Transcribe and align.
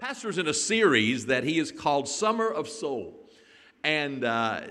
Pastor's 0.00 0.38
in 0.38 0.48
a 0.48 0.54
series 0.54 1.26
that 1.26 1.44
he 1.44 1.58
has 1.58 1.70
called 1.70 2.08
Summer 2.08 2.48
of 2.48 2.70
Soul. 2.70 3.28
And 3.84 4.24
uh, 4.24 4.62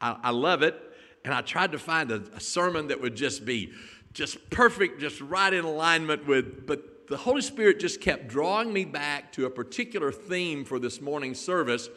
I, 0.00 0.16
I, 0.22 0.30
love 0.30 0.62
it. 0.62 0.80
And 1.26 1.34
I 1.34 1.42
tried 1.42 1.72
to 1.72 1.78
find 1.78 2.10
a, 2.10 2.22
a 2.34 2.40
sermon 2.40 2.86
that 2.86 3.02
would 3.02 3.14
just 3.14 3.44
be 3.44 3.70
just 4.14 4.48
perfect, 4.48 4.98
just 4.98 5.20
right 5.20 5.52
in 5.52 5.66
alignment 5.66 6.26
with, 6.26 6.66
but 6.66 7.06
the 7.08 7.18
Holy 7.18 7.42
Spirit 7.42 7.80
just 7.80 8.00
kept 8.00 8.28
drawing 8.28 8.72
me 8.72 8.86
back 8.86 9.30
to 9.32 9.44
a 9.44 9.50
particular 9.50 10.10
theme 10.10 10.64
for 10.64 10.78
this 10.78 11.02
morning's 11.02 11.38
service. 11.38 11.90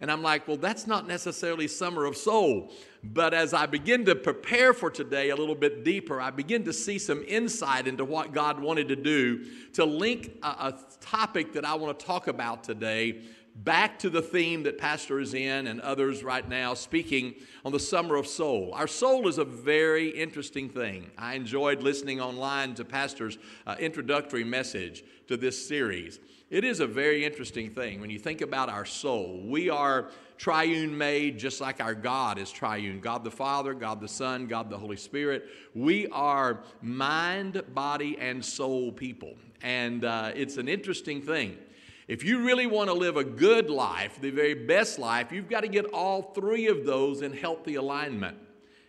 And 0.00 0.10
I'm 0.10 0.22
like, 0.22 0.46
well, 0.46 0.56
that's 0.56 0.86
not 0.86 1.06
necessarily 1.06 1.68
Summer 1.68 2.04
of 2.04 2.16
Soul. 2.16 2.72
But 3.02 3.32
as 3.32 3.54
I 3.54 3.66
begin 3.66 4.04
to 4.06 4.14
prepare 4.14 4.72
for 4.72 4.90
today 4.90 5.30
a 5.30 5.36
little 5.36 5.54
bit 5.54 5.84
deeper, 5.84 6.20
I 6.20 6.30
begin 6.30 6.64
to 6.64 6.72
see 6.72 6.98
some 6.98 7.24
insight 7.26 7.86
into 7.86 8.04
what 8.04 8.32
God 8.32 8.60
wanted 8.60 8.88
to 8.88 8.96
do 8.96 9.46
to 9.74 9.84
link 9.84 10.38
a, 10.42 10.46
a 10.46 10.74
topic 11.00 11.52
that 11.54 11.64
I 11.64 11.74
want 11.74 11.98
to 11.98 12.04
talk 12.04 12.26
about 12.26 12.64
today 12.64 13.22
back 13.64 13.98
to 14.00 14.10
the 14.10 14.20
theme 14.20 14.62
that 14.64 14.76
Pastor 14.76 15.18
is 15.18 15.34
in 15.34 15.66
and 15.66 15.80
others 15.80 16.22
right 16.22 16.46
now 16.46 16.74
speaking 16.74 17.34
on 17.64 17.72
the 17.72 17.80
summer 17.80 18.16
of 18.16 18.26
soul. 18.26 18.72
Our 18.74 18.86
soul 18.86 19.28
is 19.28 19.38
a 19.38 19.44
very 19.44 20.10
interesting 20.10 20.68
thing. 20.68 21.10
I 21.16 21.34
enjoyed 21.34 21.82
listening 21.82 22.20
online 22.20 22.74
to 22.74 22.84
Pastor's 22.84 23.38
uh, 23.66 23.76
introductory 23.78 24.44
message 24.44 25.04
to 25.28 25.36
this 25.36 25.66
series. 25.66 26.20
It 26.48 26.62
is 26.62 26.78
a 26.78 26.86
very 26.86 27.24
interesting 27.24 27.70
thing 27.70 28.00
when 28.00 28.08
you 28.08 28.20
think 28.20 28.40
about 28.40 28.68
our 28.68 28.84
soul. 28.84 29.42
We 29.44 29.68
are 29.68 30.10
triune 30.38 30.96
made 30.96 31.38
just 31.38 31.60
like 31.60 31.80
our 31.80 31.94
God 31.94 32.38
is 32.38 32.52
triune 32.52 33.00
God 33.00 33.24
the 33.24 33.32
Father, 33.32 33.74
God 33.74 34.00
the 34.00 34.06
Son, 34.06 34.46
God 34.46 34.70
the 34.70 34.78
Holy 34.78 34.96
Spirit. 34.96 35.46
We 35.74 36.06
are 36.08 36.60
mind, 36.80 37.64
body, 37.74 38.16
and 38.20 38.44
soul 38.44 38.92
people. 38.92 39.34
And 39.60 40.04
uh, 40.04 40.30
it's 40.36 40.56
an 40.56 40.68
interesting 40.68 41.20
thing. 41.20 41.58
If 42.06 42.22
you 42.22 42.44
really 42.44 42.66
want 42.66 42.90
to 42.90 42.94
live 42.94 43.16
a 43.16 43.24
good 43.24 43.68
life, 43.68 44.20
the 44.20 44.30
very 44.30 44.54
best 44.54 45.00
life, 45.00 45.32
you've 45.32 45.48
got 45.48 45.62
to 45.62 45.68
get 45.68 45.86
all 45.86 46.22
three 46.22 46.68
of 46.68 46.86
those 46.86 47.22
in 47.22 47.32
healthy 47.32 47.74
alignment. 47.74 48.38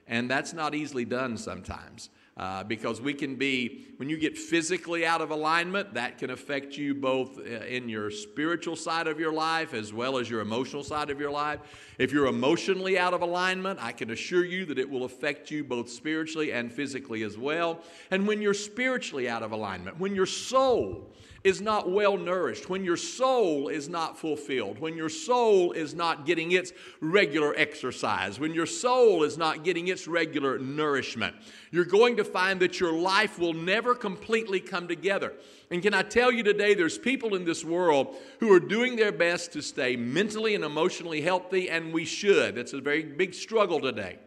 And 0.05 0.29
that's 0.29 0.53
not 0.53 0.75
easily 0.75 1.05
done 1.05 1.37
sometimes. 1.37 2.11
Uh, 2.37 2.63
because 2.63 3.01
we 3.01 3.15
can 3.15 3.35
be, 3.35 3.83
when 3.97 4.09
you 4.09 4.15
get 4.15 4.37
physically 4.37 5.03
out 5.03 5.21
of 5.21 5.31
alignment, 5.31 5.95
that 5.95 6.19
can 6.19 6.29
affect 6.29 6.77
you 6.77 6.93
both 6.93 7.39
uh, 7.39 7.65
in 7.65 7.89
your 7.89 8.11
spiritual 8.11 8.75
side 8.75 9.07
of 9.07 9.19
your 9.19 9.33
life 9.33 9.73
as 9.73 9.91
well 9.91 10.19
as 10.19 10.29
your 10.29 10.41
emotional 10.41 10.83
side 10.83 11.09
of 11.09 11.19
your 11.19 11.31
life. 11.31 11.59
If 11.97 12.11
you're 12.11 12.27
emotionally 12.27 12.99
out 12.99 13.15
of 13.15 13.23
alignment, 13.23 13.79
I 13.81 13.91
can 13.91 14.11
assure 14.11 14.45
you 14.45 14.65
that 14.65 14.77
it 14.77 14.87
will 14.87 15.03
affect 15.03 15.49
you 15.49 15.63
both 15.63 15.89
spiritually 15.89 16.51
and 16.51 16.71
physically 16.71 17.23
as 17.23 17.39
well. 17.39 17.79
And 18.11 18.27
when 18.27 18.39
you're 18.39 18.53
spiritually 18.53 19.27
out 19.27 19.41
of 19.41 19.51
alignment, 19.51 19.99
when 19.99 20.13
your 20.13 20.27
soul 20.27 21.11
is 21.47 21.61
not 21.61 21.89
well 21.89 22.17
nourished, 22.17 22.69
when 22.69 22.83
your 22.83 22.97
soul 22.97 23.69
is 23.69 23.87
not 23.87 24.17
fulfilled, 24.17 24.79
when 24.79 24.97
your 24.97 25.07
soul 25.07 25.71
is 25.71 25.95
not 25.95 26.25
getting 26.25 26.51
its 26.51 26.73
regular 26.99 27.55
exercise, 27.55 28.37
when 28.37 28.53
your 28.53 28.65
soul 28.65 29.23
is 29.23 29.37
not 29.37 29.63
getting 29.63 29.87
its 29.87 30.09
regular 30.09 30.59
nourishment, 30.59 31.33
you're 31.71 31.85
going 31.85 32.17
to 32.17 32.25
find 32.25 32.59
that 32.59 32.81
your 32.81 32.91
life 32.91 33.39
will 33.39 33.53
never 33.53 33.95
completely 33.95 34.59
come 34.59 34.89
together. 34.89 35.33
And 35.71 35.81
can 35.81 35.93
I 35.93 36.01
tell 36.01 36.33
you 36.33 36.43
today, 36.43 36.73
there's 36.73 36.97
people 36.97 37.33
in 37.33 37.45
this 37.45 37.63
world 37.63 38.17
who 38.41 38.51
are 38.51 38.59
doing 38.59 38.97
their 38.97 39.13
best 39.13 39.53
to 39.53 39.61
stay 39.61 39.95
mentally 39.95 40.53
and 40.53 40.65
emotionally 40.65 41.21
healthy, 41.21 41.69
and 41.69 41.93
we 41.93 42.03
should. 42.03 42.55
That's 42.55 42.73
a 42.73 42.81
very 42.81 43.03
big 43.03 43.33
struggle 43.33 43.79
today. 43.79 44.19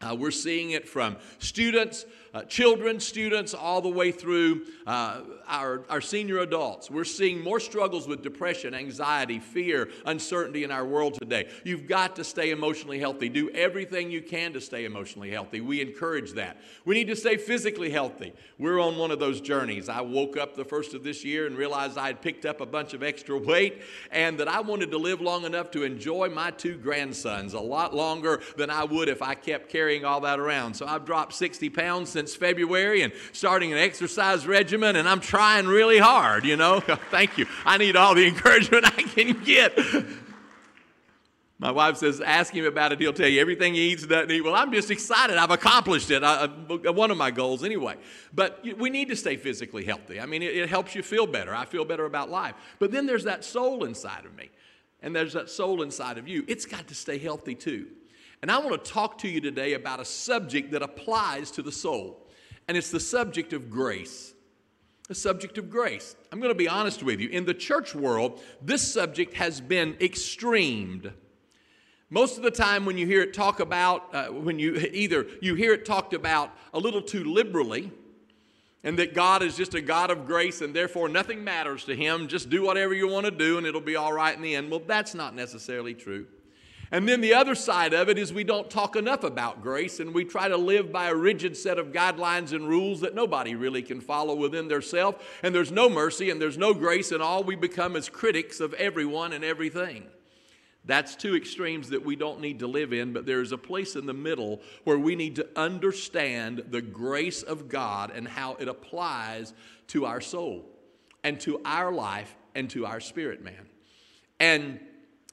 Uh, 0.00 0.14
we're 0.14 0.30
seeing 0.30 0.70
it 0.70 0.88
from 0.88 1.16
students, 1.38 2.06
uh, 2.38 2.42
children, 2.44 3.00
students, 3.00 3.52
all 3.52 3.80
the 3.80 3.88
way 3.88 4.12
through 4.12 4.64
uh, 4.86 5.22
our, 5.48 5.82
our 5.88 6.00
senior 6.00 6.38
adults. 6.38 6.88
We're 6.88 7.04
seeing 7.04 7.42
more 7.42 7.58
struggles 7.58 8.06
with 8.06 8.22
depression, 8.22 8.74
anxiety, 8.74 9.40
fear, 9.40 9.88
uncertainty 10.06 10.62
in 10.62 10.70
our 10.70 10.84
world 10.84 11.14
today. 11.14 11.48
You've 11.64 11.88
got 11.88 12.14
to 12.16 12.24
stay 12.24 12.50
emotionally 12.50 13.00
healthy. 13.00 13.28
Do 13.28 13.50
everything 13.50 14.10
you 14.10 14.22
can 14.22 14.52
to 14.52 14.60
stay 14.60 14.84
emotionally 14.84 15.30
healthy. 15.30 15.60
We 15.60 15.80
encourage 15.80 16.34
that. 16.34 16.58
We 16.84 16.94
need 16.94 17.08
to 17.08 17.16
stay 17.16 17.38
physically 17.38 17.90
healthy. 17.90 18.34
We're 18.56 18.80
on 18.80 18.96
one 18.98 19.10
of 19.10 19.18
those 19.18 19.40
journeys. 19.40 19.88
I 19.88 20.00
woke 20.02 20.36
up 20.36 20.54
the 20.54 20.64
first 20.64 20.94
of 20.94 21.02
this 21.02 21.24
year 21.24 21.46
and 21.46 21.56
realized 21.56 21.98
I 21.98 22.06
had 22.06 22.22
picked 22.22 22.46
up 22.46 22.60
a 22.60 22.66
bunch 22.66 22.94
of 22.94 23.02
extra 23.02 23.36
weight 23.36 23.82
and 24.12 24.38
that 24.38 24.46
I 24.46 24.60
wanted 24.60 24.92
to 24.92 24.98
live 24.98 25.20
long 25.20 25.44
enough 25.44 25.72
to 25.72 25.82
enjoy 25.82 26.28
my 26.28 26.52
two 26.52 26.76
grandsons 26.76 27.54
a 27.54 27.60
lot 27.60 27.96
longer 27.96 28.40
than 28.56 28.70
I 28.70 28.84
would 28.84 29.08
if 29.08 29.22
I 29.22 29.34
kept 29.34 29.70
carrying 29.70 30.04
all 30.04 30.20
that 30.20 30.38
around. 30.38 30.74
So 30.74 30.86
I've 30.86 31.04
dropped 31.04 31.34
60 31.34 31.68
pounds 31.70 32.10
since 32.10 32.27
February 32.34 33.02
and 33.02 33.12
starting 33.32 33.72
an 33.72 33.78
exercise 33.78 34.46
regimen, 34.46 34.96
and 34.96 35.08
I'm 35.08 35.20
trying 35.20 35.66
really 35.66 35.98
hard, 35.98 36.44
you 36.44 36.56
know. 36.56 36.80
Thank 37.10 37.38
you. 37.38 37.46
I 37.64 37.78
need 37.78 37.96
all 37.96 38.14
the 38.14 38.26
encouragement 38.28 38.84
I 38.86 39.02
can 39.02 39.42
get. 39.44 39.78
My 41.60 41.72
wife 41.72 41.96
says, 41.96 42.20
ask 42.20 42.54
him 42.54 42.64
about 42.66 42.92
it. 42.92 43.00
He'll 43.00 43.12
tell 43.12 43.26
you 43.26 43.40
everything 43.40 43.74
he 43.74 43.90
eats 43.90 44.06
doesn't 44.06 44.30
eat. 44.30 44.42
Well, 44.42 44.54
I'm 44.54 44.72
just 44.72 44.92
excited. 44.92 45.36
I've 45.36 45.50
accomplished 45.50 46.08
it. 46.12 46.22
I, 46.22 46.44
I, 46.44 46.44
uh, 46.44 46.92
one 46.92 47.10
of 47.10 47.16
my 47.16 47.32
goals, 47.32 47.64
anyway. 47.64 47.96
But 48.32 48.64
we 48.78 48.90
need 48.90 49.08
to 49.08 49.16
stay 49.16 49.36
physically 49.36 49.84
healthy. 49.84 50.20
I 50.20 50.26
mean, 50.26 50.42
it, 50.42 50.56
it 50.56 50.68
helps 50.68 50.94
you 50.94 51.02
feel 51.02 51.26
better. 51.26 51.52
I 51.52 51.64
feel 51.64 51.84
better 51.84 52.04
about 52.04 52.30
life. 52.30 52.54
But 52.78 52.92
then 52.92 53.06
there's 53.06 53.24
that 53.24 53.44
soul 53.44 53.82
inside 53.82 54.24
of 54.24 54.36
me, 54.36 54.50
and 55.02 55.16
there's 55.16 55.32
that 55.32 55.50
soul 55.50 55.82
inside 55.82 56.16
of 56.16 56.28
you. 56.28 56.44
It's 56.46 56.64
got 56.64 56.86
to 56.88 56.94
stay 56.94 57.18
healthy 57.18 57.56
too. 57.56 57.88
And 58.42 58.50
I 58.50 58.58
want 58.58 58.84
to 58.84 58.90
talk 58.90 59.18
to 59.18 59.28
you 59.28 59.40
today 59.40 59.72
about 59.72 60.00
a 60.00 60.04
subject 60.04 60.70
that 60.72 60.82
applies 60.82 61.50
to 61.52 61.62
the 61.62 61.72
soul, 61.72 62.28
and 62.68 62.76
it's 62.76 62.90
the 62.90 63.00
subject 63.00 63.52
of 63.52 63.68
grace. 63.68 64.34
The 65.08 65.14
subject 65.14 65.56
of 65.58 65.70
grace. 65.70 66.14
I'm 66.30 66.38
going 66.38 66.52
to 66.52 66.58
be 66.58 66.68
honest 66.68 67.02
with 67.02 67.18
you. 67.18 67.30
In 67.30 67.46
the 67.46 67.54
church 67.54 67.94
world, 67.94 68.42
this 68.60 68.92
subject 68.92 69.34
has 69.34 69.60
been 69.60 69.96
extremed. 70.00 71.10
Most 72.10 72.36
of 72.36 72.42
the 72.42 72.50
time, 72.50 72.84
when 72.84 72.98
you 72.98 73.06
hear 73.06 73.22
it 73.22 73.32
talk 73.32 73.60
about, 73.60 74.14
uh, 74.14 74.26
when 74.26 74.58
you 74.58 74.76
either 74.92 75.26
you 75.40 75.54
hear 75.54 75.72
it 75.72 75.84
talked 75.84 76.14
about 76.14 76.50
a 76.74 76.78
little 76.78 77.02
too 77.02 77.24
liberally, 77.24 77.90
and 78.84 78.98
that 78.98 79.14
God 79.14 79.42
is 79.42 79.56
just 79.56 79.74
a 79.74 79.80
God 79.80 80.10
of 80.10 80.26
grace 80.26 80.60
and 80.60 80.72
therefore 80.72 81.08
nothing 81.08 81.42
matters 81.42 81.84
to 81.84 81.96
Him, 81.96 82.28
just 82.28 82.48
do 82.48 82.62
whatever 82.62 82.94
you 82.94 83.08
want 83.08 83.26
to 83.26 83.32
do 83.32 83.58
and 83.58 83.66
it'll 83.66 83.80
be 83.80 83.96
all 83.96 84.12
right 84.12 84.34
in 84.34 84.42
the 84.42 84.54
end. 84.54 84.70
Well, 84.70 84.82
that's 84.86 85.14
not 85.14 85.34
necessarily 85.34 85.94
true. 85.94 86.26
And 86.90 87.06
then 87.06 87.20
the 87.20 87.34
other 87.34 87.54
side 87.54 87.92
of 87.92 88.08
it 88.08 88.16
is 88.18 88.32
we 88.32 88.44
don't 88.44 88.70
talk 88.70 88.96
enough 88.96 89.22
about 89.22 89.62
grace 89.62 90.00
and 90.00 90.14
we 90.14 90.24
try 90.24 90.48
to 90.48 90.56
live 90.56 90.90
by 90.90 91.08
a 91.08 91.14
rigid 91.14 91.56
set 91.56 91.78
of 91.78 91.88
guidelines 91.88 92.52
and 92.52 92.66
rules 92.66 93.00
that 93.00 93.14
nobody 93.14 93.54
really 93.54 93.82
can 93.82 94.00
follow 94.00 94.34
within 94.34 94.68
their 94.68 94.80
self. 94.80 95.16
And 95.42 95.54
there's 95.54 95.70
no 95.70 95.90
mercy 95.90 96.30
and 96.30 96.40
there's 96.40 96.56
no 96.56 96.72
grace, 96.72 97.12
and 97.12 97.22
all 97.22 97.44
we 97.44 97.56
become 97.56 97.94
is 97.94 98.08
critics 98.08 98.60
of 98.60 98.72
everyone 98.74 99.32
and 99.34 99.44
everything. 99.44 100.06
That's 100.84 101.14
two 101.14 101.36
extremes 101.36 101.90
that 101.90 102.02
we 102.02 102.16
don't 102.16 102.40
need 102.40 102.60
to 102.60 102.66
live 102.66 102.94
in, 102.94 103.12
but 103.12 103.26
there's 103.26 103.52
a 103.52 103.58
place 103.58 103.94
in 103.94 104.06
the 104.06 104.14
middle 104.14 104.62
where 104.84 104.98
we 104.98 105.16
need 105.16 105.36
to 105.36 105.46
understand 105.54 106.64
the 106.70 106.80
grace 106.80 107.42
of 107.42 107.68
God 107.68 108.10
and 108.14 108.26
how 108.26 108.54
it 108.54 108.68
applies 108.68 109.52
to 109.88 110.06
our 110.06 110.22
soul 110.22 110.64
and 111.22 111.38
to 111.40 111.60
our 111.66 111.92
life 111.92 112.34
and 112.54 112.70
to 112.70 112.86
our 112.86 113.00
spirit, 113.00 113.44
man. 113.44 113.68
And 114.40 114.80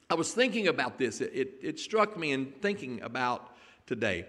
I 0.08 0.14
was 0.14 0.32
thinking 0.32 0.68
about 0.68 0.98
this. 0.98 1.20
It, 1.20 1.32
it, 1.34 1.54
it, 1.62 1.80
struck 1.80 2.16
me 2.16 2.30
in 2.30 2.52
thinking 2.62 3.02
about 3.02 3.56
today. 3.86 4.26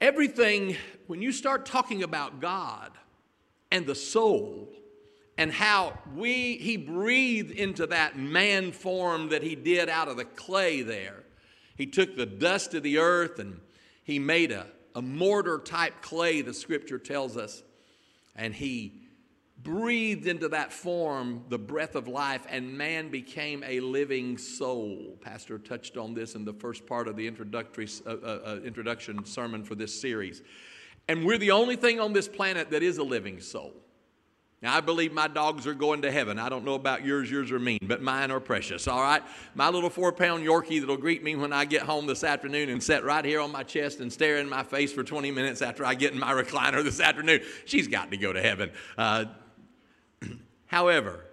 Everything, 0.00 0.76
when 1.06 1.22
you 1.22 1.32
start 1.32 1.64
talking 1.64 2.02
about 2.02 2.40
God 2.40 2.90
and 3.70 3.86
the 3.86 3.94
soul 3.94 4.68
and 5.38 5.50
how 5.50 5.98
we, 6.14 6.58
He 6.58 6.76
breathed 6.76 7.52
into 7.52 7.86
that 7.86 8.18
man 8.18 8.72
form 8.72 9.30
that 9.30 9.42
He 9.42 9.54
did 9.54 9.88
out 9.88 10.08
of 10.08 10.18
the 10.18 10.26
clay 10.26 10.82
there. 10.82 11.24
He 11.76 11.86
took 11.86 12.14
the 12.14 12.26
dust 12.26 12.74
of 12.74 12.82
the 12.82 12.98
earth 12.98 13.38
and 13.38 13.60
He 14.04 14.18
made 14.18 14.52
a, 14.52 14.66
a 14.94 15.00
mortar 15.00 15.58
type 15.58 16.02
clay, 16.02 16.42
the 16.42 16.52
scripture 16.52 16.98
tells 16.98 17.38
us, 17.38 17.62
and 18.36 18.54
He 18.54 19.08
breathed 19.62 20.26
into 20.26 20.48
that 20.48 20.72
form 20.72 21.44
the 21.48 21.58
breath 21.58 21.94
of 21.94 22.08
life, 22.08 22.46
and 22.48 22.76
man 22.76 23.10
became 23.10 23.62
a 23.66 23.80
living 23.80 24.38
soul. 24.38 25.18
Pastor 25.20 25.58
touched 25.58 25.96
on 25.96 26.14
this 26.14 26.34
in 26.34 26.44
the 26.44 26.52
first 26.52 26.86
part 26.86 27.08
of 27.08 27.16
the 27.16 27.26
introductory 27.26 27.88
uh, 28.06 28.10
uh, 28.10 28.14
uh, 28.14 28.60
introduction 28.64 29.24
sermon 29.24 29.64
for 29.64 29.74
this 29.74 29.98
series. 29.98 30.42
And 31.08 31.24
we're 31.24 31.38
the 31.38 31.50
only 31.50 31.76
thing 31.76 32.00
on 32.00 32.12
this 32.12 32.28
planet 32.28 32.70
that 32.70 32.82
is 32.82 32.98
a 32.98 33.02
living 33.02 33.40
soul. 33.40 33.72
Now, 34.62 34.76
I 34.76 34.80
believe 34.82 35.12
my 35.14 35.26
dogs 35.26 35.66
are 35.66 35.72
going 35.72 36.02
to 36.02 36.12
heaven. 36.12 36.38
I 36.38 36.50
don't 36.50 36.66
know 36.66 36.74
about 36.74 37.02
yours, 37.02 37.30
yours 37.30 37.50
are 37.50 37.58
mean, 37.58 37.78
but 37.82 38.02
mine 38.02 38.30
are 38.30 38.40
precious, 38.40 38.86
all 38.86 39.00
right? 39.00 39.22
My 39.54 39.70
little 39.70 39.88
four 39.88 40.12
pound 40.12 40.44
Yorkie 40.44 40.80
that'll 40.80 40.98
greet 40.98 41.24
me 41.24 41.34
when 41.34 41.50
I 41.50 41.64
get 41.64 41.82
home 41.82 42.06
this 42.06 42.22
afternoon 42.22 42.68
and 42.68 42.82
sit 42.82 43.02
right 43.02 43.24
here 43.24 43.40
on 43.40 43.50
my 43.50 43.62
chest 43.62 44.00
and 44.00 44.12
stare 44.12 44.36
in 44.36 44.50
my 44.50 44.62
face 44.62 44.92
for 44.92 45.02
20 45.02 45.30
minutes 45.30 45.62
after 45.62 45.82
I 45.84 45.94
get 45.94 46.12
in 46.12 46.18
my 46.18 46.32
recliner 46.42 46.84
this 46.84 47.00
afternoon, 47.00 47.40
she's 47.64 47.88
got 47.88 48.10
to 48.10 48.18
go 48.18 48.34
to 48.34 48.42
heaven. 48.42 48.70
Uh, 48.98 49.24
However, 50.70 51.24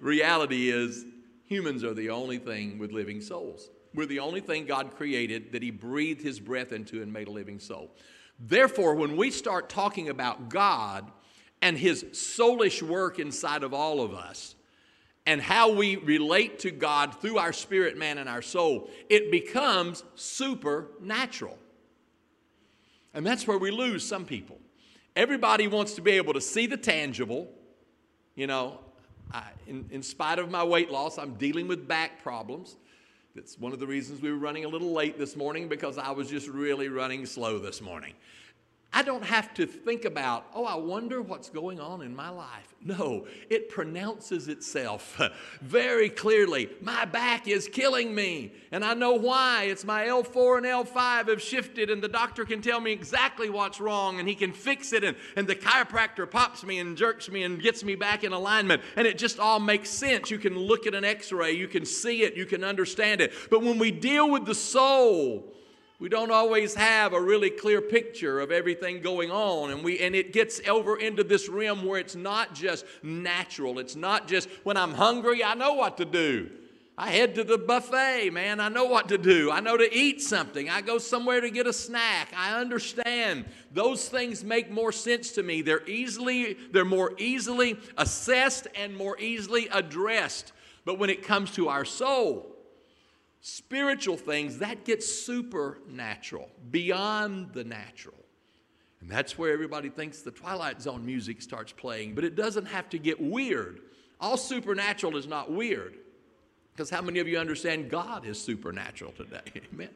reality 0.00 0.68
is 0.68 1.06
humans 1.44 1.84
are 1.84 1.94
the 1.94 2.10
only 2.10 2.38
thing 2.38 2.80
with 2.80 2.90
living 2.90 3.20
souls. 3.20 3.70
We're 3.94 4.06
the 4.06 4.18
only 4.18 4.40
thing 4.40 4.66
God 4.66 4.96
created 4.96 5.52
that 5.52 5.62
He 5.62 5.70
breathed 5.70 6.20
His 6.20 6.40
breath 6.40 6.72
into 6.72 7.00
and 7.00 7.12
made 7.12 7.28
a 7.28 7.30
living 7.30 7.60
soul. 7.60 7.92
Therefore, 8.40 8.96
when 8.96 9.16
we 9.16 9.30
start 9.30 9.68
talking 9.68 10.08
about 10.08 10.48
God 10.48 11.12
and 11.60 11.78
His 11.78 12.02
soulish 12.06 12.82
work 12.82 13.20
inside 13.20 13.62
of 13.62 13.72
all 13.72 14.00
of 14.00 14.14
us, 14.14 14.56
and 15.26 15.40
how 15.40 15.70
we 15.70 15.94
relate 15.94 16.58
to 16.58 16.72
God 16.72 17.20
through 17.20 17.38
our 17.38 17.52
spirit, 17.52 17.96
man, 17.96 18.18
and 18.18 18.28
our 18.28 18.42
soul, 18.42 18.90
it 19.08 19.30
becomes 19.30 20.02
supernatural. 20.16 21.56
And 23.14 23.24
that's 23.24 23.46
where 23.46 23.58
we 23.58 23.70
lose 23.70 24.04
some 24.04 24.24
people. 24.24 24.58
Everybody 25.14 25.68
wants 25.68 25.94
to 25.94 26.00
be 26.00 26.10
able 26.10 26.32
to 26.32 26.40
see 26.40 26.66
the 26.66 26.76
tangible. 26.76 27.48
You 28.34 28.46
know, 28.46 28.78
I, 29.32 29.44
in, 29.66 29.86
in 29.90 30.02
spite 30.02 30.38
of 30.38 30.50
my 30.50 30.64
weight 30.64 30.90
loss, 30.90 31.18
I'm 31.18 31.34
dealing 31.34 31.68
with 31.68 31.86
back 31.86 32.22
problems. 32.22 32.76
That's 33.34 33.58
one 33.58 33.72
of 33.72 33.80
the 33.80 33.86
reasons 33.86 34.20
we 34.20 34.30
were 34.30 34.38
running 34.38 34.64
a 34.64 34.68
little 34.68 34.92
late 34.92 35.18
this 35.18 35.36
morning 35.36 35.68
because 35.68 35.96
I 35.98 36.10
was 36.10 36.28
just 36.28 36.48
really 36.48 36.88
running 36.88 37.24
slow 37.24 37.58
this 37.58 37.80
morning. 37.80 38.14
I 38.94 39.02
don't 39.02 39.24
have 39.24 39.54
to 39.54 39.64
think 39.64 40.04
about, 40.04 40.46
oh, 40.54 40.66
I 40.66 40.74
wonder 40.74 41.22
what's 41.22 41.48
going 41.48 41.80
on 41.80 42.02
in 42.02 42.14
my 42.14 42.28
life. 42.28 42.74
No, 42.84 43.26
it 43.48 43.70
pronounces 43.70 44.48
itself 44.48 45.18
very 45.62 46.10
clearly. 46.10 46.68
My 46.82 47.06
back 47.06 47.48
is 47.48 47.68
killing 47.68 48.14
me, 48.14 48.52
and 48.70 48.84
I 48.84 48.92
know 48.92 49.14
why. 49.14 49.64
It's 49.64 49.84
my 49.84 50.04
L4 50.04 50.58
and 50.58 50.66
L5 50.66 51.28
have 51.28 51.40
shifted, 51.40 51.88
and 51.88 52.02
the 52.02 52.08
doctor 52.08 52.44
can 52.44 52.60
tell 52.60 52.80
me 52.80 52.92
exactly 52.92 53.48
what's 53.48 53.80
wrong, 53.80 54.20
and 54.20 54.28
he 54.28 54.34
can 54.34 54.52
fix 54.52 54.92
it, 54.92 55.04
and, 55.04 55.16
and 55.36 55.46
the 55.46 55.56
chiropractor 55.56 56.30
pops 56.30 56.62
me 56.62 56.78
and 56.78 56.94
jerks 56.94 57.30
me 57.30 57.44
and 57.44 57.62
gets 57.62 57.82
me 57.82 57.94
back 57.94 58.24
in 58.24 58.32
alignment, 58.32 58.82
and 58.96 59.06
it 59.06 59.16
just 59.16 59.38
all 59.38 59.58
makes 59.60 59.88
sense. 59.88 60.30
You 60.30 60.38
can 60.38 60.58
look 60.58 60.86
at 60.86 60.94
an 60.94 61.04
x 61.04 61.32
ray, 61.32 61.52
you 61.52 61.68
can 61.68 61.86
see 61.86 62.24
it, 62.24 62.34
you 62.34 62.44
can 62.44 62.62
understand 62.62 63.22
it. 63.22 63.32
But 63.48 63.62
when 63.62 63.78
we 63.78 63.90
deal 63.90 64.30
with 64.30 64.44
the 64.44 64.54
soul, 64.54 65.54
we 66.02 66.08
don't 66.08 66.32
always 66.32 66.74
have 66.74 67.12
a 67.12 67.20
really 67.20 67.48
clear 67.48 67.80
picture 67.80 68.40
of 68.40 68.50
everything 68.50 69.00
going 69.00 69.30
on 69.30 69.70
and 69.70 69.84
we 69.84 70.00
and 70.00 70.16
it 70.16 70.32
gets 70.32 70.60
over 70.68 70.98
into 70.98 71.22
this 71.22 71.48
realm 71.48 71.84
where 71.84 72.00
it's 72.00 72.16
not 72.16 72.56
just 72.56 72.84
natural. 73.04 73.78
It's 73.78 73.94
not 73.94 74.26
just 74.26 74.48
when 74.64 74.76
i'm 74.76 74.94
hungry 74.94 75.44
i 75.44 75.54
know 75.54 75.74
what 75.74 75.98
to 75.98 76.04
do. 76.04 76.50
I 76.98 77.10
head 77.10 77.36
to 77.36 77.44
the 77.44 77.56
buffet 77.56 78.30
man 78.30 78.58
i 78.58 78.68
know 78.68 78.86
what 78.86 79.10
to 79.10 79.16
do. 79.16 79.52
I 79.52 79.60
know 79.60 79.76
to 79.76 79.96
eat 79.96 80.20
something. 80.20 80.68
I 80.68 80.80
go 80.80 80.98
somewhere 80.98 81.40
to 81.40 81.50
get 81.50 81.68
a 81.68 81.72
snack. 81.72 82.32
I 82.36 82.60
understand. 82.60 83.44
Those 83.70 84.08
things 84.08 84.42
make 84.42 84.72
more 84.72 84.90
sense 84.90 85.30
to 85.34 85.44
me. 85.44 85.62
They're 85.62 85.88
easily 85.88 86.56
they're 86.72 86.84
more 86.84 87.12
easily 87.16 87.78
assessed 87.96 88.66
and 88.74 88.96
more 88.96 89.16
easily 89.20 89.68
addressed. 89.68 90.52
But 90.84 90.98
when 90.98 91.10
it 91.10 91.22
comes 91.22 91.52
to 91.52 91.68
our 91.68 91.84
soul 91.84 92.51
spiritual 93.42 94.16
things, 94.16 94.58
that 94.58 94.84
gets 94.84 95.06
supernatural, 95.12 96.48
beyond 96.70 97.52
the 97.52 97.64
natural. 97.64 98.14
And 99.00 99.10
that's 99.10 99.36
where 99.36 99.52
everybody 99.52 99.90
thinks 99.90 100.22
the 100.22 100.30
Twilight 100.30 100.80
Zone 100.80 101.04
music 101.04 101.42
starts 101.42 101.72
playing, 101.72 102.14
but 102.14 102.22
it 102.24 102.36
doesn't 102.36 102.66
have 102.66 102.88
to 102.90 102.98
get 102.98 103.20
weird. 103.20 103.80
All 104.20 104.36
supernatural 104.36 105.16
is 105.16 105.26
not 105.26 105.50
weird. 105.50 105.96
Because 106.72 106.88
how 106.88 107.02
many 107.02 107.18
of 107.18 107.28
you 107.28 107.36
understand 107.36 107.90
God 107.90 108.24
is 108.24 108.40
supernatural 108.40 109.12
today? 109.12 109.42
Amen. 109.74 109.90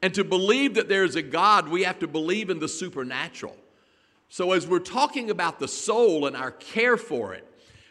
And 0.00 0.14
to 0.14 0.24
believe 0.24 0.74
that 0.74 0.88
there 0.88 1.04
is 1.04 1.16
a 1.16 1.22
God, 1.22 1.68
we 1.68 1.82
have 1.82 1.98
to 1.98 2.06
believe 2.06 2.48
in 2.48 2.60
the 2.60 2.68
supernatural. 2.68 3.56
So, 4.30 4.52
as 4.52 4.66
we're 4.66 4.78
talking 4.78 5.28
about 5.28 5.58
the 5.58 5.68
soul 5.68 6.26
and 6.26 6.36
our 6.36 6.52
care 6.52 6.96
for 6.96 7.34
it, 7.34 7.44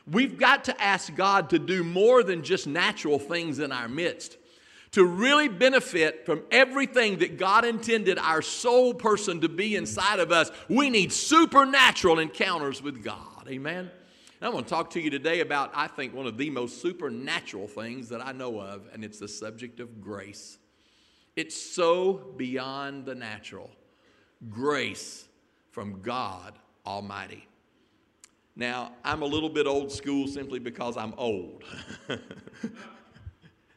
we've 0.09 0.39
got 0.39 0.63
to 0.63 0.81
ask 0.81 1.13
God 1.13 1.49
to 1.51 1.59
do 1.59 1.83
more 1.83 2.23
than 2.23 2.41
just 2.41 2.65
natural 2.65 3.19
things 3.19 3.59
in 3.59 3.71
our 3.71 3.89
midst 3.89 4.37
to 4.91 5.05
really 5.05 5.47
benefit 5.47 6.25
from 6.25 6.43
everything 6.51 7.19
that 7.19 7.37
God 7.37 7.63
intended 7.63 8.17
our 8.17 8.41
soul 8.41 8.93
person 8.93 9.41
to 9.41 9.49
be 9.49 9.75
inside 9.75 10.19
of 10.19 10.31
us, 10.31 10.49
we 10.67 10.89
need 10.89 11.13
supernatural 11.13 12.19
encounters 12.19 12.81
with 12.81 13.03
God. 13.03 13.47
Amen. 13.47 13.91
And 14.41 14.47
I 14.47 14.49
want 14.49 14.67
to 14.67 14.69
talk 14.73 14.89
to 14.91 15.01
you 15.01 15.09
today 15.09 15.41
about, 15.41 15.71
I 15.75 15.87
think, 15.87 16.13
one 16.13 16.25
of 16.25 16.37
the 16.37 16.49
most 16.49 16.81
supernatural 16.81 17.67
things 17.67 18.09
that 18.09 18.25
I 18.25 18.31
know 18.31 18.59
of, 18.59 18.87
and 18.93 19.03
it's 19.03 19.19
the 19.19 19.27
subject 19.27 19.79
of 19.79 20.01
grace. 20.01 20.57
It's 21.35 21.55
so 21.55 22.33
beyond 22.37 23.05
the 23.05 23.15
natural. 23.15 23.69
Grace 24.49 25.27
from 25.71 26.01
God 26.01 26.53
Almighty. 26.85 27.47
Now, 28.55 28.93
I'm 29.03 29.21
a 29.21 29.25
little 29.25 29.49
bit 29.49 29.67
old 29.67 29.91
school 29.91 30.27
simply 30.27 30.59
because 30.59 30.97
I'm 30.97 31.13
old. 31.17 31.63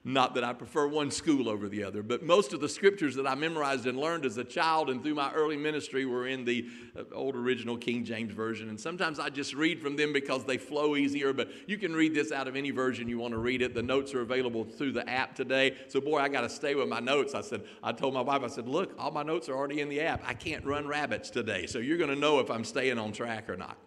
Not 0.05 0.35
that 0.35 0.43
I 0.43 0.53
prefer 0.53 0.89
one 0.89 1.13
school 1.13 1.49
over 1.49 1.69
the 1.69 1.85
other, 1.85 2.03
but 2.03 2.25
most 2.25 2.53
of 2.53 2.61
the 2.61 2.69
scriptures 2.69 3.15
that 3.15 3.25
I 3.25 3.37
memorized 3.37 3.87
and 3.87 3.97
learned 3.97 4.27
as 4.27 4.37
a 4.37 4.43
child 4.43 4.91
and 4.91 5.01
through 5.01 5.15
my 5.15 5.33
early 5.33 5.57
ministry 5.57 6.07
were 6.07 6.27
in 6.27 6.45
the 6.45 6.69
uh, 6.99 7.05
old 7.15 7.37
original 7.37 7.77
King 7.77 8.05
James 8.05 8.33
Version. 8.33 8.69
And 8.69 8.81
sometimes 8.81 9.21
I 9.21 9.29
just 9.29 9.55
read 9.55 9.81
from 9.81 9.95
them 9.95 10.13
because 10.13 10.45
they 10.45 10.59
flow 10.59 10.97
easier, 10.97 11.33
but 11.33 11.53
you 11.69 11.79
can 11.79 11.95
read 11.95 12.15
this 12.15 12.33
out 12.33 12.49
of 12.49 12.57
any 12.57 12.73
version 12.73 13.09
you 13.09 13.19
want 13.19 13.31
to 13.31 13.39
read 13.39 13.63
it. 13.63 13.75
The 13.75 13.83
notes 13.83 14.13
are 14.13 14.23
available 14.23 14.65
through 14.65 14.91
the 14.91 15.09
app 15.09 15.37
today. 15.37 15.77
So, 15.87 16.01
boy, 16.01 16.19
I 16.19 16.29
got 16.29 16.41
to 16.41 16.49
stay 16.49 16.75
with 16.75 16.89
my 16.89 16.99
notes. 16.99 17.33
I 17.33 17.41
said, 17.41 17.63
I 17.81 17.93
told 17.93 18.13
my 18.13 18.23
wife, 18.23 18.43
I 18.43 18.49
said, 18.49 18.67
look, 18.67 18.95
all 18.99 19.13
my 19.13 19.23
notes 19.23 19.49
are 19.49 19.55
already 19.55 19.81
in 19.83 19.89
the 19.89 20.01
app. 20.01 20.25
I 20.27 20.35
can't 20.35 20.65
run 20.65 20.89
rabbits 20.89 21.31
today. 21.31 21.67
So, 21.67 21.79
you're 21.79 21.99
going 21.99 22.11
to 22.11 22.17
know 22.17 22.41
if 22.41 22.51
I'm 22.51 22.65
staying 22.65 22.99
on 22.99 23.13
track 23.13 23.49
or 23.49 23.57
not. 23.57 23.79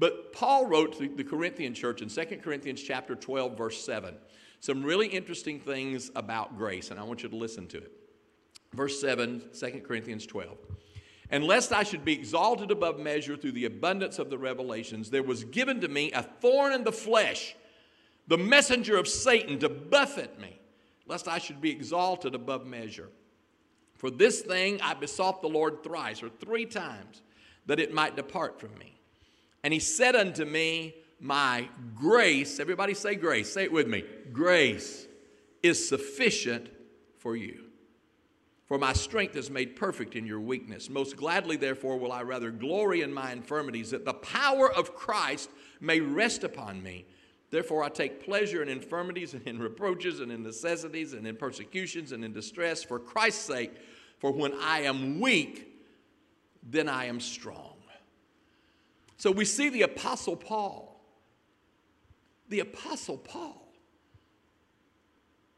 But 0.00 0.32
Paul 0.32 0.66
wrote 0.66 0.98
to 0.98 1.08
the 1.08 1.22
Corinthian 1.22 1.72
church 1.72 2.02
in 2.02 2.08
2 2.08 2.38
Corinthians 2.42 2.82
chapter 2.82 3.14
12, 3.14 3.56
verse 3.56 3.84
7 3.84 4.16
some 4.62 4.84
really 4.84 5.08
interesting 5.08 5.58
things 5.58 6.12
about 6.14 6.56
grace, 6.56 6.92
and 6.92 7.00
I 7.00 7.02
want 7.02 7.24
you 7.24 7.28
to 7.28 7.36
listen 7.36 7.66
to 7.66 7.78
it. 7.78 7.90
Verse 8.72 9.00
7, 9.00 9.42
2 9.58 9.82
Corinthians 9.84 10.24
12. 10.24 10.56
And 11.30 11.42
lest 11.42 11.72
I 11.72 11.82
should 11.82 12.04
be 12.04 12.12
exalted 12.12 12.70
above 12.70 13.00
measure 13.00 13.36
through 13.36 13.52
the 13.52 13.64
abundance 13.64 14.20
of 14.20 14.30
the 14.30 14.38
revelations, 14.38 15.10
there 15.10 15.24
was 15.24 15.42
given 15.42 15.80
to 15.80 15.88
me 15.88 16.12
a 16.12 16.22
thorn 16.22 16.72
in 16.72 16.84
the 16.84 16.92
flesh, 16.92 17.56
the 18.28 18.38
messenger 18.38 18.96
of 18.96 19.08
Satan 19.08 19.58
to 19.58 19.68
buffet 19.68 20.38
me, 20.40 20.60
lest 21.08 21.26
I 21.26 21.38
should 21.38 21.60
be 21.60 21.70
exalted 21.70 22.36
above 22.36 22.64
measure. 22.64 23.08
For 23.96 24.12
this 24.12 24.42
thing 24.42 24.80
I 24.80 24.94
besought 24.94 25.42
the 25.42 25.48
Lord 25.48 25.82
thrice 25.82 26.22
or 26.22 26.28
three 26.28 26.66
times, 26.66 27.22
that 27.66 27.80
it 27.80 27.92
might 27.92 28.14
depart 28.14 28.60
from 28.60 28.78
me. 28.78 28.96
And 29.64 29.74
he 29.74 29.80
said 29.80 30.14
unto 30.14 30.44
me, 30.44 30.94
my 31.22 31.68
grace, 31.94 32.58
everybody 32.58 32.94
say 32.94 33.14
grace, 33.14 33.50
say 33.52 33.62
it 33.62 33.72
with 33.72 33.86
me. 33.86 34.02
Grace 34.32 35.06
is 35.62 35.88
sufficient 35.88 36.68
for 37.18 37.36
you. 37.36 37.62
For 38.66 38.76
my 38.76 38.92
strength 38.92 39.36
is 39.36 39.48
made 39.48 39.76
perfect 39.76 40.16
in 40.16 40.26
your 40.26 40.40
weakness. 40.40 40.90
Most 40.90 41.16
gladly, 41.16 41.56
therefore, 41.56 41.96
will 41.96 42.10
I 42.10 42.22
rather 42.22 42.50
glory 42.50 43.02
in 43.02 43.14
my 43.14 43.30
infirmities, 43.30 43.92
that 43.92 44.04
the 44.04 44.14
power 44.14 44.72
of 44.72 44.96
Christ 44.96 45.48
may 45.80 46.00
rest 46.00 46.42
upon 46.42 46.82
me. 46.82 47.06
Therefore, 47.50 47.84
I 47.84 47.88
take 47.88 48.24
pleasure 48.24 48.60
in 48.60 48.68
infirmities 48.68 49.34
and 49.34 49.46
in 49.46 49.60
reproaches 49.60 50.18
and 50.18 50.32
in 50.32 50.42
necessities 50.42 51.12
and 51.12 51.24
in 51.24 51.36
persecutions 51.36 52.10
and 52.10 52.24
in 52.24 52.32
distress 52.32 52.82
for 52.82 52.98
Christ's 52.98 53.44
sake. 53.44 53.72
For 54.18 54.32
when 54.32 54.54
I 54.54 54.80
am 54.80 55.20
weak, 55.20 55.68
then 56.64 56.88
I 56.88 57.04
am 57.04 57.20
strong. 57.20 57.76
So 59.18 59.30
we 59.30 59.44
see 59.44 59.68
the 59.68 59.82
Apostle 59.82 60.34
Paul 60.34 60.91
the 62.52 62.60
Apostle 62.60 63.16
Paul. 63.16 63.66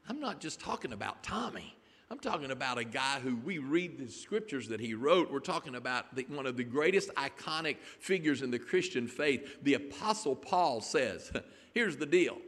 I'm 0.09 0.21
not 0.21 0.41
just 0.41 0.61
talking 0.61 0.93
about 0.93 1.25
Tommy. 1.25 1.77
I'm 2.09 2.21
talking 2.21 2.53
about 2.53 2.79
a 2.79 2.85
guy 2.85 3.19
who 3.19 3.35
we 3.35 3.59
read 3.59 3.99
the 3.99 4.09
scriptures 4.09 4.69
that 4.69 4.79
he 4.79 4.95
wrote. 4.95 5.33
We're 5.33 5.41
talking 5.41 5.75
about 5.75 6.15
the, 6.15 6.25
one 6.29 6.47
of 6.47 6.57
the 6.57 6.63
greatest 6.63 7.13
iconic 7.17 7.79
figures 7.99 8.43
in 8.43 8.53
the 8.53 8.61
Christian 8.61 9.09
faith. 9.09 9.59
The 9.65 9.75
Apostle 9.75 10.37
Paul 10.37 10.81
says, 10.81 11.33
Here's 11.75 11.97
the 11.97 12.07
deal 12.07 12.39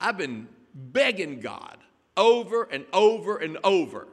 I've 0.00 0.16
been 0.16 0.46
begging 0.72 1.40
God 1.40 1.78
over 2.16 2.62
and 2.70 2.84
over 2.92 3.38
and 3.38 3.58
over 3.64 4.06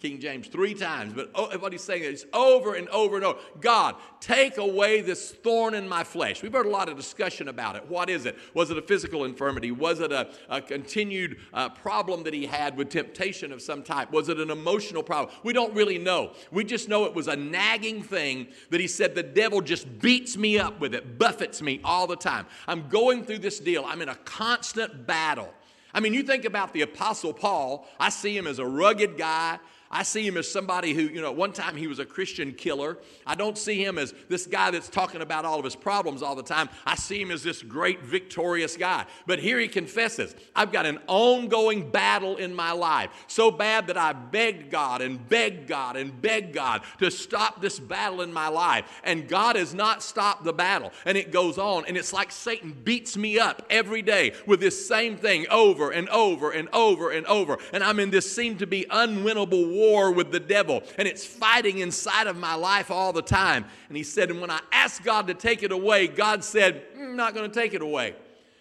King 0.00 0.18
James 0.18 0.48
three 0.48 0.72
times, 0.72 1.12
but 1.12 1.30
oh, 1.34 1.56
what 1.58 1.72
he's 1.72 1.82
saying 1.82 2.04
is 2.04 2.24
over 2.32 2.74
and 2.74 2.88
over 2.88 3.16
and 3.16 3.24
over 3.24 3.38
God, 3.60 3.96
take 4.18 4.56
away 4.56 5.02
this 5.02 5.30
thorn 5.30 5.74
in 5.74 5.86
my 5.86 6.04
flesh. 6.04 6.42
We've 6.42 6.52
heard 6.52 6.64
a 6.64 6.70
lot 6.70 6.88
of 6.88 6.96
discussion 6.96 7.48
about 7.48 7.76
it. 7.76 7.86
What 7.86 8.08
is 8.08 8.24
it? 8.24 8.36
Was 8.54 8.70
it 8.70 8.78
a 8.78 8.82
physical 8.82 9.24
infirmity? 9.24 9.72
Was 9.72 10.00
it 10.00 10.10
a, 10.10 10.30
a 10.48 10.62
continued 10.62 11.38
uh, 11.52 11.68
problem 11.68 12.22
that 12.24 12.32
he 12.32 12.46
had 12.46 12.78
with 12.78 12.88
temptation 12.88 13.52
of 13.52 13.60
some 13.60 13.82
type? 13.82 14.10
Was 14.10 14.30
it 14.30 14.38
an 14.38 14.50
emotional 14.50 15.02
problem? 15.02 15.34
We 15.42 15.52
don't 15.52 15.74
really 15.74 15.98
know. 15.98 16.32
We 16.50 16.64
just 16.64 16.88
know 16.88 17.04
it 17.04 17.14
was 17.14 17.28
a 17.28 17.36
nagging 17.36 18.02
thing 18.02 18.48
that 18.70 18.80
he 18.80 18.88
said 18.88 19.14
the 19.14 19.22
devil 19.22 19.60
just 19.60 20.00
beats 20.00 20.36
me 20.36 20.58
up 20.58 20.80
with 20.80 20.94
it, 20.94 21.18
buffets 21.18 21.60
me 21.60 21.80
all 21.84 22.06
the 22.06 22.16
time. 22.16 22.46
I'm 22.66 22.88
going 22.88 23.24
through 23.24 23.40
this 23.40 23.60
deal, 23.60 23.84
I'm 23.84 24.00
in 24.00 24.08
a 24.08 24.16
constant 24.16 25.06
battle. 25.06 25.52
I 25.92 26.00
mean, 26.00 26.14
you 26.14 26.22
think 26.22 26.44
about 26.44 26.72
the 26.72 26.82
Apostle 26.82 27.32
Paul, 27.32 27.88
I 27.98 28.10
see 28.10 28.36
him 28.36 28.46
as 28.46 28.58
a 28.58 28.66
rugged 28.66 29.18
guy. 29.18 29.58
I 29.92 30.04
see 30.04 30.24
him 30.24 30.36
as 30.36 30.48
somebody 30.48 30.94
who, 30.94 31.02
you 31.02 31.20
know, 31.20 31.32
one 31.32 31.52
time 31.52 31.74
he 31.74 31.88
was 31.88 31.98
a 31.98 32.04
Christian 32.04 32.52
killer. 32.52 32.96
I 33.26 33.34
don't 33.34 33.58
see 33.58 33.84
him 33.84 33.98
as 33.98 34.14
this 34.28 34.46
guy 34.46 34.70
that's 34.70 34.88
talking 34.88 35.20
about 35.20 35.44
all 35.44 35.58
of 35.58 35.64
his 35.64 35.74
problems 35.74 36.22
all 36.22 36.36
the 36.36 36.44
time. 36.44 36.68
I 36.86 36.94
see 36.94 37.20
him 37.20 37.32
as 37.32 37.42
this 37.42 37.60
great 37.60 38.00
victorious 38.02 38.76
guy. 38.76 39.06
But 39.26 39.40
here 39.40 39.58
he 39.58 39.66
confesses, 39.66 40.36
I've 40.54 40.70
got 40.70 40.86
an 40.86 41.00
ongoing 41.08 41.90
battle 41.90 42.36
in 42.36 42.54
my 42.54 42.70
life. 42.70 43.10
So 43.26 43.50
bad 43.50 43.88
that 43.88 43.98
I 43.98 44.12
begged 44.12 44.70
God 44.70 45.02
and 45.02 45.28
begged 45.28 45.66
God 45.66 45.96
and 45.96 46.22
begged 46.22 46.54
God 46.54 46.82
to 46.98 47.10
stop 47.10 47.60
this 47.60 47.80
battle 47.80 48.20
in 48.20 48.32
my 48.32 48.46
life. 48.46 49.00
And 49.02 49.26
God 49.26 49.56
has 49.56 49.74
not 49.74 50.04
stopped 50.04 50.44
the 50.44 50.52
battle. 50.52 50.92
And 51.04 51.18
it 51.18 51.32
goes 51.32 51.58
on. 51.58 51.84
And 51.86 51.96
it's 51.96 52.12
like 52.12 52.30
Satan 52.30 52.76
beats 52.84 53.16
me 53.16 53.40
up 53.40 53.66
every 53.68 54.02
day 54.02 54.34
with 54.46 54.60
this 54.60 54.86
same 54.86 55.16
thing 55.16 55.48
over 55.50 55.90
and 55.90 56.08
over 56.10 56.52
and 56.52 56.68
over 56.72 57.10
and 57.10 57.26
over. 57.26 57.58
And 57.72 57.82
I'm 57.82 57.98
in 57.98 58.10
this 58.10 58.32
seem 58.32 58.56
to 58.58 58.68
be 58.68 58.86
unwinnable 58.88 59.68
war 59.68 59.79
war 59.80 60.12
with 60.12 60.30
the 60.30 60.40
devil 60.40 60.82
and 60.98 61.08
it's 61.08 61.24
fighting 61.24 61.78
inside 61.78 62.26
of 62.26 62.36
my 62.36 62.54
life 62.54 62.90
all 62.90 63.12
the 63.12 63.22
time. 63.22 63.64
And 63.88 63.96
he 63.96 64.02
said, 64.02 64.30
and 64.30 64.40
when 64.40 64.50
I 64.50 64.60
asked 64.72 65.02
God 65.02 65.26
to 65.28 65.34
take 65.34 65.62
it 65.62 65.72
away, 65.72 66.06
God 66.06 66.44
said, 66.44 66.82
mm, 66.94 67.10
I'm 67.10 67.16
not 67.16 67.34
going 67.34 67.50
to 67.50 67.54
take 67.54 67.74
it 67.74 67.82
away, 67.82 68.14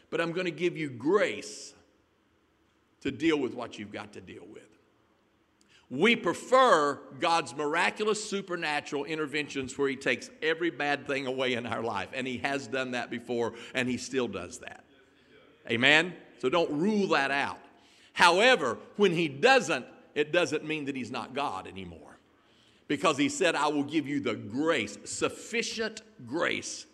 but 0.10 0.22
I'm 0.22 0.32
going 0.32 0.46
to 0.46 0.52
give 0.52 0.78
you 0.78 0.90
grace 0.90 1.74
to 3.02 3.12
deal 3.12 3.38
with 3.38 3.54
what 3.54 3.78
you've 3.78 3.92
got 3.92 4.14
to 4.14 4.22
deal 4.22 4.46
with. 4.52 4.64
We 5.90 6.16
prefer 6.16 7.00
God's 7.20 7.56
miraculous 7.56 8.24
supernatural 8.24 9.06
interventions 9.06 9.76
where 9.78 9.90
He 9.90 9.96
takes 9.96 10.30
every 10.42 10.70
bad 10.70 11.08
thing 11.08 11.26
away 11.26 11.54
in 11.54 11.66
our 11.66 11.82
life. 11.82 12.10
And 12.14 12.28
He 12.28 12.38
has 12.40 12.68
done 12.68 12.92
that 12.92 13.10
before, 13.10 13.54
and 13.74 13.90
He 13.90 13.98
still 13.98 14.28
does 14.28 14.60
that. 14.60 14.84
Amen? 15.70 16.14
So 16.40 16.50
don't 16.50 16.72
rule 16.72 17.08
that 17.10 17.32
out. 17.32 17.58
However, 18.14 18.78
when 18.98 19.14
He 19.14 19.28
doesn't, 19.28 19.86
it 20.16 20.32
doesn't 20.32 20.66
mean 20.66 20.86
that 20.86 20.96
he's 20.96 21.12
not 21.12 21.34
God 21.34 21.68
anymore. 21.68 22.18
Because 22.88 23.18
he 23.18 23.30
said, 23.30 23.56
I 23.56 23.68
will 23.68 23.84
give 23.84 24.08
you 24.08 24.20
the 24.20 24.34
grace, 24.34 24.98
sufficient 25.06 26.02
grace 26.26 26.86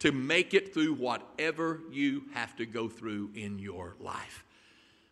to 0.00 0.12
make 0.12 0.52
it 0.52 0.74
through 0.74 0.94
whatever 0.94 1.80
you 1.90 2.24
have 2.34 2.54
to 2.56 2.66
go 2.66 2.88
through 2.88 3.30
in 3.34 3.58
your 3.58 3.94
life. 4.00 4.44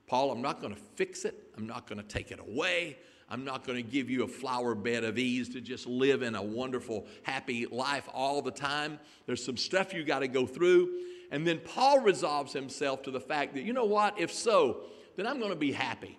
Paul, 0.07 0.33
I'm 0.33 0.43
not 0.43 0.61
going 0.61 0.75
to 0.75 0.81
fix 0.97 1.25
it. 1.25 1.51
I'm 1.57 1.67
not 1.67 1.87
going 1.89 1.99
to 1.99 2.07
take 2.07 2.33
it 2.33 2.41
away. 2.41 2.99
I'm 3.31 3.45
not 3.45 3.65
going 3.65 3.77
to 3.77 3.89
give 3.89 4.11
you 4.11 4.25
a 4.25 4.29
flower 4.29 4.75
bed 4.75 5.05
of 5.05 5.17
ease 5.17 5.49
to 5.51 5.61
just 5.61 5.87
live 5.87 6.23
in 6.23 6.35
a 6.35 6.43
wonderful, 6.43 7.07
happy 7.23 7.65
life 7.67 8.09
all 8.13 8.43
the 8.43 8.51
time. 8.51 8.99
There's 9.27 9.45
some 9.45 9.57
stuff 9.57 9.95
you 9.95 10.05
got 10.05 10.19
to 10.19 10.29
go 10.29 10.47
through. 10.47 10.91
And 11.31 11.47
then 11.47 11.61
Paul 11.61 12.01
resolves 12.01 12.53
himself 12.53 13.05
to 13.05 13.13
the 13.13 13.21
fact 13.21 13.55
that, 13.55 13.63
you 13.63 13.73
know 13.73 13.85
what, 13.85 14.19
if 14.19 14.33
so, 14.33 14.81
then 15.17 15.29
I'm 15.29 15.39
going 15.39 15.53
to 15.53 15.57
be 15.57 15.71
happy. 15.71 16.19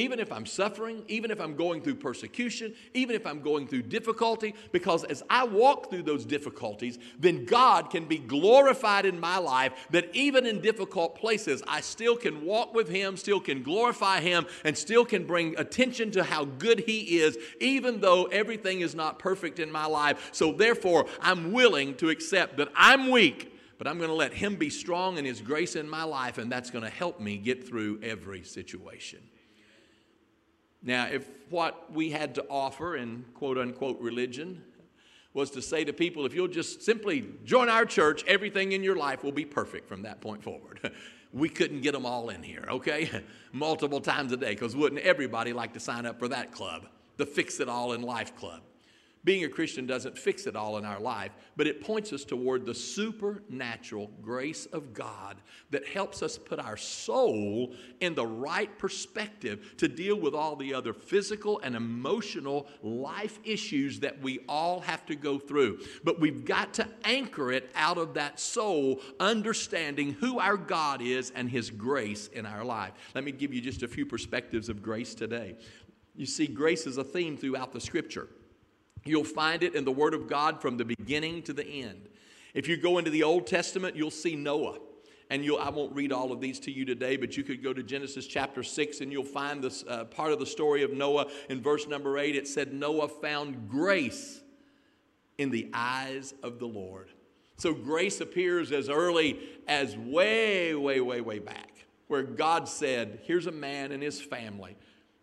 Even 0.00 0.18
if 0.18 0.32
I'm 0.32 0.46
suffering, 0.46 1.04
even 1.08 1.30
if 1.30 1.38
I'm 1.42 1.54
going 1.54 1.82
through 1.82 1.96
persecution, 1.96 2.74
even 2.94 3.14
if 3.14 3.26
I'm 3.26 3.42
going 3.42 3.66
through 3.66 3.82
difficulty, 3.82 4.54
because 4.72 5.04
as 5.04 5.22
I 5.28 5.44
walk 5.44 5.90
through 5.90 6.04
those 6.04 6.24
difficulties, 6.24 6.98
then 7.18 7.44
God 7.44 7.90
can 7.90 8.06
be 8.06 8.16
glorified 8.16 9.04
in 9.04 9.20
my 9.20 9.36
life. 9.36 9.74
That 9.90 10.08
even 10.14 10.46
in 10.46 10.62
difficult 10.62 11.16
places, 11.16 11.62
I 11.68 11.82
still 11.82 12.16
can 12.16 12.46
walk 12.46 12.72
with 12.72 12.88
Him, 12.88 13.18
still 13.18 13.40
can 13.40 13.62
glorify 13.62 14.22
Him, 14.22 14.46
and 14.64 14.76
still 14.76 15.04
can 15.04 15.26
bring 15.26 15.54
attention 15.58 16.10
to 16.12 16.24
how 16.24 16.46
good 16.46 16.80
He 16.80 17.18
is, 17.18 17.36
even 17.60 18.00
though 18.00 18.24
everything 18.24 18.80
is 18.80 18.94
not 18.94 19.18
perfect 19.18 19.58
in 19.58 19.70
my 19.70 19.84
life. 19.84 20.30
So, 20.32 20.50
therefore, 20.50 21.04
I'm 21.20 21.52
willing 21.52 21.94
to 21.96 22.08
accept 22.08 22.56
that 22.56 22.68
I'm 22.74 23.10
weak, 23.10 23.54
but 23.76 23.86
I'm 23.86 23.98
going 23.98 24.08
to 24.08 24.14
let 24.14 24.32
Him 24.32 24.56
be 24.56 24.70
strong 24.70 25.18
in 25.18 25.26
His 25.26 25.42
grace 25.42 25.76
in 25.76 25.86
my 25.86 26.04
life, 26.04 26.38
and 26.38 26.50
that's 26.50 26.70
going 26.70 26.84
to 26.84 26.90
help 26.90 27.20
me 27.20 27.36
get 27.36 27.68
through 27.68 28.00
every 28.02 28.44
situation. 28.44 29.18
Now, 30.82 31.06
if 31.06 31.28
what 31.50 31.92
we 31.92 32.10
had 32.10 32.34
to 32.36 32.46
offer 32.48 32.96
in 32.96 33.24
quote 33.34 33.58
unquote 33.58 34.00
religion 34.00 34.62
was 35.32 35.50
to 35.50 35.62
say 35.62 35.84
to 35.84 35.92
people, 35.92 36.26
if 36.26 36.34
you'll 36.34 36.48
just 36.48 36.82
simply 36.82 37.24
join 37.44 37.68
our 37.68 37.84
church, 37.84 38.24
everything 38.26 38.72
in 38.72 38.82
your 38.82 38.96
life 38.96 39.22
will 39.22 39.32
be 39.32 39.44
perfect 39.44 39.88
from 39.88 40.02
that 40.02 40.20
point 40.20 40.42
forward. 40.42 40.90
we 41.32 41.48
couldn't 41.48 41.82
get 41.82 41.92
them 41.92 42.04
all 42.04 42.30
in 42.30 42.42
here, 42.42 42.64
okay? 42.68 43.22
Multiple 43.52 44.00
times 44.00 44.32
a 44.32 44.36
day, 44.36 44.50
because 44.50 44.74
wouldn't 44.74 45.00
everybody 45.02 45.52
like 45.52 45.72
to 45.74 45.80
sign 45.80 46.06
up 46.06 46.18
for 46.18 46.28
that 46.28 46.50
club, 46.50 46.88
the 47.16 47.26
Fix 47.26 47.60
It 47.60 47.68
All 47.68 47.92
in 47.92 48.02
Life 48.02 48.34
Club? 48.36 48.62
Being 49.22 49.44
a 49.44 49.48
Christian 49.50 49.86
doesn't 49.86 50.16
fix 50.16 50.46
it 50.46 50.56
all 50.56 50.78
in 50.78 50.86
our 50.86 50.98
life, 50.98 51.32
but 51.54 51.66
it 51.66 51.82
points 51.82 52.10
us 52.12 52.24
toward 52.24 52.64
the 52.64 52.74
supernatural 52.74 54.10
grace 54.22 54.64
of 54.66 54.94
God 54.94 55.36
that 55.70 55.86
helps 55.86 56.22
us 56.22 56.38
put 56.38 56.58
our 56.58 56.78
soul 56.78 57.74
in 58.00 58.14
the 58.14 58.24
right 58.24 58.78
perspective 58.78 59.74
to 59.76 59.88
deal 59.88 60.18
with 60.18 60.34
all 60.34 60.56
the 60.56 60.72
other 60.72 60.94
physical 60.94 61.60
and 61.60 61.76
emotional 61.76 62.66
life 62.82 63.38
issues 63.44 64.00
that 64.00 64.22
we 64.22 64.38
all 64.48 64.80
have 64.80 65.04
to 65.04 65.14
go 65.14 65.38
through. 65.38 65.80
But 66.02 66.18
we've 66.18 66.46
got 66.46 66.72
to 66.74 66.88
anchor 67.04 67.52
it 67.52 67.70
out 67.74 67.98
of 67.98 68.14
that 68.14 68.40
soul, 68.40 69.02
understanding 69.20 70.12
who 70.12 70.38
our 70.38 70.56
God 70.56 71.02
is 71.02 71.30
and 71.34 71.50
His 71.50 71.68
grace 71.68 72.28
in 72.28 72.46
our 72.46 72.64
life. 72.64 72.92
Let 73.14 73.24
me 73.24 73.32
give 73.32 73.52
you 73.52 73.60
just 73.60 73.82
a 73.82 73.88
few 73.88 74.06
perspectives 74.06 74.70
of 74.70 74.82
grace 74.82 75.14
today. 75.14 75.56
You 76.16 76.24
see, 76.24 76.46
grace 76.46 76.86
is 76.86 76.96
a 76.96 77.04
theme 77.04 77.36
throughout 77.36 77.72
the 77.72 77.80
scripture. 77.80 78.28
You'll 79.04 79.24
find 79.24 79.62
it 79.62 79.74
in 79.74 79.84
the 79.84 79.92
Word 79.92 80.14
of 80.14 80.28
God 80.28 80.60
from 80.60 80.76
the 80.76 80.84
beginning 80.84 81.42
to 81.44 81.52
the 81.52 81.66
end. 81.66 82.08
If 82.54 82.68
you 82.68 82.76
go 82.76 82.98
into 82.98 83.10
the 83.10 83.22
Old 83.22 83.46
Testament, 83.46 83.96
you'll 83.96 84.10
see 84.10 84.36
Noah. 84.36 84.78
And 85.30 85.44
you'll, 85.44 85.58
I 85.58 85.70
won't 85.70 85.94
read 85.94 86.12
all 86.12 86.32
of 86.32 86.40
these 86.40 86.58
to 86.60 86.72
you 86.72 86.84
today, 86.84 87.16
but 87.16 87.36
you 87.36 87.44
could 87.44 87.62
go 87.62 87.72
to 87.72 87.84
Genesis 87.84 88.26
chapter 88.26 88.64
6 88.64 89.00
and 89.00 89.12
you'll 89.12 89.22
find 89.22 89.62
this 89.62 89.84
uh, 89.88 90.04
part 90.04 90.32
of 90.32 90.40
the 90.40 90.46
story 90.46 90.82
of 90.82 90.92
Noah. 90.92 91.26
In 91.48 91.62
verse 91.62 91.86
number 91.86 92.18
8, 92.18 92.34
it 92.34 92.48
said, 92.48 92.72
Noah 92.72 93.06
found 93.06 93.68
grace 93.68 94.40
in 95.38 95.50
the 95.50 95.70
eyes 95.72 96.34
of 96.42 96.58
the 96.58 96.66
Lord. 96.66 97.10
So 97.56 97.72
grace 97.72 98.20
appears 98.20 98.72
as 98.72 98.88
early 98.88 99.38
as 99.68 99.96
way, 99.96 100.74
way, 100.74 101.00
way, 101.00 101.20
way 101.20 101.38
back, 101.38 101.86
where 102.08 102.22
God 102.22 102.68
said, 102.68 103.20
Here's 103.22 103.46
a 103.46 103.52
man 103.52 103.92
and 103.92 104.02
his 104.02 104.20
family 104.20 104.76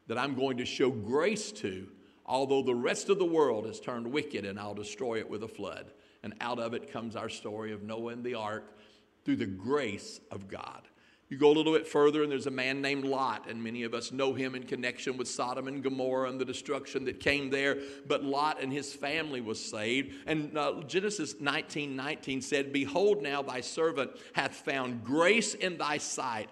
that 0.07 0.17
I'm 0.17 0.36
going 0.36 0.57
to 0.57 0.65
show 0.65 0.89
grace 0.89 1.51
to 1.53 1.88
although 2.27 2.62
the 2.62 2.75
rest 2.75 3.10
of 3.10 3.19
the 3.19 3.25
world 3.25 3.65
has 3.65 3.79
turned 3.79 4.12
wicked, 4.12 4.46
and 4.46 4.60
I'll 4.60 4.74
destroy 4.74 5.19
it 5.19 5.29
with 5.29 5.43
a 5.43 5.48
flood. 5.48 5.91
And 6.24 6.34
out 6.41 6.60
of 6.60 6.74
it 6.74 6.91
comes 6.91 7.15
our 7.15 7.29
story 7.29 7.72
of 7.72 7.84
Noah 7.84 8.13
and 8.13 8.24
the 8.24 8.36
ark 8.36 8.77
through 9.24 9.38
the 9.38 9.46
grace 9.46 10.19
of 10.31 10.48
God. 10.48 10.81
You 11.29 11.38
go 11.38 11.51
a 11.51 11.51
little 11.51 11.74
bit 11.74 11.86
further, 11.86 12.24
and 12.24 12.31
there's 12.31 12.48
a 12.48 12.51
man 12.51 12.81
named 12.81 13.03
Lot, 13.03 13.50
and 13.50 13.62
many 13.62 13.84
of 13.84 13.93
us 13.93 14.13
know 14.13 14.34
him 14.34 14.55
in 14.55 14.63
connection 14.63 15.17
with 15.17 15.27
Sodom 15.27 15.67
and 15.67 15.84
Gomorrah 15.84 16.29
and 16.29 16.39
the 16.39 16.46
destruction 16.46 17.03
that 17.03 17.19
came 17.19 17.50
there. 17.50 17.79
But 18.07 18.24
Lot 18.24 18.62
and 18.62 18.72
his 18.72 18.93
family 18.93 19.41
was 19.41 19.63
saved. 19.63 20.13
And 20.25 20.57
uh, 20.57 20.84
Genesis 20.88 21.36
19 21.41 21.98
19 21.98 22.41
said, 22.41 22.72
Behold, 22.72 23.22
now 23.22 23.41
thy 23.41 23.60
servant 23.60 24.12
hath 24.34 24.55
found 24.55 25.03
grace 25.03 25.53
in 25.53 25.77
thy 25.77 25.98
sight, 25.98 26.50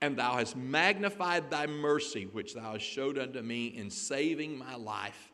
and 0.00 0.18
thou 0.18 0.36
hast 0.36 0.56
magnified 0.56 1.50
thy 1.50 1.66
mercy, 1.66 2.24
which 2.24 2.54
thou 2.54 2.72
hast 2.72 2.84
showed 2.84 3.18
unto 3.18 3.40
me 3.40 3.68
in 3.68 3.90
saving 3.90 4.58
my 4.58 4.74
life. 4.74 5.32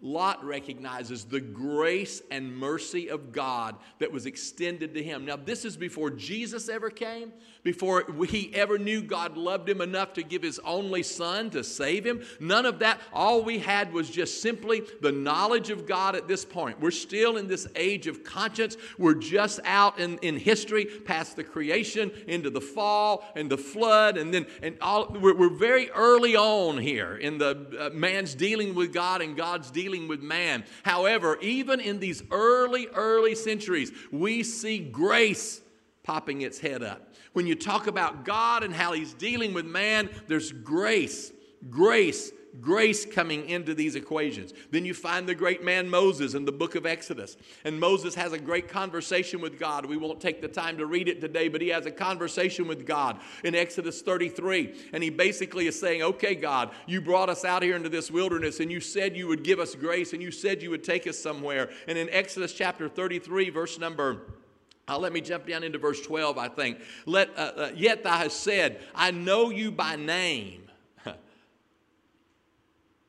Lot 0.00 0.44
recognizes 0.44 1.24
the 1.24 1.40
grace 1.40 2.22
and 2.30 2.56
mercy 2.56 3.10
of 3.10 3.32
God 3.32 3.76
that 3.98 4.12
was 4.12 4.26
extended 4.26 4.94
to 4.94 5.02
him. 5.02 5.24
Now, 5.24 5.36
this 5.36 5.64
is 5.64 5.76
before 5.76 6.10
Jesus 6.10 6.68
ever 6.68 6.88
came, 6.88 7.32
before 7.62 8.04
he 8.28 8.54
ever 8.54 8.78
knew 8.78 9.02
God 9.02 9.36
loved 9.36 9.68
him 9.68 9.80
enough 9.80 10.12
to 10.14 10.22
give 10.22 10.42
his 10.42 10.58
only 10.60 11.02
son 11.02 11.50
to 11.50 11.64
save 11.64 12.06
him. 12.06 12.22
None 12.40 12.66
of 12.66 12.78
that. 12.78 13.00
All 13.12 13.42
we 13.42 13.58
had 13.58 13.92
was 13.92 14.08
just 14.08 14.40
simply 14.40 14.82
the 15.00 15.12
knowledge 15.12 15.70
of 15.70 15.86
God 15.86 16.14
at 16.14 16.28
this 16.28 16.44
point. 16.44 16.80
We're 16.80 16.90
still 16.90 17.36
in 17.36 17.48
this 17.48 17.66
age 17.74 18.06
of 18.06 18.24
conscience. 18.24 18.76
We're 18.98 19.14
just 19.14 19.60
out 19.64 19.98
in, 19.98 20.18
in 20.18 20.36
history 20.36 20.84
past 20.84 21.36
the 21.36 21.44
creation 21.44 22.12
into 22.26 22.50
the 22.50 22.60
fall 22.60 23.24
and 23.34 23.50
the 23.50 23.58
flood. 23.58 24.16
And 24.16 24.32
then, 24.32 24.46
and 24.62 24.76
all, 24.80 25.08
we're, 25.10 25.36
we're 25.36 25.48
very 25.48 25.90
early 25.90 26.36
on 26.36 26.78
here 26.78 27.16
in 27.16 27.38
the 27.38 27.66
uh, 27.78 27.90
man's 27.90 28.34
dealing 28.34 28.74
with 28.74 28.92
God 28.92 29.22
and 29.22 29.36
God's 29.36 29.70
dealing 29.70 29.88
dealing 29.88 30.08
with 30.08 30.20
man. 30.20 30.64
However, 30.82 31.38
even 31.40 31.80
in 31.80 31.98
these 31.98 32.22
early, 32.30 32.88
early 32.88 33.34
centuries, 33.34 33.92
we 34.12 34.42
see 34.42 34.78
grace 34.78 35.60
popping 36.02 36.42
its 36.42 36.58
head 36.58 36.82
up. 36.82 37.07
When 37.38 37.46
you 37.46 37.54
talk 37.54 37.86
about 37.86 38.24
God 38.24 38.64
and 38.64 38.74
how 38.74 38.94
He's 38.94 39.14
dealing 39.14 39.54
with 39.54 39.64
man, 39.64 40.10
there's 40.26 40.50
grace. 40.50 41.32
Grace 41.70 42.32
grace 42.60 43.06
coming 43.06 43.48
into 43.48 43.72
these 43.72 43.94
equations. 43.94 44.52
Then 44.72 44.84
you 44.84 44.92
find 44.92 45.28
the 45.28 45.34
great 45.36 45.62
man 45.62 45.88
Moses 45.88 46.34
in 46.34 46.44
the 46.44 46.50
book 46.50 46.74
of 46.74 46.86
Exodus. 46.86 47.36
And 47.64 47.78
Moses 47.78 48.16
has 48.16 48.32
a 48.32 48.38
great 48.38 48.68
conversation 48.68 49.40
with 49.40 49.60
God. 49.60 49.86
We 49.86 49.96
won't 49.96 50.20
take 50.20 50.40
the 50.40 50.48
time 50.48 50.76
to 50.78 50.86
read 50.86 51.06
it 51.08 51.20
today, 51.20 51.46
but 51.46 51.60
he 51.60 51.68
has 51.68 51.86
a 51.86 51.92
conversation 51.92 52.66
with 52.66 52.84
God 52.84 53.20
in 53.44 53.54
Exodus 53.54 54.02
33. 54.02 54.74
And 54.92 55.04
he 55.04 55.10
basically 55.10 55.68
is 55.68 55.78
saying, 55.78 56.02
Okay, 56.02 56.34
God, 56.34 56.70
you 56.88 57.00
brought 57.00 57.28
us 57.28 57.44
out 57.44 57.62
here 57.62 57.76
into 57.76 57.90
this 57.90 58.10
wilderness 58.10 58.58
and 58.58 58.72
you 58.72 58.80
said 58.80 59.16
you 59.16 59.28
would 59.28 59.44
give 59.44 59.60
us 59.60 59.76
grace 59.76 60.12
and 60.12 60.20
you 60.20 60.32
said 60.32 60.60
you 60.60 60.70
would 60.70 60.82
take 60.82 61.06
us 61.06 61.18
somewhere. 61.18 61.70
And 61.86 61.96
in 61.96 62.10
Exodus 62.10 62.52
chapter 62.52 62.88
33, 62.88 63.50
verse 63.50 63.78
number 63.78 64.22
uh, 64.88 64.98
let 64.98 65.12
me 65.12 65.20
jump 65.20 65.46
down 65.46 65.62
into 65.62 65.78
verse 65.78 66.00
12, 66.00 66.38
I 66.38 66.48
think. 66.48 66.78
Let, 67.06 67.30
uh, 67.36 67.52
uh, 67.56 67.70
yet 67.76 68.02
thou 68.02 68.16
hast 68.16 68.40
said, 68.40 68.80
I 68.94 69.10
know 69.10 69.50
you 69.50 69.70
by 69.70 69.96
name 69.96 70.70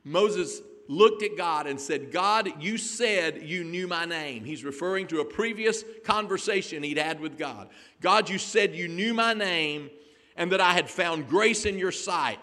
Moses 0.04 0.60
looked 0.88 1.22
at 1.22 1.36
God 1.36 1.66
and 1.66 1.80
said, 1.80 2.10
God, 2.10 2.52
you 2.60 2.76
said 2.76 3.42
you 3.42 3.62
knew 3.62 3.86
my 3.86 4.04
name. 4.04 4.44
He's 4.44 4.64
referring 4.64 5.06
to 5.08 5.20
a 5.20 5.24
previous 5.24 5.84
conversation 6.04 6.82
he'd 6.82 6.98
had 6.98 7.20
with 7.20 7.38
God. 7.38 7.68
God, 8.00 8.28
you 8.28 8.38
said 8.38 8.74
you 8.74 8.88
knew 8.88 9.14
my 9.14 9.32
name 9.32 9.88
and 10.36 10.50
that 10.52 10.60
I 10.60 10.72
had 10.72 10.90
found 10.90 11.28
grace 11.28 11.64
in 11.64 11.78
your 11.78 11.92
sight. 11.92 12.40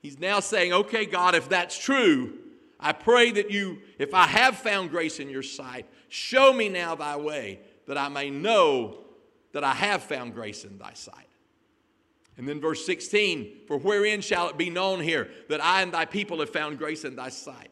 He's 0.00 0.20
now 0.20 0.38
saying, 0.40 0.72
Okay, 0.72 1.04
God, 1.04 1.34
if 1.34 1.48
that's 1.48 1.76
true, 1.76 2.38
I 2.80 2.92
pray 2.92 3.30
that 3.32 3.50
you, 3.50 3.78
if 3.98 4.14
I 4.14 4.26
have 4.26 4.56
found 4.56 4.90
grace 4.90 5.18
in 5.18 5.28
your 5.28 5.42
sight, 5.42 5.86
show 6.08 6.52
me 6.52 6.68
now 6.68 6.94
thy 6.94 7.16
way, 7.16 7.60
that 7.86 7.98
I 7.98 8.08
may 8.08 8.30
know 8.30 8.98
that 9.52 9.64
I 9.64 9.74
have 9.74 10.02
found 10.02 10.34
grace 10.34 10.64
in 10.64 10.78
thy 10.78 10.92
sight. 10.92 11.26
And 12.36 12.48
then 12.48 12.60
verse 12.60 12.86
16, 12.86 13.62
for 13.66 13.78
wherein 13.78 14.20
shall 14.20 14.48
it 14.48 14.56
be 14.56 14.70
known 14.70 15.00
here 15.00 15.28
that 15.48 15.62
I 15.62 15.82
and 15.82 15.92
thy 15.92 16.04
people 16.04 16.38
have 16.38 16.50
found 16.50 16.78
grace 16.78 17.04
in 17.04 17.16
thy 17.16 17.30
sight? 17.30 17.70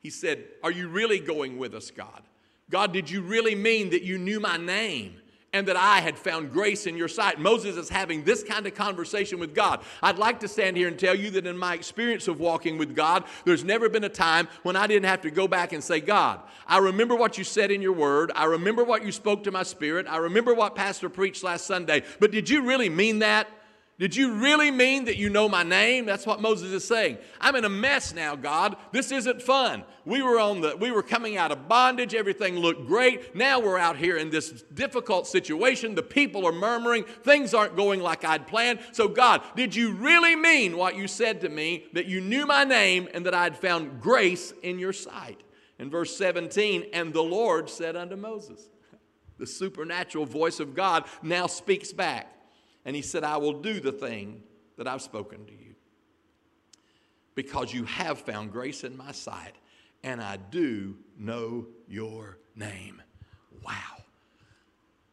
He 0.00 0.10
said, 0.10 0.44
Are 0.62 0.70
you 0.70 0.88
really 0.88 1.18
going 1.18 1.56
with 1.56 1.74
us, 1.74 1.90
God? 1.90 2.22
God, 2.68 2.92
did 2.92 3.08
you 3.08 3.22
really 3.22 3.54
mean 3.54 3.90
that 3.90 4.02
you 4.02 4.18
knew 4.18 4.40
my 4.40 4.58
name? 4.58 5.21
And 5.52 5.68
that 5.68 5.76
I 5.76 6.00
had 6.00 6.18
found 6.18 6.52
grace 6.52 6.86
in 6.86 6.96
your 6.96 7.08
sight. 7.08 7.38
Moses 7.38 7.76
is 7.76 7.88
having 7.88 8.24
this 8.24 8.42
kind 8.42 8.66
of 8.66 8.74
conversation 8.74 9.38
with 9.38 9.54
God. 9.54 9.80
I'd 10.02 10.18
like 10.18 10.40
to 10.40 10.48
stand 10.48 10.76
here 10.76 10.88
and 10.88 10.98
tell 10.98 11.14
you 11.14 11.30
that 11.30 11.46
in 11.46 11.58
my 11.58 11.74
experience 11.74 12.26
of 12.28 12.40
walking 12.40 12.78
with 12.78 12.96
God, 12.96 13.24
there's 13.44 13.64
never 13.64 13.88
been 13.88 14.04
a 14.04 14.08
time 14.08 14.48
when 14.62 14.76
I 14.76 14.86
didn't 14.86 15.06
have 15.06 15.20
to 15.22 15.30
go 15.30 15.46
back 15.46 15.72
and 15.72 15.84
say, 15.84 16.00
God, 16.00 16.40
I 16.66 16.78
remember 16.78 17.14
what 17.14 17.36
you 17.36 17.44
said 17.44 17.70
in 17.70 17.82
your 17.82 17.92
word. 17.92 18.32
I 18.34 18.44
remember 18.44 18.82
what 18.84 19.04
you 19.04 19.12
spoke 19.12 19.44
to 19.44 19.50
my 19.50 19.62
spirit. 19.62 20.06
I 20.08 20.16
remember 20.16 20.54
what 20.54 20.74
Pastor 20.74 21.08
preached 21.08 21.44
last 21.44 21.66
Sunday. 21.66 22.02
But 22.18 22.30
did 22.30 22.48
you 22.48 22.62
really 22.62 22.88
mean 22.88 23.18
that? 23.18 23.48
Did 23.98 24.16
you 24.16 24.32
really 24.32 24.70
mean 24.70 25.04
that 25.04 25.16
you 25.16 25.28
know 25.28 25.48
my 25.48 25.62
name? 25.62 26.06
That's 26.06 26.26
what 26.26 26.40
Moses 26.40 26.72
is 26.72 26.84
saying. 26.84 27.18
I'm 27.40 27.54
in 27.54 27.64
a 27.64 27.68
mess 27.68 28.14
now, 28.14 28.34
God. 28.34 28.76
This 28.90 29.12
isn't 29.12 29.42
fun. 29.42 29.84
We 30.04 30.22
were 30.22 30.40
on 30.40 30.62
the 30.62 30.76
we 30.76 30.90
were 30.90 31.02
coming 31.02 31.36
out 31.36 31.52
of 31.52 31.68
bondage, 31.68 32.14
everything 32.14 32.56
looked 32.56 32.86
great. 32.86 33.36
Now 33.36 33.60
we're 33.60 33.78
out 33.78 33.96
here 33.96 34.16
in 34.16 34.30
this 34.30 34.62
difficult 34.74 35.26
situation. 35.26 35.94
The 35.94 36.02
people 36.02 36.46
are 36.46 36.52
murmuring, 36.52 37.04
things 37.22 37.54
aren't 37.54 37.76
going 37.76 38.00
like 38.00 38.24
I'd 38.24 38.46
planned. 38.46 38.80
So 38.92 39.08
God, 39.08 39.42
did 39.54 39.76
you 39.76 39.92
really 39.92 40.34
mean 40.34 40.76
what 40.76 40.96
you 40.96 41.06
said 41.06 41.42
to 41.42 41.48
me 41.48 41.84
that 41.92 42.06
you 42.06 42.20
knew 42.20 42.46
my 42.46 42.64
name 42.64 43.08
and 43.12 43.26
that 43.26 43.34
I'd 43.34 43.56
found 43.56 44.00
grace 44.00 44.52
in 44.62 44.78
your 44.78 44.94
sight? 44.94 45.42
In 45.78 45.90
verse 45.90 46.16
17, 46.16 46.86
and 46.92 47.12
the 47.12 47.22
Lord 47.22 47.68
said 47.68 47.96
unto 47.96 48.16
Moses, 48.16 48.68
the 49.38 49.46
supernatural 49.46 50.26
voice 50.26 50.60
of 50.60 50.74
God 50.74 51.04
now 51.22 51.46
speaks 51.46 51.92
back. 51.92 52.41
And 52.84 52.96
he 52.96 53.02
said, 53.02 53.24
I 53.24 53.36
will 53.36 53.60
do 53.60 53.80
the 53.80 53.92
thing 53.92 54.42
that 54.76 54.88
I've 54.88 55.02
spoken 55.02 55.44
to 55.46 55.52
you. 55.52 55.74
Because 57.34 57.72
you 57.72 57.84
have 57.84 58.18
found 58.18 58.52
grace 58.52 58.84
in 58.84 58.96
my 58.96 59.12
sight, 59.12 59.54
and 60.02 60.20
I 60.20 60.36
do 60.36 60.96
know 61.18 61.66
your 61.88 62.38
name. 62.56 63.00
Wow. 63.64 63.72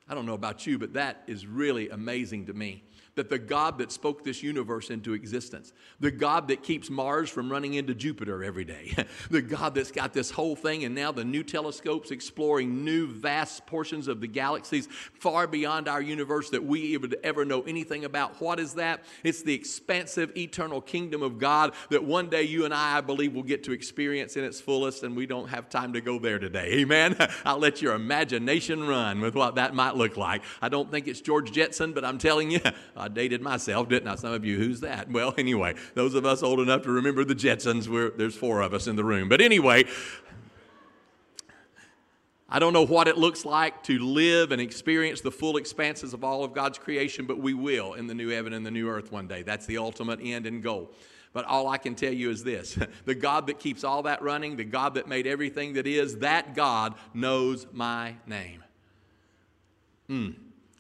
I 0.10 0.16
don't 0.16 0.26
know 0.26 0.34
about 0.34 0.66
you, 0.66 0.80
but 0.80 0.94
that 0.94 1.24
is 1.28 1.46
really 1.46 1.90
amazing 1.90 2.48
to 2.48 2.54
me 2.54 2.84
that 3.20 3.30
the 3.30 3.38
God 3.38 3.80
that 3.80 3.92
spoke 3.92 4.24
this 4.24 4.42
universe 4.42 4.90
into 4.90 5.12
existence, 5.12 5.74
the 6.00 6.10
God 6.10 6.48
that 6.48 6.64
keeps 6.64 6.90
Mars 6.90 7.30
from 7.30 7.52
running 7.52 7.74
into 7.74 7.94
Jupiter 7.94 8.46
every 8.46 8.64
day, 8.64 8.96
the 9.30 9.42
God 9.42 9.76
that's 9.76 9.92
got 9.92 10.14
this 10.14 10.32
whole 10.32 10.56
thing, 10.56 10.86
and 10.86 10.96
now 10.96 11.12
the 11.12 11.26
new 11.26 11.44
telescopes 11.44 12.12
exploring 12.12 12.86
new 12.86 13.08
vast 13.08 13.66
portions 13.66 14.08
of 14.08 14.22
the 14.22 14.28
galaxies 14.28 14.88
far 14.88 15.48
beyond 15.48 15.90
our 15.90 16.02
universe 16.02 16.50
that 16.52 16.64
we 16.64 16.96
would 16.96 17.18
ever 17.22 17.44
know 17.44 17.62
anything 17.64 18.06
about. 18.06 18.40
What 18.40 18.58
is 18.58 18.76
that? 18.76 19.04
It's 19.22 19.44
the 19.44 19.54
expansive, 19.54 20.32
eternal 20.38 20.80
kingdom 20.80 21.22
of 21.22 21.40
God 21.40 21.74
that 21.90 22.06
one 22.06 22.30
day 22.30 22.44
you 22.44 22.64
and 22.64 22.74
I, 22.74 23.00
I 23.00 23.02
believe, 23.02 23.34
will 23.34 23.44
get 23.44 23.66
to 23.66 23.74
experience 23.74 24.38
in 24.38 24.46
its 24.46 24.62
fullest, 24.62 25.04
and 25.04 25.14
we 25.14 25.26
don't 25.26 25.50
have 25.50 25.68
time 25.68 25.92
to 25.92 26.00
go 26.00 26.20
there 26.20 26.40
today. 26.40 26.76
Amen? 26.76 27.18
I'll 27.44 27.60
let 27.60 27.82
your 27.82 27.96
imagination 27.96 28.88
run 28.88 29.20
with 29.20 29.36
what 29.36 29.56
that 29.56 29.76
might 29.76 29.98
look 29.98 30.16
like. 30.16 30.42
I 30.62 30.70
don't 30.70 30.90
think 30.90 31.10
it's 31.10 31.20
George 31.20 31.52
Jetson, 31.52 31.92
but 31.92 32.06
I'm 32.06 32.18
telling 32.18 32.50
you, 32.50 32.62
dated 33.13 33.42
myself, 33.42 33.89
didn't 33.89 34.08
I? 34.08 34.16
Some 34.16 34.34
of 34.34 34.46
you, 34.46 34.58
who's 34.58 34.82
that? 34.82 35.10
Well, 35.20 35.34
anyway, 35.38 35.75
those 35.96 36.13
of 36.13 36.25
us 36.25 36.44
old 36.44 36.60
enough 36.60 36.84
to 36.84 36.92
remember 36.92 37.25
the 37.25 37.36
Jetsons, 37.36 37.88
we're, 37.88 38.12
there's 38.12 38.36
four 38.36 38.62
of 38.62 38.74
us 38.74 38.88
in 38.88 38.96
the 38.96 39.04
room. 39.04 39.28
But 39.28 39.42
anyway, 39.42 39.86
I 42.48 42.58
don't 42.58 42.74
know 42.74 42.86
what 42.86 43.08
it 43.08 43.18
looks 43.18 43.46
like 43.46 43.84
to 43.84 44.00
live 44.00 44.51
and 44.51 44.62
experience 44.62 45.22
the 45.22 45.32
full 45.32 45.58
expanses 45.58 46.13
of 46.13 46.24
all 46.24 46.44
of 46.44 46.54
God's 46.54 46.80
creation, 46.80 47.25
but 47.25 47.39
we 47.39 47.54
will 47.54 47.94
in 47.94 48.08
the 48.08 48.16
new 48.16 48.30
heaven 48.30 48.54
and 48.54 48.66
the 48.66 48.72
new 48.72 48.89
earth 48.89 49.12
one 49.12 49.28
day. 49.28 49.44
That's 49.44 49.66
the 49.68 49.77
ultimate 49.77 50.20
end 50.22 50.48
and 50.48 50.64
goal. 50.64 50.92
But 51.31 51.46
all 51.46 51.68
I 51.68 51.77
can 51.77 51.94
tell 51.94 52.14
you 52.14 52.31
is 52.31 52.44
this 52.44 52.77
the 53.05 53.16
God 53.16 53.48
that 53.48 53.60
keeps 53.60 53.83
all 53.83 54.03
that 54.03 54.22
running, 54.22 54.55
the 54.55 54.64
God 54.64 54.96
that 54.96 55.07
made 55.07 55.27
everything 55.27 55.74
that 55.74 55.86
is, 55.86 56.18
that 56.20 56.55
God 56.55 56.96
knows 57.14 57.68
my 57.72 58.16
name. 58.25 58.64
Mm. 60.10 60.36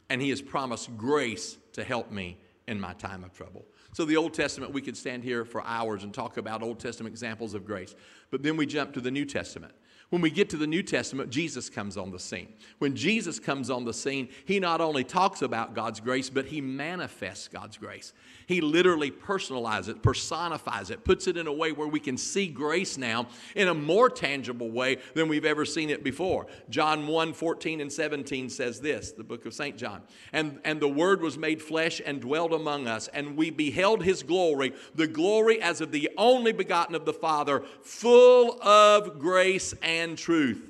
And 0.09 0.21
He 0.21 0.31
has 0.31 0.41
promised 0.41 0.97
grace 0.97 1.57
to 1.79 1.85
help 1.85 2.11
me 2.11 2.37
in 2.67 2.79
my 2.79 2.93
time 2.93 3.23
of 3.23 3.33
trouble. 3.33 3.65
So, 3.93 4.05
the 4.05 4.15
Old 4.15 4.33
Testament, 4.33 4.71
we 4.71 4.81
could 4.81 4.95
stand 4.95 5.23
here 5.23 5.43
for 5.43 5.65
hours 5.65 6.03
and 6.03 6.13
talk 6.13 6.37
about 6.37 6.61
Old 6.61 6.79
Testament 6.79 7.11
examples 7.11 7.55
of 7.55 7.65
grace. 7.65 7.95
But 8.29 8.43
then 8.43 8.55
we 8.55 8.67
jump 8.67 8.93
to 8.93 9.01
the 9.01 9.09
New 9.09 9.25
Testament. 9.25 9.73
When 10.09 10.23
we 10.23 10.31
get 10.31 10.49
to 10.49 10.57
the 10.57 10.65
New 10.65 10.81
Testament, 10.81 11.29
Jesus 11.29 11.69
comes 11.69 11.95
on 11.95 12.09
the 12.09 12.17
scene. 12.17 12.47
When 12.79 12.95
Jesus 12.95 13.39
comes 13.39 13.69
on 13.69 13.85
the 13.85 13.93
scene, 13.93 14.29
he 14.45 14.59
not 14.59 14.81
only 14.81 15.03
talks 15.03 15.43
about 15.43 15.75
God's 15.75 15.99
grace, 15.99 16.31
but 16.31 16.47
he 16.47 16.61
manifests 16.61 17.47
God's 17.47 17.77
grace. 17.77 18.13
He 18.47 18.59
literally 18.59 19.11
personalizes 19.11 19.89
it, 19.89 20.01
personifies 20.01 20.89
it, 20.89 21.03
puts 21.03 21.27
it 21.27 21.37
in 21.37 21.45
a 21.45 21.53
way 21.53 21.73
where 21.73 21.87
we 21.87 21.99
can 21.99 22.17
see 22.17 22.47
grace 22.47 22.97
now 22.97 23.27
in 23.55 23.67
a 23.67 23.73
more 23.75 24.09
tangible 24.09 24.71
way 24.71 24.97
than 25.13 25.27
we've 25.27 25.45
ever 25.45 25.63
seen 25.63 25.91
it 25.91 26.03
before. 26.03 26.47
John 26.71 27.05
1 27.05 27.33
14 27.33 27.79
and 27.79 27.93
17 27.93 28.49
says 28.49 28.79
this, 28.79 29.11
the 29.11 29.23
book 29.23 29.45
of 29.45 29.53
St. 29.53 29.77
John. 29.77 30.01
And, 30.33 30.59
and 30.65 30.79
the 30.79 30.87
Word 30.87 31.21
was 31.21 31.37
made 31.37 31.61
flesh 31.61 32.01
and 32.03 32.19
dwelt 32.19 32.51
among 32.51 32.87
us, 32.87 33.09
and 33.09 33.37
we 33.37 33.51
beheld 33.51 34.03
his 34.03 34.23
glory, 34.23 34.73
the 34.95 35.05
glory 35.05 35.61
as 35.61 35.81
of 35.81 35.91
the 35.91 36.09
only 36.17 36.51
begotten 36.51 36.95
of 36.95 37.05
the 37.05 37.13
Father, 37.13 37.61
full 37.83 38.59
of 38.63 39.19
grace 39.19 39.75
and 39.83 39.98
truth. 40.17 40.69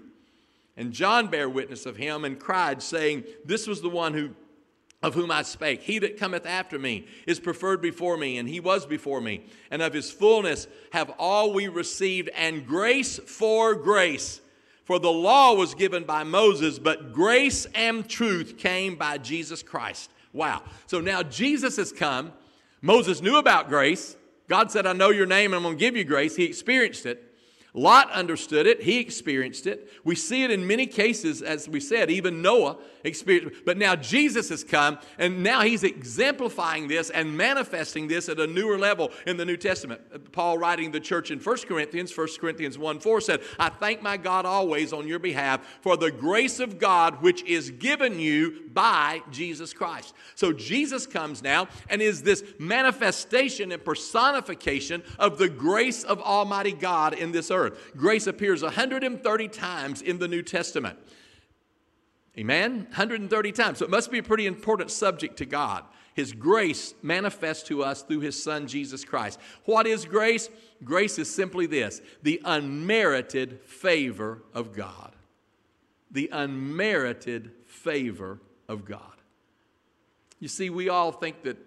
And 0.77 0.93
John 0.93 1.27
bare 1.27 1.49
witness 1.49 1.85
of 1.85 1.97
him 1.97 2.23
and 2.23 2.39
cried, 2.39 2.81
saying, 2.81 3.25
This 3.43 3.67
was 3.67 3.81
the 3.81 3.89
one 3.89 4.13
who 4.13 4.31
of 5.01 5.13
whom 5.13 5.31
I 5.31 5.43
spake. 5.43 5.81
He 5.81 5.99
that 5.99 6.17
cometh 6.17 6.45
after 6.45 6.77
me 6.77 7.07
is 7.25 7.39
preferred 7.39 7.81
before 7.81 8.17
me, 8.17 8.37
and 8.37 8.49
he 8.49 8.59
was 8.59 8.85
before 8.85 9.21
me. 9.21 9.45
And 9.71 9.81
of 9.81 9.93
his 9.93 10.11
fullness 10.11 10.67
have 10.91 11.09
all 11.17 11.53
we 11.53 11.67
received, 11.67 12.29
and 12.35 12.67
grace 12.67 13.17
for 13.19 13.75
grace. 13.75 14.41
For 14.83 14.99
the 14.99 15.11
law 15.11 15.53
was 15.53 15.73
given 15.73 16.03
by 16.03 16.23
Moses, 16.23 16.79
but 16.79 17.13
grace 17.13 17.65
and 17.75 18.09
truth 18.09 18.57
came 18.57 18.95
by 18.95 19.19
Jesus 19.19 19.63
Christ. 19.63 20.11
Wow. 20.33 20.63
So 20.87 20.99
now 20.99 21.23
Jesus 21.23 21.77
has 21.77 21.91
come. 21.91 22.33
Moses 22.81 23.21
knew 23.21 23.37
about 23.37 23.69
grace. 23.69 24.15
God 24.47 24.71
said, 24.71 24.87
I 24.87 24.93
know 24.93 25.11
your 25.11 25.27
name 25.27 25.53
and 25.53 25.57
I'm 25.57 25.63
going 25.63 25.77
to 25.77 25.79
give 25.79 25.95
you 25.95 26.03
grace. 26.03 26.35
He 26.35 26.45
experienced 26.45 27.05
it. 27.05 27.28
Lot 27.75 28.11
understood 28.11 28.65
it, 28.65 28.81
he 28.81 28.99
experienced 28.99 29.67
it. 29.67 29.91
We 30.03 30.15
see 30.15 30.43
it 30.43 30.49
in 30.49 30.65
many 30.65 30.87
cases, 30.87 31.43
as 31.43 31.69
we 31.69 31.79
said, 31.79 32.09
even 32.09 32.41
Noah 32.41 32.77
experienced 33.03 33.57
it. 33.59 33.65
But 33.65 33.77
now 33.77 33.95
Jesus 33.95 34.49
has 34.49 34.63
come, 34.63 34.97
and 35.19 35.43
now 35.43 35.61
he's 35.61 35.83
exemplifying 35.83 36.87
this 36.87 37.11
and 37.11 37.37
manifesting 37.37 38.07
this 38.07 38.27
at 38.27 38.39
a 38.39 38.47
newer 38.47 38.79
level 38.79 39.11
in 39.27 39.37
the 39.37 39.45
New 39.45 39.55
Testament. 39.55 40.31
Paul, 40.31 40.57
writing 40.57 40.91
the 40.91 40.99
church 40.99 41.29
in 41.29 41.39
1 41.39 41.57
Corinthians, 41.67 42.17
1 42.17 42.27
Corinthians 42.39 42.75
1 42.77 42.99
4 42.99 43.21
said, 43.21 43.41
I 43.59 43.69
thank 43.69 44.01
my 44.01 44.17
God 44.17 44.47
always 44.47 44.91
on 44.91 45.07
your 45.07 45.19
behalf 45.19 45.61
for 45.81 45.95
the 45.95 46.11
grace 46.11 46.59
of 46.59 46.79
God 46.79 47.21
which 47.21 47.43
is 47.43 47.69
given 47.69 48.19
you 48.19 48.61
by 48.73 49.21
Jesus 49.29 49.73
Christ. 49.73 50.15
So 50.33 50.51
Jesus 50.51 51.05
comes 51.05 51.43
now 51.43 51.67
and 51.87 52.01
is 52.01 52.23
this 52.23 52.43
manifestation 52.57 53.71
and 53.71 53.83
personification 53.85 55.03
of 55.19 55.37
the 55.37 55.49
grace 55.49 56.03
of 56.03 56.19
Almighty 56.21 56.71
God 56.71 57.13
in 57.13 57.31
this 57.31 57.51
earth 57.51 57.58
earth. 57.59 57.91
Grace 57.95 58.27
appears 58.27 58.63
130 58.63 59.47
times 59.47 60.01
in 60.01 60.19
the 60.19 60.27
New 60.27 60.41
Testament. 60.41 60.97
Amen? 62.37 62.85
130 62.89 63.51
times. 63.51 63.79
So 63.79 63.85
it 63.85 63.91
must 63.91 64.11
be 64.11 64.19
a 64.19 64.23
pretty 64.23 64.47
important 64.47 64.91
subject 64.91 65.37
to 65.37 65.45
God. 65.45 65.83
His 66.13 66.33
grace 66.33 66.93
manifests 67.01 67.63
to 67.69 67.83
us 67.83 68.01
through 68.01 68.21
His 68.21 68.41
Son, 68.41 68.67
Jesus 68.67 69.05
Christ. 69.05 69.39
What 69.65 69.87
is 69.87 70.05
grace? 70.05 70.49
Grace 70.83 71.19
is 71.19 71.33
simply 71.33 71.65
this 71.65 72.01
the 72.23 72.41
unmerited 72.45 73.61
favor 73.65 74.43
of 74.53 74.73
God. 74.73 75.13
The 76.11 76.29
unmerited 76.31 77.51
favor 77.65 78.39
of 78.67 78.85
God. 78.85 79.01
You 80.39 80.47
see, 80.47 80.69
we 80.69 80.89
all 80.89 81.11
think 81.11 81.43
that 81.43 81.57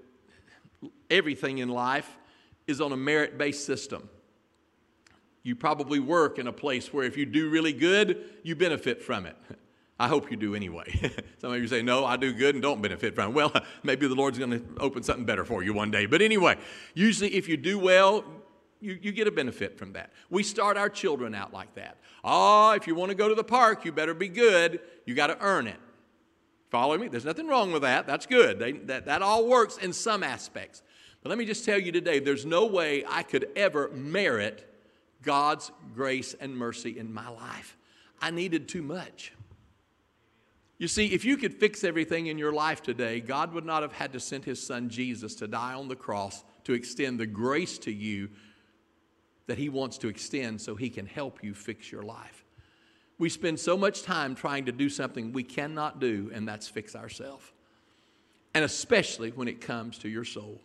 everything 1.11 1.59
in 1.59 1.69
life 1.69 2.19
is 2.67 2.81
on 2.81 2.93
a 2.93 2.97
merit 2.97 3.37
based 3.39 3.67
system. 3.67 4.09
You 5.43 5.57
probably 5.57 5.99
work 5.99 6.39
in 6.39 6.47
a 6.47 6.53
place 6.53 6.93
where 6.93 7.05
if 7.05 7.17
you 7.17 7.27
do 7.27 7.51
really 7.51 7.73
good, 7.73 8.25
you 8.43 8.55
benefit 8.55 9.03
from 9.03 9.27
it. 9.27 9.37
I 9.99 10.09
hope 10.09 10.31
you 10.31 10.37
do 10.37 10.55
anyway. 10.55 11.13
Some 11.39 11.53
of 11.53 11.61
you 11.61 11.69
say, 11.69 11.83
No, 11.83 12.05
I 12.05 12.17
do 12.17 12.33
good 12.33 12.55
and 12.55 12.63
don't 12.63 12.83
benefit 12.83 13.15
from 13.15 13.31
it. 13.31 13.35
Well, 13.35 13.53
maybe 13.83 14.07
the 14.07 14.15
Lord's 14.15 14.39
going 14.39 14.51
to 14.51 14.65
open 14.79 15.03
something 15.03 15.25
better 15.25 15.45
for 15.45 15.63
you 15.63 15.73
one 15.73 15.91
day. 15.91 16.07
But 16.07 16.23
anyway, 16.23 16.57
usually 16.95 17.35
if 17.35 17.49
you 17.49 17.57
do 17.57 17.79
well, 17.79 18.25
you, 18.81 18.99
you 19.01 19.13
get 19.13 19.29
a 19.29 19.31
benefit 19.31 19.79
from 19.79 19.93
that. 19.93 20.11
We 20.29 20.43
start 20.43 20.77
our 20.77 20.89
children 20.89 21.35
out 21.35 21.53
like 21.53 21.75
that. 21.77 21.99
Oh, 22.25 22.73
if 22.73 22.87
you 22.87 22.95
want 22.95 23.11
to 23.11 23.15
go 23.15 23.29
to 23.29 23.35
the 23.35 23.45
park, 23.45 23.85
you 23.85 23.93
better 23.93 24.15
be 24.15 24.29
good. 24.29 24.81
You 25.07 25.15
got 25.15 25.29
to 25.29 25.39
earn 25.41 25.67
it. 25.67 25.79
Follow 26.71 26.97
me? 26.99 27.09
There's 27.09 27.25
nothing 27.25 27.47
wrong 27.47 27.71
with 27.71 27.83
that. 27.83 28.07
That's 28.07 28.27
good. 28.27 28.59
They, 28.59 28.73
that, 28.73 29.07
that 29.07 29.23
all 29.23 29.47
works 29.47 29.77
in 29.77 29.93
some 29.93 30.23
aspects. 30.23 30.83
But 31.23 31.29
let 31.29 31.39
me 31.39 31.45
just 31.45 31.65
tell 31.65 31.79
you 31.79 31.93
today 31.93 32.19
there's 32.19 32.47
no 32.47 32.67
way 32.67 33.05
I 33.09 33.23
could 33.23 33.49
ever 33.55 33.91
merit 33.91 34.72
God's 35.23 35.71
grace 35.95 36.35
and 36.35 36.57
mercy 36.57 36.99
in 36.99 37.13
my 37.13 37.29
life. 37.29 37.77
I 38.21 38.31
needed 38.31 38.69
too 38.69 38.83
much. 38.83 39.33
You 40.79 40.89
see, 40.89 41.07
if 41.07 41.25
you 41.25 41.37
could 41.37 41.55
fix 41.55 41.85
everything 41.85 42.27
in 42.27 42.39
your 42.39 42.53
life 42.53 42.83
today, 42.83 43.21
God 43.21 43.53
would 43.53 43.65
not 43.65 43.83
have 43.83 43.93
had 43.93 44.13
to 44.15 44.21
send 44.21 44.45
his 44.45 44.65
son 44.65 44.89
Jesus 44.89 45.37
to 45.37 45.47
die 45.47 45.75
on 45.75 45.89
the 45.89 45.97
cross 45.97 46.43
to 46.65 46.73
extend 46.73 47.21
the 47.21 47.27
grace 47.27 47.79
to 47.79 47.93
you 47.93 48.31
that 49.47 49.59
he 49.59 49.69
wants 49.69 49.99
to 49.99 50.09
extend 50.09 50.61
so 50.61 50.75
he 50.75 50.91
can 50.91 51.07
help 51.07 51.43
you 51.43 51.55
fix 51.55 51.91
your 51.93 52.03
life. 52.03 52.45
We 53.19 53.29
spend 53.29 53.61
so 53.61 53.77
much 53.77 54.03
time 54.03 54.35
trying 54.35 54.65
to 54.65 54.73
do 54.73 54.89
something 54.89 55.33
we 55.33 55.45
cannot 55.45 56.01
do, 56.01 56.31
and 56.35 56.49
that's 56.49 56.69
fix 56.69 56.97
ourselves. 56.97 57.45
And 58.55 58.65
especially 58.65 59.31
when 59.31 59.49
it 59.49 59.61
comes 59.61 59.99
to 59.99 60.09
your 60.09 60.25
soul. 60.25 60.61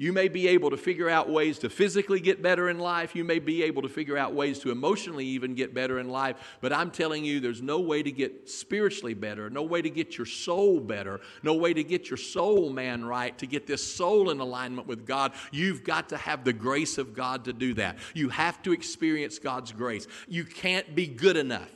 You 0.00 0.12
may 0.12 0.28
be 0.28 0.46
able 0.46 0.70
to 0.70 0.76
figure 0.76 1.10
out 1.10 1.28
ways 1.28 1.58
to 1.58 1.68
physically 1.68 2.20
get 2.20 2.40
better 2.40 2.68
in 2.68 2.78
life. 2.78 3.16
You 3.16 3.24
may 3.24 3.40
be 3.40 3.64
able 3.64 3.82
to 3.82 3.88
figure 3.88 4.16
out 4.16 4.32
ways 4.32 4.60
to 4.60 4.70
emotionally 4.70 5.26
even 5.26 5.56
get 5.56 5.74
better 5.74 5.98
in 5.98 6.08
life. 6.08 6.36
But 6.60 6.72
I'm 6.72 6.92
telling 6.92 7.24
you, 7.24 7.40
there's 7.40 7.60
no 7.60 7.80
way 7.80 8.04
to 8.04 8.12
get 8.12 8.48
spiritually 8.48 9.14
better, 9.14 9.50
no 9.50 9.64
way 9.64 9.82
to 9.82 9.90
get 9.90 10.16
your 10.16 10.24
soul 10.24 10.78
better, 10.78 11.20
no 11.42 11.54
way 11.54 11.74
to 11.74 11.82
get 11.82 12.08
your 12.08 12.16
soul 12.16 12.70
man 12.70 13.04
right, 13.04 13.36
to 13.38 13.46
get 13.48 13.66
this 13.66 13.84
soul 13.84 14.30
in 14.30 14.38
alignment 14.38 14.86
with 14.86 15.04
God. 15.04 15.32
You've 15.50 15.82
got 15.82 16.10
to 16.10 16.16
have 16.16 16.44
the 16.44 16.52
grace 16.52 16.96
of 16.96 17.12
God 17.12 17.46
to 17.46 17.52
do 17.52 17.74
that. 17.74 17.98
You 18.14 18.28
have 18.28 18.62
to 18.62 18.72
experience 18.72 19.40
God's 19.40 19.72
grace. 19.72 20.06
You 20.28 20.44
can't 20.44 20.94
be 20.94 21.08
good 21.08 21.36
enough. 21.36 21.72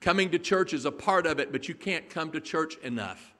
Coming 0.00 0.30
to 0.30 0.38
church 0.38 0.72
is 0.72 0.84
a 0.84 0.92
part 0.92 1.26
of 1.26 1.40
it, 1.40 1.50
but 1.50 1.68
you 1.68 1.74
can't 1.74 2.08
come 2.08 2.30
to 2.30 2.40
church 2.40 2.76
enough. 2.78 3.34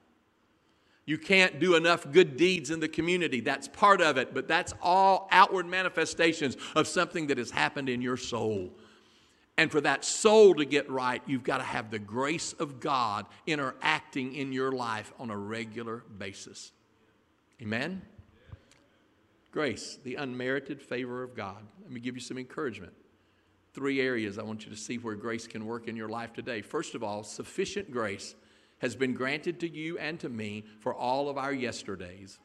You 1.06 1.18
can't 1.18 1.58
do 1.58 1.74
enough 1.74 2.10
good 2.12 2.36
deeds 2.36 2.70
in 2.70 2.80
the 2.80 2.88
community. 2.88 3.40
That's 3.40 3.68
part 3.68 4.00
of 4.00 4.16
it, 4.16 4.32
but 4.32 4.46
that's 4.46 4.74
all 4.80 5.28
outward 5.30 5.66
manifestations 5.66 6.56
of 6.76 6.86
something 6.86 7.26
that 7.28 7.38
has 7.38 7.50
happened 7.50 7.88
in 7.88 8.00
your 8.00 8.16
soul. 8.16 8.70
And 9.56 9.70
for 9.70 9.80
that 9.82 10.04
soul 10.04 10.54
to 10.54 10.64
get 10.64 10.88
right, 10.88 11.20
you've 11.26 11.42
got 11.42 11.58
to 11.58 11.64
have 11.64 11.90
the 11.90 11.98
grace 11.98 12.52
of 12.54 12.80
God 12.80 13.26
interacting 13.46 14.34
in 14.34 14.52
your 14.52 14.72
life 14.72 15.12
on 15.18 15.30
a 15.30 15.36
regular 15.36 16.04
basis. 16.18 16.72
Amen? 17.60 18.02
Grace, 19.50 19.98
the 20.04 20.14
unmerited 20.14 20.80
favor 20.80 21.22
of 21.22 21.34
God. 21.34 21.58
Let 21.82 21.90
me 21.90 22.00
give 22.00 22.14
you 22.14 22.20
some 22.20 22.38
encouragement. 22.38 22.92
Three 23.74 24.00
areas 24.00 24.38
I 24.38 24.42
want 24.42 24.64
you 24.64 24.70
to 24.70 24.76
see 24.76 24.96
where 24.96 25.14
grace 25.14 25.46
can 25.46 25.66
work 25.66 25.88
in 25.88 25.96
your 25.96 26.08
life 26.08 26.32
today. 26.32 26.62
First 26.62 26.94
of 26.94 27.02
all, 27.02 27.22
sufficient 27.22 27.90
grace 27.90 28.34
has 28.80 28.96
been 28.96 29.14
granted 29.14 29.60
to 29.60 29.68
you 29.68 29.98
and 29.98 30.18
to 30.20 30.28
me 30.28 30.64
for 30.80 30.94
all 30.94 31.28
of 31.28 31.38
our 31.38 31.52
yesterdays. 31.52 32.38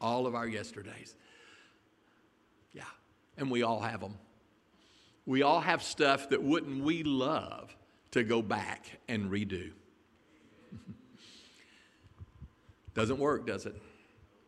All 0.00 0.26
of 0.26 0.34
our 0.34 0.46
yesterdays. 0.46 1.14
Yeah, 2.72 2.82
and 3.36 3.50
we 3.50 3.62
all 3.62 3.80
have 3.80 4.00
them. 4.00 4.18
We 5.26 5.42
all 5.42 5.60
have 5.60 5.82
stuff 5.82 6.30
that 6.30 6.42
wouldn't 6.42 6.82
we 6.82 7.02
love 7.02 7.74
to 8.10 8.24
go 8.24 8.42
back 8.42 8.98
and 9.08 9.30
redo. 9.30 9.70
Doesn't 12.94 13.18
work, 13.18 13.46
does 13.46 13.66
it? 13.66 13.80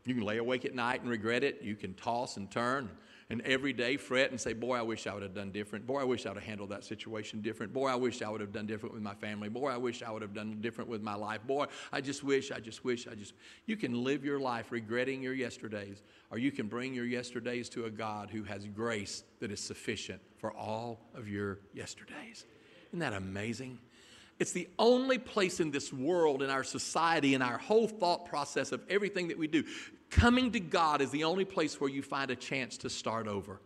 You 0.05 0.15
can 0.15 0.25
lay 0.25 0.39
awake 0.39 0.65
at 0.65 0.75
night 0.75 1.01
and 1.01 1.11
regret 1.11 1.43
it. 1.43 1.63
You 1.63 1.75
can 1.75 1.95
toss 1.95 2.37
and 2.37 2.51
turn 2.51 2.91
and 3.29 3.41
every 3.43 3.73
day 3.73 3.97
fret 3.97 4.31
and 4.31 4.41
say, 4.41 4.53
Boy, 4.53 4.77
I 4.77 4.83
wish 4.83 5.07
I 5.07 5.15
would 5.15 5.23
have 5.23 5.35
done 5.35 5.51
different. 5.51 5.87
Boy, 5.87 6.01
I 6.01 6.05
wish 6.05 6.27
I 6.27 6.31
would 6.31 6.39
have 6.39 6.47
handled 6.47 6.71
that 6.71 6.85
situation 6.85 7.41
different. 7.41 7.73
Boy, 7.73 7.89
I 7.89 7.97
wish 7.97 8.23
I 8.23 8.29
would 8.29 8.41
have 8.41 8.53
done 8.53 8.67
different 8.67 8.95
with 8.95 9.03
my 9.03 9.15
family. 9.15 9.49
Boy, 9.49 9.69
I 9.69 9.77
wish 9.77 10.03
I 10.03 10.11
would 10.11 10.23
have 10.23 10.35
done 10.35 10.59
different 10.61 10.89
with 10.89 11.03
my 11.03 11.15
life. 11.15 11.41
Boy, 11.47 11.67
I 11.93 12.01
just 12.01 12.23
wish, 12.23 12.53
I 12.53 12.61
just 12.61 12.85
wish, 12.85 13.09
I 13.09 13.15
just. 13.15 13.35
You 13.67 13.77
can 13.77 14.05
live 14.05 14.25
your 14.25 14.39
life 14.39 14.71
regretting 14.71 15.23
your 15.23 15.35
yesterdays, 15.35 16.03
or 16.31 16.39
you 16.39 16.53
can 16.53 16.69
bring 16.69 16.95
your 16.95 17.07
yesterdays 17.07 17.69
to 17.71 17.87
a 17.87 17.91
God 17.91 18.31
who 18.31 18.45
has 18.45 18.67
grace 18.67 19.25
that 19.41 19.51
is 19.51 19.61
sufficient 19.61 20.21
for 20.39 20.53
all 20.53 21.01
of 21.15 21.29
your 21.29 21.59
yesterdays. 21.75 22.45
Isn't 22.91 23.01
that 23.01 23.13
amazing? 23.13 23.79
It's 24.39 24.53
the 24.53 24.69
only 24.79 25.19
place 25.19 25.61
in 25.61 25.71
this 25.71 25.93
world, 25.93 26.43
in 26.43 26.51
our 26.51 26.65
society, 26.65 27.35
in 27.35 27.43
our 27.43 27.57
whole 27.57 27.89
thought 27.89 28.27
process 28.27 28.71
of 28.71 28.83
everything 28.91 29.29
that 29.29 29.39
we 29.39 29.47
do. 29.47 29.65
Coming 30.11 30.53
to 30.53 30.61
God 30.61 31.01
is 31.01 31.11
the 31.11 31.25
only 31.25 31.45
place 31.45 31.81
where 31.81 31.91
you 31.91 32.03
find 32.03 32.31
a 32.31 32.37
chance 32.37 32.77
to 32.79 32.91
start 32.91 33.27
over. 33.27 33.61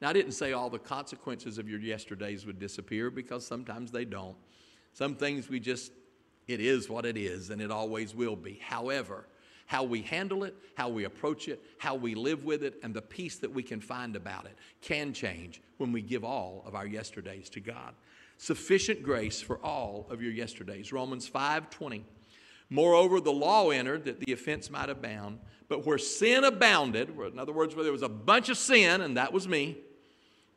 Now, 0.00 0.10
I 0.10 0.12
didn't 0.12 0.32
say 0.32 0.52
all 0.52 0.70
the 0.70 0.78
consequences 0.78 1.58
of 1.58 1.68
your 1.68 1.80
yesterdays 1.80 2.46
would 2.46 2.58
disappear 2.58 3.10
because 3.10 3.46
sometimes 3.46 3.90
they 3.90 4.04
don't. 4.04 4.36
Some 4.92 5.14
things 5.14 5.48
we 5.48 5.60
just, 5.60 5.92
it 6.46 6.60
is 6.60 6.88
what 6.88 7.04
it 7.04 7.16
is, 7.16 7.50
and 7.50 7.60
it 7.60 7.70
always 7.70 8.14
will 8.14 8.36
be. 8.36 8.60
However, 8.62 9.26
how 9.66 9.84
we 9.84 10.02
handle 10.02 10.44
it, 10.44 10.56
how 10.74 10.88
we 10.88 11.04
approach 11.04 11.46
it, 11.46 11.62
how 11.78 11.94
we 11.94 12.14
live 12.14 12.44
with 12.44 12.62
it, 12.62 12.80
and 12.82 12.94
the 12.94 13.02
peace 13.02 13.36
that 13.36 13.52
we 13.52 13.62
can 13.62 13.80
find 13.80 14.16
about 14.16 14.46
it 14.46 14.56
can 14.80 15.12
change 15.12 15.60
when 15.76 15.92
we 15.92 16.00
give 16.00 16.24
all 16.24 16.62
of 16.66 16.74
our 16.74 16.86
yesterdays 16.86 17.48
to 17.50 17.60
God. 17.60 17.94
Sufficient 18.38 19.02
grace 19.02 19.40
for 19.40 19.58
all 19.64 20.06
of 20.10 20.22
your 20.22 20.32
yesterdays. 20.32 20.92
Romans 20.92 21.26
5 21.26 21.70
20. 21.70 22.04
Moreover, 22.70 23.20
the 23.20 23.32
law 23.32 23.70
entered 23.70 24.04
that 24.04 24.20
the 24.20 24.32
offense 24.32 24.70
might 24.70 24.88
abound. 24.88 25.40
But 25.68 25.84
where 25.84 25.98
sin 25.98 26.44
abounded, 26.44 27.10
in 27.10 27.38
other 27.38 27.52
words, 27.52 27.74
where 27.74 27.82
there 27.82 27.92
was 27.92 28.02
a 28.02 28.08
bunch 28.08 28.48
of 28.48 28.56
sin, 28.56 29.00
and 29.00 29.16
that 29.16 29.32
was 29.32 29.48
me, 29.48 29.78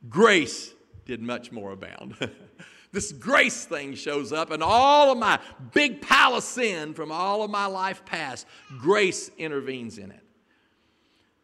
grace 0.10 0.74
did 1.06 1.22
much 1.22 1.52
more 1.52 1.72
abound. 1.72 2.16
this 2.92 3.12
grace 3.12 3.66
thing 3.66 3.96
shows 3.96 4.32
up, 4.32 4.52
and 4.52 4.62
all 4.62 5.12
of 5.12 5.18
my 5.18 5.40
big 5.74 6.02
pile 6.02 6.36
of 6.36 6.44
sin 6.44 6.94
from 6.94 7.12
all 7.12 7.44
of 7.44 7.50
my 7.50 7.66
life 7.66 8.06
past, 8.06 8.46
grace 8.80 9.32
intervenes 9.38 9.98
in 9.98 10.12
it. 10.12 10.24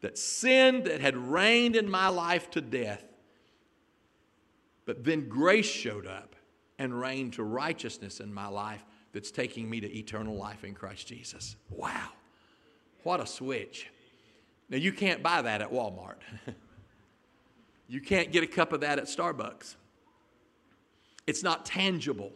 That 0.01 0.17
sin 0.17 0.83
that 0.83 1.01
had 1.01 1.17
reigned 1.17 1.75
in 1.75 1.89
my 1.89 2.09
life 2.09 2.51
to 2.51 2.61
death, 2.61 3.03
but 4.87 5.03
then 5.03 5.27
grace 5.27 5.69
showed 5.69 6.07
up 6.07 6.35
and 6.79 6.97
reigned 6.97 7.33
to 7.33 7.43
righteousness 7.43 8.21
in 8.21 8.33
my 8.33 8.47
life 8.47 8.83
that's 9.11 9.31
taking 9.31 9.69
me 9.69 9.81
to 9.81 9.93
eternal 9.93 10.35
life 10.35 10.63
in 10.63 10.73
Christ 10.73 11.05
Jesus. 11.07 11.57
Wow. 11.69 12.07
What 13.03 13.19
a 13.19 13.27
switch. 13.27 13.87
Now, 14.69 14.77
you 14.77 14.93
can't 14.93 15.21
buy 15.21 15.41
that 15.41 15.61
at 15.61 15.71
Walmart. 15.71 16.19
you 17.87 17.99
can't 17.99 18.31
get 18.31 18.43
a 18.43 18.47
cup 18.47 18.71
of 18.71 18.81
that 18.81 18.97
at 18.97 19.05
Starbucks. 19.05 19.75
It's 21.27 21.43
not 21.43 21.65
tangible, 21.65 22.31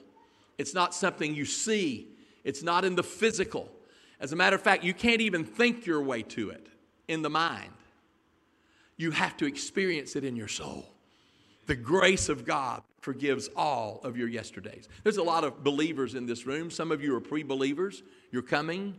it's 0.57 0.73
not 0.73 0.93
something 0.93 1.33
you 1.33 1.45
see, 1.45 2.09
it's 2.43 2.61
not 2.61 2.83
in 2.83 2.95
the 2.95 3.03
physical. 3.03 3.71
As 4.19 4.33
a 4.33 4.35
matter 4.35 4.57
of 4.57 4.61
fact, 4.61 4.83
you 4.83 4.93
can't 4.93 5.21
even 5.21 5.45
think 5.45 5.85
your 5.85 6.01
way 6.01 6.21
to 6.23 6.49
it 6.49 6.67
in 7.07 7.21
the 7.21 7.29
mind. 7.29 7.71
You 8.97 9.11
have 9.11 9.37
to 9.37 9.45
experience 9.45 10.17
it 10.17 10.25
in 10.25 10.35
your 10.35 10.49
soul. 10.49 10.91
The 11.67 11.76
grace 11.76 12.30
of 12.30 12.45
God 12.45 12.84
forgives 13.00 13.50
all 13.56 14.02
of 14.04 14.17
your 14.17 14.28
yesterdays. 14.28 14.88
There's 15.04 15.17
a 15.17 15.24
lot 15.24 15.43
of 15.43 15.63
believers 15.63 16.15
in 16.15 16.26
this 16.26 16.45
room. 16.45 16.71
Some 16.71 16.91
of 16.91 17.04
you 17.04 17.15
are 17.15 17.21
pre 17.21 17.43
believers. 17.43 18.04
You're 18.32 18.41
coming. 18.41 18.95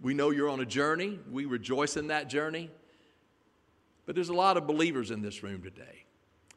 We 0.00 0.14
know 0.14 0.30
you're 0.30 0.48
on 0.48 0.60
a 0.60 0.66
journey. 0.66 1.18
We 1.30 1.44
rejoice 1.44 1.96
in 1.96 2.08
that 2.08 2.28
journey. 2.28 2.70
But 4.06 4.14
there's 4.14 4.28
a 4.28 4.34
lot 4.34 4.56
of 4.56 4.66
believers 4.66 5.10
in 5.10 5.22
this 5.22 5.42
room 5.42 5.62
today. 5.62 6.04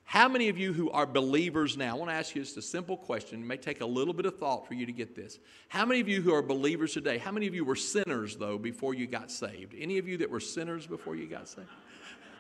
How 0.04 0.30
many 0.30 0.48
of 0.48 0.58
you 0.58 0.72
who 0.72 0.90
are 0.92 1.06
believers 1.06 1.76
now? 1.76 1.96
I 1.96 2.00
want 2.00 2.10
to 2.12 2.16
ask 2.16 2.34
you 2.34 2.42
just 2.42 2.56
a 2.56 2.62
simple 2.62 2.96
question. 2.96 3.42
It 3.42 3.46
may 3.46 3.58
take 3.58 3.82
a 3.82 3.86
little 3.86 4.14
bit 4.14 4.26
of 4.26 4.38
thought 4.38 4.66
for 4.66 4.74
you 4.74 4.86
to 4.86 4.94
get 4.94 5.16
this. 5.16 5.38
How 5.68 5.86
many 5.86 6.00
of 6.00 6.08
you 6.08 6.22
who 6.22 6.34
are 6.34 6.42
believers 6.42 6.94
today, 6.94 7.18
how 7.18 7.32
many 7.32 7.46
of 7.46 7.54
you 7.54 7.66
were 7.66 7.76
sinners, 7.76 8.38
though, 8.38 8.58
before 8.58 8.94
you 8.94 9.06
got 9.06 9.30
saved? 9.30 9.76
Any 9.78 9.98
of 9.98 10.08
you 10.08 10.18
that 10.20 10.30
were 10.30 10.40
sinners 10.40 10.88
before 10.88 11.18
you 11.18 11.28
got 11.28 11.50
saved? 11.50 11.68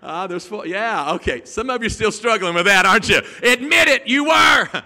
Ah, 0.02 0.24
uh, 0.24 0.28
there's 0.28 0.46
four. 0.46 0.66
Yeah, 0.68 1.14
okay. 1.14 1.44
Some 1.46 1.70
of 1.70 1.82
you 1.82 1.90
still 1.90 2.12
struggling 2.12 2.54
with 2.54 2.66
that, 2.66 2.86
aren't 2.86 3.10
you? 3.10 3.22
Admit 3.42 3.88
it, 3.88 4.08
you 4.08 4.26
were. 4.26 4.70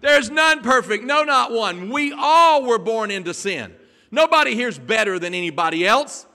There's 0.00 0.30
none 0.30 0.62
perfect, 0.62 1.04
no, 1.04 1.24
not 1.24 1.50
one. 1.50 1.90
We 1.90 2.12
all 2.12 2.64
were 2.64 2.78
born 2.78 3.10
into 3.10 3.34
sin. 3.34 3.74
Nobody 4.10 4.54
here's 4.54 4.78
better 4.78 5.18
than 5.18 5.34
anybody 5.34 5.86
else. 5.86 6.26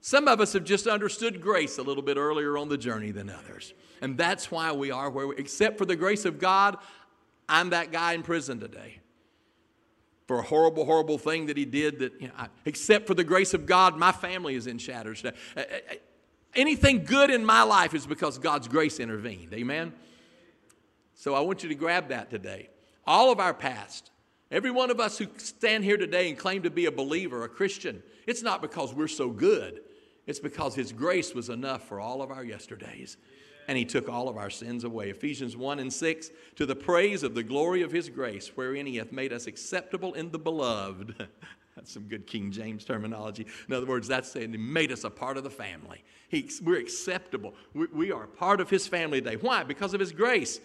Some 0.00 0.26
of 0.28 0.40
us 0.40 0.54
have 0.54 0.64
just 0.64 0.86
understood 0.86 1.40
grace 1.40 1.78
a 1.78 1.82
little 1.82 2.02
bit 2.02 2.16
earlier 2.16 2.56
on 2.56 2.68
the 2.68 2.78
journey 2.78 3.10
than 3.10 3.30
others. 3.30 3.74
And 4.00 4.18
that's 4.18 4.50
why 4.50 4.72
we 4.72 4.90
are 4.90 5.08
where 5.10 5.28
we, 5.28 5.36
except 5.36 5.78
for 5.78 5.84
the 5.84 5.94
grace 5.94 6.24
of 6.24 6.40
God, 6.40 6.76
I'm 7.48 7.70
that 7.70 7.92
guy 7.92 8.14
in 8.14 8.22
prison 8.22 8.58
today. 8.58 8.98
For 10.26 10.38
a 10.38 10.42
horrible, 10.42 10.84
horrible 10.84 11.18
thing 11.18 11.46
that 11.46 11.56
he 11.56 11.64
did 11.64 11.98
that, 12.00 12.20
you 12.20 12.28
know, 12.28 12.34
I, 12.36 12.48
except 12.64 13.06
for 13.06 13.14
the 13.14 13.24
grace 13.24 13.54
of 13.54 13.66
God, 13.66 13.96
my 13.96 14.10
family 14.10 14.54
is 14.54 14.66
in 14.66 14.78
shatters 14.78 15.22
today. 15.22 15.36
Anything 16.54 17.04
good 17.04 17.30
in 17.30 17.44
my 17.44 17.62
life 17.62 17.94
is 17.94 18.06
because 18.06 18.38
God's 18.38 18.68
grace 18.68 19.00
intervened. 19.00 19.54
Amen? 19.54 19.92
So 21.14 21.34
I 21.34 21.40
want 21.40 21.62
you 21.62 21.68
to 21.70 21.74
grab 21.74 22.08
that 22.08 22.30
today. 22.30 22.68
All 23.06 23.32
of 23.32 23.40
our 23.40 23.54
past, 23.54 24.10
every 24.50 24.70
one 24.70 24.90
of 24.90 25.00
us 25.00 25.18
who 25.18 25.26
stand 25.38 25.84
here 25.84 25.96
today 25.96 26.28
and 26.28 26.38
claim 26.38 26.62
to 26.62 26.70
be 26.70 26.86
a 26.86 26.92
believer, 26.92 27.44
a 27.44 27.48
Christian, 27.48 28.02
it's 28.26 28.42
not 28.42 28.60
because 28.60 28.92
we're 28.92 29.08
so 29.08 29.30
good, 29.30 29.80
it's 30.26 30.40
because 30.40 30.74
His 30.74 30.92
grace 30.92 31.34
was 31.34 31.48
enough 31.48 31.88
for 31.88 32.00
all 32.00 32.22
of 32.22 32.30
our 32.30 32.44
yesterdays. 32.44 33.16
And 33.68 33.78
He 33.78 33.84
took 33.84 34.08
all 34.08 34.28
of 34.28 34.36
our 34.36 34.50
sins 34.50 34.84
away. 34.84 35.10
Ephesians 35.10 35.56
1 35.56 35.78
and 35.78 35.92
6 35.92 36.30
To 36.56 36.66
the 36.66 36.76
praise 36.76 37.22
of 37.22 37.34
the 37.34 37.44
glory 37.44 37.82
of 37.82 37.92
His 37.92 38.08
grace, 38.08 38.48
wherein 38.56 38.86
He 38.86 38.96
hath 38.96 39.12
made 39.12 39.32
us 39.32 39.46
acceptable 39.46 40.12
in 40.14 40.32
the 40.32 40.38
beloved. 40.38 41.28
That's 41.76 41.92
some 41.92 42.04
good 42.04 42.26
King 42.26 42.50
James 42.50 42.84
terminology. 42.84 43.46
In 43.66 43.74
other 43.74 43.86
words, 43.86 44.06
that's 44.06 44.30
saying 44.30 44.52
He 44.52 44.58
made 44.58 44.92
us 44.92 45.04
a 45.04 45.10
part 45.10 45.36
of 45.36 45.44
the 45.44 45.50
family. 45.50 46.04
He, 46.28 46.50
we're 46.62 46.78
acceptable. 46.78 47.54
We, 47.72 47.86
we 47.86 48.12
are 48.12 48.26
part 48.26 48.60
of 48.60 48.68
His 48.68 48.86
family 48.86 49.20
today. 49.20 49.36
Why? 49.36 49.62
Because 49.64 49.94
of 49.94 50.00
His 50.00 50.12
grace. 50.12 50.60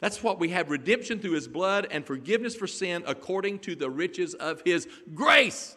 That's 0.00 0.22
what 0.22 0.38
we 0.38 0.48
have 0.50 0.70
redemption 0.70 1.18
through 1.18 1.32
His 1.32 1.48
blood 1.48 1.88
and 1.90 2.06
forgiveness 2.06 2.54
for 2.54 2.66
sin 2.66 3.02
according 3.06 3.60
to 3.60 3.74
the 3.74 3.90
riches 3.90 4.34
of 4.34 4.62
His 4.64 4.86
grace. 5.14 5.76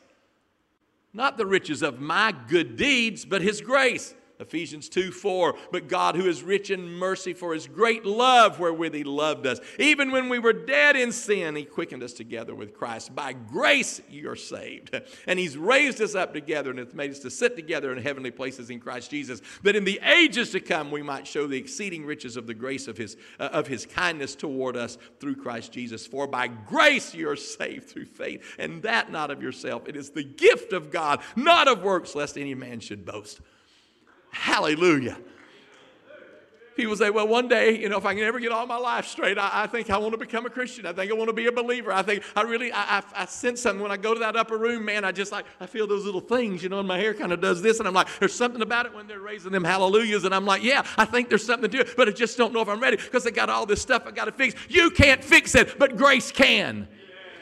Not 1.14 1.38
the 1.38 1.46
riches 1.46 1.82
of 1.82 2.00
my 2.00 2.34
good 2.48 2.76
deeds, 2.76 3.26
but 3.26 3.42
His 3.42 3.62
grace. 3.62 4.14
Ephesians 4.40 4.90
2 4.90 5.12
4. 5.12 5.56
But 5.72 5.88
God, 5.88 6.16
who 6.16 6.28
is 6.28 6.44
rich 6.44 6.70
in 6.70 6.90
mercy 6.90 7.34
for 7.34 7.54
his 7.54 7.68
great 7.68 8.06
love 8.06 8.60
wherewith 8.60 8.94
he 8.94 9.04
loved 9.04 9.48
us, 9.48 9.60
even 9.80 10.12
when 10.12 10.30
we 10.30 10.40
were 10.40 10.54
dead 10.54 10.96
in 10.96 11.12
sin, 11.12 11.56
he 11.56 11.64
quickened 11.64 12.04
us 12.04 12.14
together 12.14 12.54
with 12.54 12.74
Christ. 12.74 13.16
By 13.16 13.34
grace 13.34 14.02
you 14.10 14.30
are 14.30 14.36
saved. 14.36 15.00
And 15.28 15.40
he's 15.40 15.58
raised 15.58 16.02
us 16.02 16.16
up 16.16 16.34
together 16.34 16.70
and 16.70 16.80
hath 16.80 16.94
made 16.94 17.12
us 17.12 17.20
to 17.20 17.32
sit 17.32 17.56
together 17.56 17.92
in 17.92 18.02
heavenly 18.02 18.32
places 18.32 18.70
in 18.70 18.80
Christ 18.80 19.12
Jesus, 19.12 19.42
that 19.64 19.76
in 19.76 19.84
the 19.84 20.00
ages 20.04 20.52
to 20.52 20.60
come 20.60 20.92
we 20.92 21.02
might 21.02 21.28
show 21.28 21.48
the 21.48 21.58
exceeding 21.58 22.06
riches 22.06 22.38
of 22.38 22.48
the 22.48 22.54
grace 22.54 22.88
of 22.88 22.98
his, 22.98 23.18
uh, 23.40 23.50
of 23.52 23.68
his 23.68 23.86
kindness 23.86 24.36
toward 24.36 24.76
us 24.76 24.98
through 25.20 25.36
Christ 25.36 25.72
Jesus. 25.72 26.06
For 26.06 26.28
by 26.28 26.48
grace 26.48 27.14
you 27.14 27.30
are 27.30 27.36
saved 27.36 27.90
through 27.90 28.06
faith, 28.06 28.56
and 28.60 28.84
that 28.84 29.12
not 29.12 29.32
of 29.32 29.42
yourself. 29.42 29.88
It 29.88 29.96
is 29.96 30.12
the 30.12 30.24
gift 30.24 30.74
of 30.74 30.92
God, 30.92 31.22
not 31.36 31.68
of 31.68 31.84
works, 31.84 32.16
lest 32.16 32.38
any 32.38 32.54
man 32.54 32.80
should 32.80 33.06
boast. 33.06 33.42
Hallelujah. 34.36 35.18
People 36.76 36.96
say, 36.98 37.10
well, 37.10 37.26
one 37.26 37.48
day, 37.48 37.80
you 37.80 37.88
know, 37.88 37.98
if 37.98 38.06
I 38.06 38.14
can 38.14 38.24
ever 38.24 38.38
get 38.38 38.52
all 38.52 38.68
my 38.68 38.76
life 38.76 39.08
straight, 39.08 39.38
I, 39.38 39.64
I, 39.64 39.68
think 39.68 39.90
I 39.90 39.98
want 39.98 40.12
to 40.12 40.18
become 40.18 40.46
a 40.46 40.50
Christian. 40.50 40.86
I 40.86 40.92
think 40.92 41.10
I 41.10 41.16
want 41.16 41.30
to 41.30 41.34
be 41.34 41.48
a 41.48 41.52
believer. 41.52 41.94
I 41.94 42.02
think 42.02 42.22
I 42.36 42.42
really, 42.42 42.70
I, 42.74 42.98
I, 43.00 43.04
I, 43.16 43.26
sense 43.28 43.62
something 43.62 43.82
when 43.82 43.94
I 43.94 43.98
go 43.98 44.14
to 44.14 44.20
that 44.20 44.36
upper 44.36 44.58
room, 44.58 44.84
man. 44.84 45.06
I 45.06 45.14
just 45.14 45.32
like, 45.32 45.46
I 45.62 45.68
feel 45.68 45.88
those 45.88 46.04
little 46.04 46.20
things, 46.20 46.62
you 46.62 46.68
know, 46.68 46.80
and 46.80 46.88
my 46.88 46.98
hair 46.98 47.14
kind 47.14 47.32
of 47.32 47.40
does 47.40 47.62
this. 47.62 47.80
And 47.80 47.88
I'm 47.88 47.94
like, 47.94 48.10
there's 48.20 48.34
something 48.34 48.62
about 48.62 48.86
it 48.86 48.94
when 48.94 49.08
they're 49.08 49.22
raising 49.22 49.54
them 49.54 49.64
hallelujahs. 49.64 50.26
And 50.26 50.36
I'm 50.36 50.46
like, 50.46 50.64
yeah, 50.64 50.86
I 50.98 51.06
think 51.06 51.30
there's 51.30 51.46
something 51.46 51.72
to 51.72 51.80
it, 51.80 51.96
but 51.96 52.10
I 52.10 52.12
just 52.12 52.38
don't 52.38 52.54
know 52.54 52.62
if 52.62 52.68
I'm 52.68 52.82
ready 52.82 52.98
because 52.98 53.26
I 53.26 53.32
got 53.32 53.50
all 53.50 53.66
this 53.66 53.82
stuff 53.82 54.04
I 54.06 54.12
got 54.12 54.26
to 54.26 54.34
fix. 54.34 54.54
You 54.68 54.90
can't 54.90 55.24
fix 55.24 55.56
it, 55.56 55.80
but 55.80 55.96
grace 55.96 56.34
can. 56.34 56.90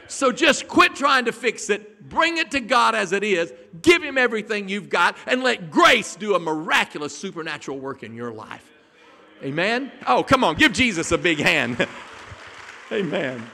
So 0.08 0.32
just 0.32 0.68
quit 0.68 0.96
trying 0.96 1.26
to 1.26 1.32
fix 1.32 1.70
it. 1.70 2.10
Bring 2.10 2.38
it 2.38 2.52
to 2.52 2.60
God 2.60 2.96
as 2.96 3.12
it 3.12 3.24
is. 3.24 3.54
Give 3.82 4.04
Him 4.04 4.18
everything 4.18 4.70
you've 4.70 4.89
got 4.89 5.18
and 5.26 5.44
let 5.44 5.72
grace 5.72 6.16
do 6.16 6.36
a 6.36 6.39
miraculous 6.39 7.18
supernatural 7.18 7.80
work 7.80 8.04
in 8.04 8.16
your 8.16 8.32
life. 8.32 8.70
Amen? 9.44 9.92
Oh, 10.08 10.24
come 10.24 10.44
on, 10.44 10.56
give 10.56 10.72
Jesus 10.72 11.12
a 11.12 11.18
big 11.18 11.39
hand. 11.39 11.86
Amen. 12.92 13.46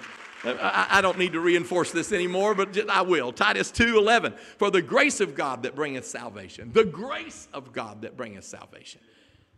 I, 0.44 1.02
don't 1.02 1.18
need 1.18 1.34
to 1.34 1.42
reinforce 1.42 1.92
this 1.92 2.14
anymore, 2.14 2.56
but 2.56 2.90
I 2.90 3.02
will. 3.02 3.34
Titus 3.34 3.72
2:11. 3.72 4.38
For 4.58 4.72
the 4.72 4.82
grace 4.82 5.20
of 5.20 5.36
God 5.36 5.64
that 5.64 5.76
bringeth 5.76 6.06
salvation. 6.06 6.72
The 6.72 6.86
grace 6.86 7.50
of 7.54 7.74
God 7.74 8.04
that 8.04 8.16
bringeth 8.16 8.46
salvation. 8.46 9.02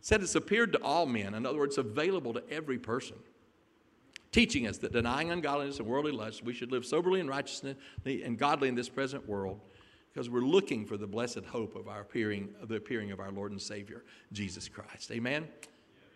said 0.00 0.22
it's 0.22 0.34
appeared 0.34 0.72
to 0.72 0.82
all 0.82 1.06
men. 1.06 1.34
In 1.34 1.46
other 1.46 1.58
words, 1.58 1.78
available 1.78 2.34
to 2.34 2.42
every 2.50 2.78
person 2.78 3.16
teaching 4.32 4.66
us 4.66 4.78
that 4.78 4.92
denying 4.92 5.30
ungodliness 5.30 5.78
and 5.78 5.86
worldly 5.86 6.12
lust, 6.12 6.42
we 6.42 6.54
should 6.54 6.72
live 6.72 6.84
soberly 6.84 7.20
and 7.20 7.28
righteously 7.28 7.76
and 8.04 8.38
godly 8.38 8.68
in 8.68 8.74
this 8.74 8.88
present 8.88 9.28
world 9.28 9.60
because 10.12 10.28
we're 10.28 10.40
looking 10.40 10.84
for 10.84 10.96
the 10.96 11.06
blessed 11.06 11.44
hope 11.46 11.76
of 11.76 11.88
our 11.88 12.00
appearing 12.00 12.48
of 12.60 12.68
the 12.68 12.76
appearing 12.76 13.12
of 13.12 13.20
our 13.20 13.30
Lord 13.30 13.52
and 13.52 13.60
Savior 13.60 14.04
Jesus 14.32 14.68
Christ. 14.68 15.10
Amen. 15.12 15.46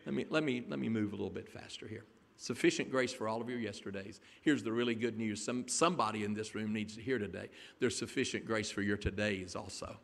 Let 0.07 0.14
me 0.14 0.26
let 0.31 0.42
me 0.42 0.64
let 0.68 0.79
me 0.79 0.88
move 0.88 1.12
a 1.12 1.16
little 1.16 1.31
bit 1.31 1.48
faster 1.48 1.87
here. 1.87 2.05
Sufficient 2.38 2.90
grace 2.90 3.12
for 3.12 3.29
all 3.29 3.40
of 3.40 3.48
your 3.48 3.59
yesterdays. 3.59 4.20
Here's 4.42 4.62
the 4.62 4.72
really 4.72 4.94
good 4.94 5.16
news. 5.16 5.42
Some 5.44 5.68
somebody 5.68 6.24
in 6.24 6.35
this 6.35 6.55
room 6.55 6.72
needs 6.72 6.94
to 6.96 7.02
hear 7.02 7.18
today. 7.18 7.48
There's 7.81 7.96
sufficient 7.96 8.46
grace 8.46 8.70
for 8.70 8.83
your 8.83 8.96
todays 8.96 9.57
also. 9.57 9.96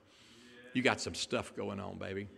You 0.75 0.83
got 0.83 1.01
some 1.01 1.15
stuff 1.15 1.55
going 1.55 1.81
on, 1.81 1.99
baby. 1.99 2.29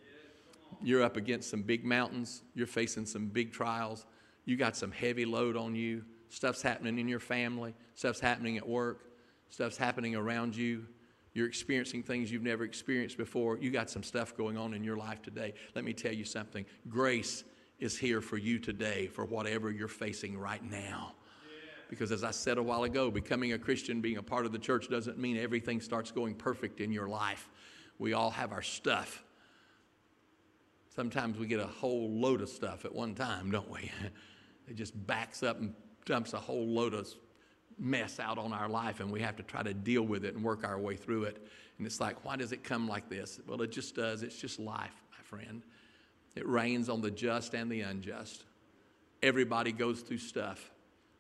You're 0.83 1.03
up 1.05 1.17
against 1.17 1.51
some 1.51 1.63
big 1.63 1.85
mountains. 1.85 2.43
You're 2.55 2.67
facing 2.67 3.07
some 3.07 3.27
big 3.27 3.53
trials 3.53 4.07
you 4.45 4.57
got 4.57 4.77
some 4.77 4.93
heavy 4.93 5.25
load 5.25 5.57
on 5.57 5.75
you. 5.75 6.05
Stuff's 6.29 6.63
happening 6.63 6.99
in 6.99 7.07
your 7.07 7.21
family, 7.21 7.75
stuff's 7.95 8.19
happening 8.21 8.57
at 8.57 8.69
work, 8.69 9.11
stuff's 9.51 9.77
happening 9.77 10.17
around 10.17 10.57
you. 10.57 10.85
You're 11.33 11.49
experiencing 11.49 12.03
things 12.03 12.31
you've 12.31 12.43
never 12.43 12.65
experienced 12.65 13.17
before. 13.17 13.59
You 13.59 13.71
got 13.71 13.91
some 13.91 14.03
stuff 14.03 14.37
going 14.37 14.57
on 14.57 14.73
in 14.75 14.85
your 14.85 14.97
life 14.97 15.21
today. 15.23 15.55
Let 15.75 15.85
me 15.85 15.93
tell 15.93 16.13
you 16.13 16.25
something 16.25 16.65
grace 16.89 17.45
is 17.79 17.99
here 17.99 18.21
for 18.21 18.37
you 18.37 18.59
today 18.59 19.09
for 19.09 19.25
whatever 19.25 19.71
you're 19.71 19.89
facing 19.89 20.39
right 20.39 20.63
now. 20.63 21.15
Because 21.91 22.13
as 22.13 22.25
I 22.25 22.31
said 22.31 22.59
a 22.59 22.63
while 22.63 22.85
ago, 22.85 23.11
becoming 23.11 23.53
a 23.53 23.59
Christian, 23.59 24.01
being 24.01 24.17
a 24.17 24.23
part 24.23 24.47
of 24.47 24.53
the 24.53 24.59
church 24.59 24.89
doesn't 24.89 25.19
mean 25.19 25.37
everything 25.37 25.81
starts 25.81 26.11
going 26.11 26.35
perfect 26.35 26.81
in 26.81 26.93
your 26.93 27.09
life. 27.09 27.49
We 27.99 28.13
all 28.13 28.31
have 28.31 28.53
our 28.53 28.63
stuff. 28.63 29.23
Sometimes 30.95 31.39
we 31.39 31.47
get 31.47 31.61
a 31.61 31.67
whole 31.67 32.11
load 32.11 32.41
of 32.41 32.49
stuff 32.49 32.85
at 32.85 32.95
one 32.95 33.15
time, 33.15 33.51
don't 33.51 33.71
we? 33.71 33.91
It 34.69 34.77
just 34.77 35.07
backs 35.07 35.43
up 35.43 35.61
and 35.61 35.75
dumps 36.05 36.33
a 36.33 36.39
whole 36.39 36.67
load 36.67 36.95
of 36.95 37.09
mess 37.79 38.21
out 38.21 38.39
on 38.39 38.53
our 38.53 38.69
life, 38.69 39.01
and 39.01 39.11
we 39.11 39.21
have 39.21 39.37
to 39.37 39.43
try 39.43 39.63
to 39.63 39.75
deal 39.75 40.03
with 40.03 40.25
it 40.25 40.35
and 40.35 40.45
work 40.45 40.65
our 40.65 40.79
way 40.79 40.97
through 40.97 41.25
it. 41.25 41.47
And 41.79 41.87
it's 41.87 42.01
like, 42.01 42.25
why 42.25 42.37
does 42.37 42.53
it 42.53 42.63
come 42.63 42.89
like 42.89 43.09
this? 43.09 43.41
Well, 43.47 43.61
it 43.63 43.73
just 43.73 43.97
does. 43.97 44.23
It's 44.23 44.39
just 44.39 44.59
life, 44.59 44.95
my 45.11 45.23
friend. 45.25 45.63
It 46.37 46.49
rains 46.49 46.89
on 46.89 47.01
the 47.01 47.11
just 47.11 47.55
and 47.55 47.71
the 47.71 47.81
unjust. 47.83 48.45
Everybody 49.23 49.73
goes 49.73 50.01
through 50.01 50.19
stuff. 50.19 50.71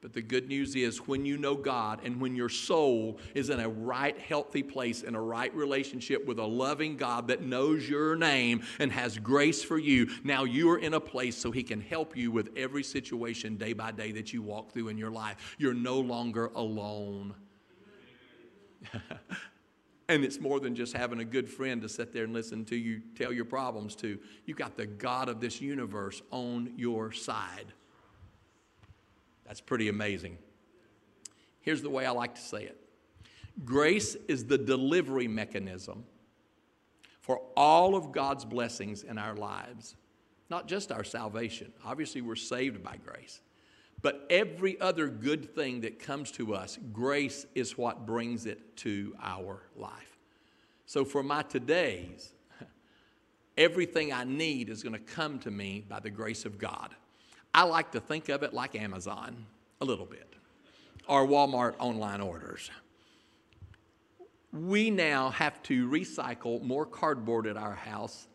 But 0.05 0.13
the 0.13 0.21
good 0.21 0.49
news 0.49 0.77
is 0.77 0.99
when 0.99 1.25
you 1.25 1.39
know 1.39 1.55
God 1.55 2.01
and 2.05 2.21
when 2.21 2.37
your 2.37 2.51
soul 2.51 3.19
is 3.35 3.49
in 3.49 3.59
a 3.59 3.71
right, 3.71 4.19
healthy 4.19 4.63
place, 4.63 5.03
in 5.03 5.15
a 5.15 5.21
right 5.21 5.53
relationship 5.55 6.27
with 6.27 6.39
a 6.39 6.45
loving 6.45 6.99
God 6.99 7.29
that 7.29 7.41
knows 7.41 7.89
your 7.89 8.15
name 8.15 8.65
and 8.79 8.93
has 8.93 9.17
grace 9.17 9.65
for 9.65 9.79
you, 9.79 10.11
now 10.23 10.45
you 10.45 10.69
are 10.69 10.77
in 10.77 10.93
a 10.93 11.01
place 11.01 11.39
so 11.39 11.51
He 11.51 11.63
can 11.63 11.81
help 11.81 12.19
you 12.19 12.31
with 12.31 12.51
every 12.55 12.83
situation 12.83 13.57
day 13.57 13.73
by 13.73 13.93
day 13.93 14.13
that 14.13 14.31
you 14.31 14.43
walk 14.43 14.73
through 14.73 14.89
in 14.89 14.99
your 14.99 15.11
life. 15.11 15.57
You're 15.57 15.73
no 15.73 15.99
longer 16.01 16.51
alone. 16.55 17.35
and 20.11 20.23
it's 20.23 20.39
more 20.39 20.61
than 20.61 20.75
just 20.75 20.95
having 20.95 21.21
a 21.21 21.25
good 21.25 21.49
friend 21.49 21.81
to 21.81 21.89
sit 21.89 22.13
there 22.13 22.25
and 22.25 22.35
listen 22.35 22.67
to 22.67 22.77
you 22.77 23.01
tell 23.17 23.33
your 23.33 23.47
problems 23.47 23.97
to. 23.97 24.19
You've 24.45 24.59
got 24.59 24.77
the 24.77 24.85
God 24.85 25.31
of 25.31 25.41
this 25.41 25.63
universe 25.63 26.21
on 26.31 26.75
your 26.77 27.11
side. 27.11 27.73
That's 29.47 29.61
pretty 29.61 29.89
amazing. 29.89 30.39
Here's 31.61 31.83
the 31.83 31.91
way 31.91 32.07
I 32.07 32.11
like 32.11 32.35
to 32.35 32.41
say 32.41 32.65
it 32.65 32.81
grace 33.65 34.17
is 34.29 34.45
the 34.45 34.59
delivery 34.59 35.29
mechanism 35.29 36.05
for 37.21 37.41
all 37.57 37.95
of 37.95 38.13
God's 38.13 38.45
blessings 38.45 39.03
in 39.03 39.17
our 39.17 39.35
lives, 39.35 39.97
not 40.51 40.69
just 40.69 40.93
our 40.93 41.05
salvation. 41.05 41.73
Obviously, 41.85 42.21
we're 42.21 42.37
saved 42.37 42.83
by 42.83 42.97
grace. 42.97 43.41
But 44.03 44.27
every 44.29 44.79
other 44.81 45.09
good 45.09 45.55
thing 45.55 45.81
that 45.81 45.99
comes 45.99 46.31
to 46.33 46.55
us, 46.55 46.79
grace 46.93 47.47
is 47.55 47.79
what 47.79 48.05
brings 48.05 48.45
it 48.45 48.77
to 48.79 49.17
our 49.23 49.63
life. 49.77 50.19
So 50.85 51.07
for 51.07 51.23
my 51.23 51.43
todays, 51.43 52.33
everything 53.57 54.13
I 54.13 54.25
need 54.25 54.69
is 54.69 54.83
going 54.83 54.93
to 54.93 54.99
come 54.99 55.39
to 55.41 55.51
me 55.51 55.83
by 55.89 56.01
the 56.01 56.11
grace 56.11 56.45
of 56.45 56.59
God. 56.59 56.95
I 57.55 57.63
like 57.63 57.93
to 57.93 58.01
think 58.01 58.29
of 58.29 58.43
it 58.43 58.53
like 58.53 58.75
Amazon 58.75 59.47
a 59.81 59.85
little 59.85 60.07
bit 60.07 60.35
or 61.07 61.27
Walmart 61.27 61.75
online 61.79 62.21
orders. 62.21 62.71
We 64.53 64.91
now 64.91 65.31
have 65.31 65.63
to 65.65 65.89
recycle 65.89 66.63
more 66.63 66.87
cardboard 66.87 67.47
at 67.47 67.57
our 67.57 67.75
house 67.75 68.27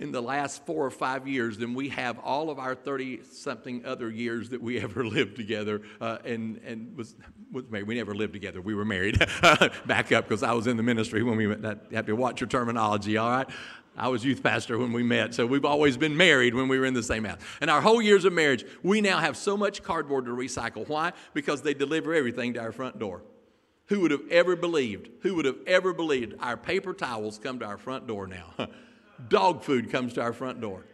in 0.00 0.12
the 0.12 0.22
last 0.22 0.64
four 0.64 0.86
or 0.86 0.90
five 0.90 1.28
years 1.28 1.58
than 1.58 1.74
we 1.74 1.90
have 1.90 2.18
all 2.20 2.48
of 2.48 2.58
our 2.58 2.74
30 2.74 3.22
something 3.24 3.84
other 3.84 4.10
years 4.10 4.48
that 4.48 4.62
we 4.62 4.80
ever 4.82 5.04
lived 5.04 5.36
together 5.36 5.82
uh, 6.00 6.18
and, 6.24 6.58
and 6.64 6.96
was, 6.96 7.14
was 7.52 7.68
married. 7.68 7.86
We 7.86 7.96
never 7.96 8.14
lived 8.14 8.32
together. 8.32 8.60
We 8.60 8.74
were 8.74 8.84
married. 8.84 9.18
Back 9.86 10.10
up 10.10 10.26
because 10.26 10.42
I 10.42 10.52
was 10.52 10.66
in 10.66 10.76
the 10.76 10.82
ministry 10.82 11.22
when 11.22 11.36
we 11.36 11.46
went. 11.46 11.62
You 11.90 11.96
have 11.96 12.06
to 12.06 12.16
watch 12.16 12.40
your 12.40 12.48
terminology, 12.48 13.16
all 13.18 13.30
right? 13.30 13.48
I 13.96 14.08
was 14.08 14.24
youth 14.24 14.42
pastor 14.42 14.78
when 14.78 14.92
we 14.92 15.02
met, 15.02 15.34
so 15.34 15.46
we've 15.46 15.64
always 15.64 15.96
been 15.96 16.16
married 16.16 16.54
when 16.54 16.68
we 16.68 16.78
were 16.78 16.86
in 16.86 16.94
the 16.94 17.02
same 17.02 17.24
house. 17.24 17.40
And 17.60 17.70
our 17.70 17.80
whole 17.80 18.00
years 18.00 18.24
of 18.24 18.32
marriage, 18.32 18.64
we 18.82 19.00
now 19.00 19.18
have 19.18 19.36
so 19.36 19.56
much 19.56 19.82
cardboard 19.82 20.26
to 20.26 20.30
recycle. 20.30 20.88
Why? 20.88 21.12
Because 21.34 21.62
they 21.62 21.74
deliver 21.74 22.14
everything 22.14 22.54
to 22.54 22.60
our 22.60 22.72
front 22.72 22.98
door. 22.98 23.22
Who 23.86 24.00
would 24.00 24.12
have 24.12 24.28
ever 24.30 24.54
believed? 24.54 25.10
Who 25.22 25.34
would 25.34 25.44
have 25.44 25.58
ever 25.66 25.92
believed 25.92 26.34
our 26.38 26.56
paper 26.56 26.94
towels 26.94 27.38
come 27.38 27.58
to 27.58 27.66
our 27.66 27.76
front 27.76 28.06
door 28.06 28.28
now? 28.28 28.54
Dog 29.28 29.64
food 29.64 29.90
comes 29.90 30.12
to 30.14 30.22
our 30.22 30.32
front 30.32 30.60
door. 30.60 30.86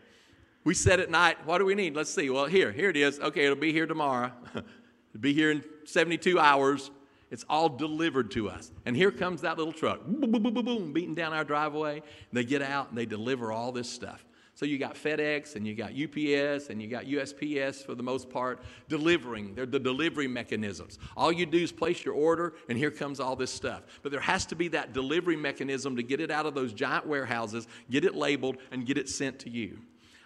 we 0.65 0.75
said 0.75 0.99
at 0.99 1.11
night, 1.11 1.45
what 1.47 1.59
do 1.59 1.67
we 1.67 1.75
need? 1.75 1.95
Let's 1.95 2.11
see. 2.11 2.31
Well, 2.31 2.47
here, 2.47 2.73
here 2.73 2.89
it 2.89 2.97
is. 2.97 3.21
Okay, 3.21 3.45
it'll 3.45 3.57
be 3.57 3.73
here 3.73 3.87
tomorrow. 3.87 4.33
it'll 4.55 5.21
be 5.21 5.35
here 5.35 5.51
in 5.51 5.63
72 5.85 6.39
hours. 6.41 6.91
It's 7.31 7.45
all 7.49 7.69
delivered 7.69 8.31
to 8.33 8.49
us. 8.49 8.71
And 8.85 8.97
here 8.97 9.11
comes 9.11 9.41
that 9.41 9.59
little 9.59 9.73
truck, 9.73 10.05
boom, 10.05 10.31
boom, 10.31 10.43
boom, 10.43 10.55
boom, 10.55 10.65
boom, 10.65 10.93
beating 10.93 11.15
down 11.15 11.33
our 11.33 11.45
driveway. 11.45 12.03
They 12.33 12.45
get 12.45 12.63
out 12.63 12.91
and 12.91 12.99
they 12.99 13.07
deliver 13.07 13.51
all 13.51 13.73
this 13.73 13.89
stuff. 13.89 14.25
So 14.55 14.65
you 14.65 14.79
got 14.79 14.95
FedEx 14.95 15.55
and 15.55 15.67
you 15.67 15.75
got 15.75 15.91
UPS 15.91 16.71
and 16.71 16.81
you 16.81 16.89
got 16.89 17.05
USPS 17.05 17.85
for 17.85 17.95
the 17.95 18.03
most 18.03 18.31
part 18.31 18.63
delivering. 18.89 19.55
They're 19.55 19.67
the 19.67 19.79
delivery 19.79 20.29
mechanisms. 20.29 20.99
All 21.15 21.31
you 21.31 21.45
do 21.45 21.59
is 21.59 21.73
place 21.73 22.07
your 22.07 22.15
order 22.15 22.55
and 22.71 22.79
here 22.79 22.91
comes 22.91 23.21
all 23.21 23.37
this 23.37 23.53
stuff. 23.53 23.83
But 24.03 24.13
there 24.13 24.21
has 24.21 24.47
to 24.47 24.55
be 24.57 24.69
that 24.69 24.95
delivery 24.95 25.37
mechanism 25.37 25.95
to 25.97 26.03
get 26.03 26.23
it 26.23 26.31
out 26.31 26.47
of 26.47 26.55
those 26.55 26.73
giant 26.73 27.07
warehouses, 27.07 27.69
get 27.91 28.03
it 28.03 28.15
labeled, 28.15 28.57
and 28.71 28.87
get 28.87 28.97
it 28.97 29.11
sent 29.11 29.39
to 29.41 29.51
you. 29.51 29.79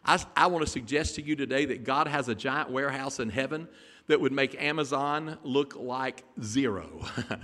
I, 0.04 0.22
I 0.36 0.46
want 0.46 0.64
to 0.64 0.70
suggest 0.70 1.16
to 1.16 1.22
you 1.22 1.34
today 1.34 1.64
that 1.64 1.82
God 1.82 2.06
has 2.06 2.28
a 2.28 2.34
giant 2.34 2.70
warehouse 2.70 3.18
in 3.18 3.30
heaven 3.30 3.68
that 4.10 4.20
would 4.20 4.32
make 4.32 4.60
Amazon 4.60 5.38
look 5.42 5.74
like 5.76 6.24
zero. 6.42 6.88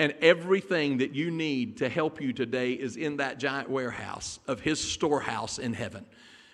And 0.00 0.14
everything 0.20 0.98
that 0.98 1.14
you 1.14 1.30
need 1.30 1.78
to 1.78 1.88
help 1.88 2.20
you 2.20 2.32
today 2.32 2.72
is 2.72 2.96
in 2.96 3.16
that 3.16 3.38
giant 3.38 3.68
warehouse 3.68 4.38
of 4.46 4.60
His 4.60 4.80
storehouse 4.80 5.58
in 5.58 5.72
heaven. 5.72 6.06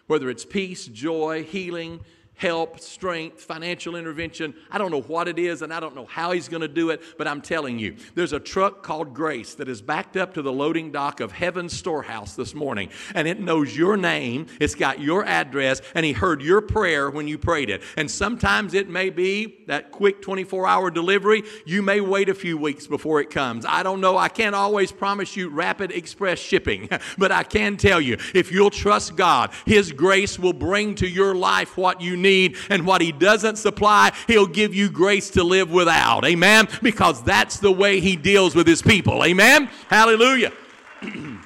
Whether 0.06 0.30
it's 0.30 0.46
peace, 0.46 0.86
joy, 0.86 1.44
healing, 1.44 2.00
help, 2.36 2.80
strength, 2.80 3.42
financial 3.42 3.96
intervention. 3.96 4.54
I 4.70 4.78
don't 4.78 4.90
know 4.90 5.02
what 5.02 5.28
it 5.28 5.38
is 5.38 5.62
and 5.62 5.72
I 5.72 5.80
don't 5.80 5.94
know 5.94 6.06
how 6.06 6.32
he's 6.32 6.48
going 6.48 6.62
to 6.62 6.68
do 6.68 6.90
it, 6.90 7.00
but 7.16 7.28
I'm 7.28 7.40
telling 7.40 7.78
you, 7.78 7.96
there's 8.14 8.32
a 8.32 8.40
truck 8.40 8.82
called 8.82 9.14
Grace 9.14 9.54
that 9.54 9.68
is 9.68 9.80
backed 9.80 10.16
up 10.16 10.34
to 10.34 10.42
the 10.42 10.52
loading 10.52 10.90
dock 10.90 11.20
of 11.20 11.32
Heaven's 11.32 11.76
storehouse 11.76 12.34
this 12.34 12.54
morning, 12.54 12.90
and 13.14 13.28
it 13.28 13.40
knows 13.40 13.76
your 13.76 13.96
name, 13.96 14.46
it's 14.60 14.74
got 14.74 15.00
your 15.00 15.24
address, 15.24 15.80
and 15.94 16.04
he 16.04 16.12
heard 16.12 16.42
your 16.42 16.60
prayer 16.60 17.08
when 17.08 17.28
you 17.28 17.38
prayed 17.38 17.70
it. 17.70 17.82
And 17.96 18.10
sometimes 18.10 18.74
it 18.74 18.88
may 18.88 19.10
be 19.10 19.64
that 19.66 19.92
quick 19.92 20.20
24 20.20 20.66
hour 20.66 20.90
delivery. 20.90 21.44
You 21.64 21.82
may 21.82 22.00
wait 22.00 22.28
a 22.28 22.34
few 22.34 22.58
weeks 22.58 22.86
before 22.86 23.20
it 23.20 23.30
comes. 23.30 23.64
I 23.66 23.82
don't 23.82 24.00
know. 24.00 24.18
I 24.18 24.28
can't 24.28 24.54
always 24.54 24.90
promise 24.90 25.36
you 25.36 25.48
rapid 25.50 25.92
express 25.92 26.38
shipping, 26.38 26.88
but 27.18 27.30
I 27.30 27.44
can 27.44 27.76
tell 27.76 28.00
you 28.00 28.18
if 28.34 28.50
you'll 28.50 28.70
trust 28.70 29.16
God, 29.16 29.50
his 29.66 29.92
grace 29.92 30.38
will 30.38 30.52
bring 30.52 30.94
to 30.96 31.08
your 31.08 31.34
life 31.34 31.76
what 31.76 32.00
you 32.00 32.16
need 32.16 32.23
need, 32.24 32.56
and 32.68 32.84
what 32.84 33.00
He 33.00 33.12
doesn't 33.12 33.56
supply, 33.56 34.12
He'll 34.26 34.48
give 34.48 34.74
you 34.74 34.90
grace 34.90 35.30
to 35.30 35.44
live 35.44 35.70
without. 35.70 36.24
Amen? 36.24 36.66
Because 36.82 37.22
that's 37.22 37.60
the 37.60 37.70
way 37.70 38.00
He 38.00 38.16
deals 38.16 38.56
with 38.56 38.66
His 38.66 38.82
people. 38.82 39.24
Amen? 39.24 39.70
Hallelujah. 39.88 40.52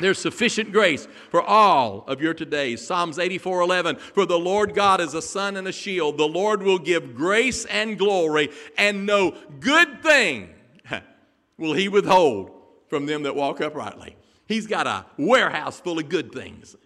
There's 0.00 0.18
sufficient 0.18 0.72
grace 0.72 1.06
for 1.30 1.40
all 1.40 2.04
of 2.08 2.20
your 2.20 2.34
todays. 2.34 2.80
Psalms 2.80 3.20
84 3.20 3.60
11. 3.60 3.96
For 3.96 4.26
the 4.26 4.38
Lord 4.38 4.74
God 4.74 5.00
is 5.00 5.14
a 5.14 5.22
sun 5.22 5.56
and 5.56 5.68
a 5.68 5.72
shield. 5.72 6.18
The 6.18 6.26
Lord 6.26 6.62
will 6.62 6.78
give 6.78 7.14
grace 7.14 7.64
and 7.66 7.96
glory, 7.96 8.50
and 8.76 9.06
no 9.06 9.36
good 9.60 10.02
thing 10.02 10.50
will 11.56 11.74
he 11.74 11.88
withhold 11.88 12.50
from 12.88 13.06
them 13.06 13.22
that 13.22 13.36
walk 13.36 13.60
uprightly. 13.60 14.16
He's 14.48 14.66
got 14.66 14.86
a 14.86 15.06
warehouse 15.16 15.78
full 15.78 16.00
of 16.00 16.08
good 16.08 16.32
things 16.32 16.76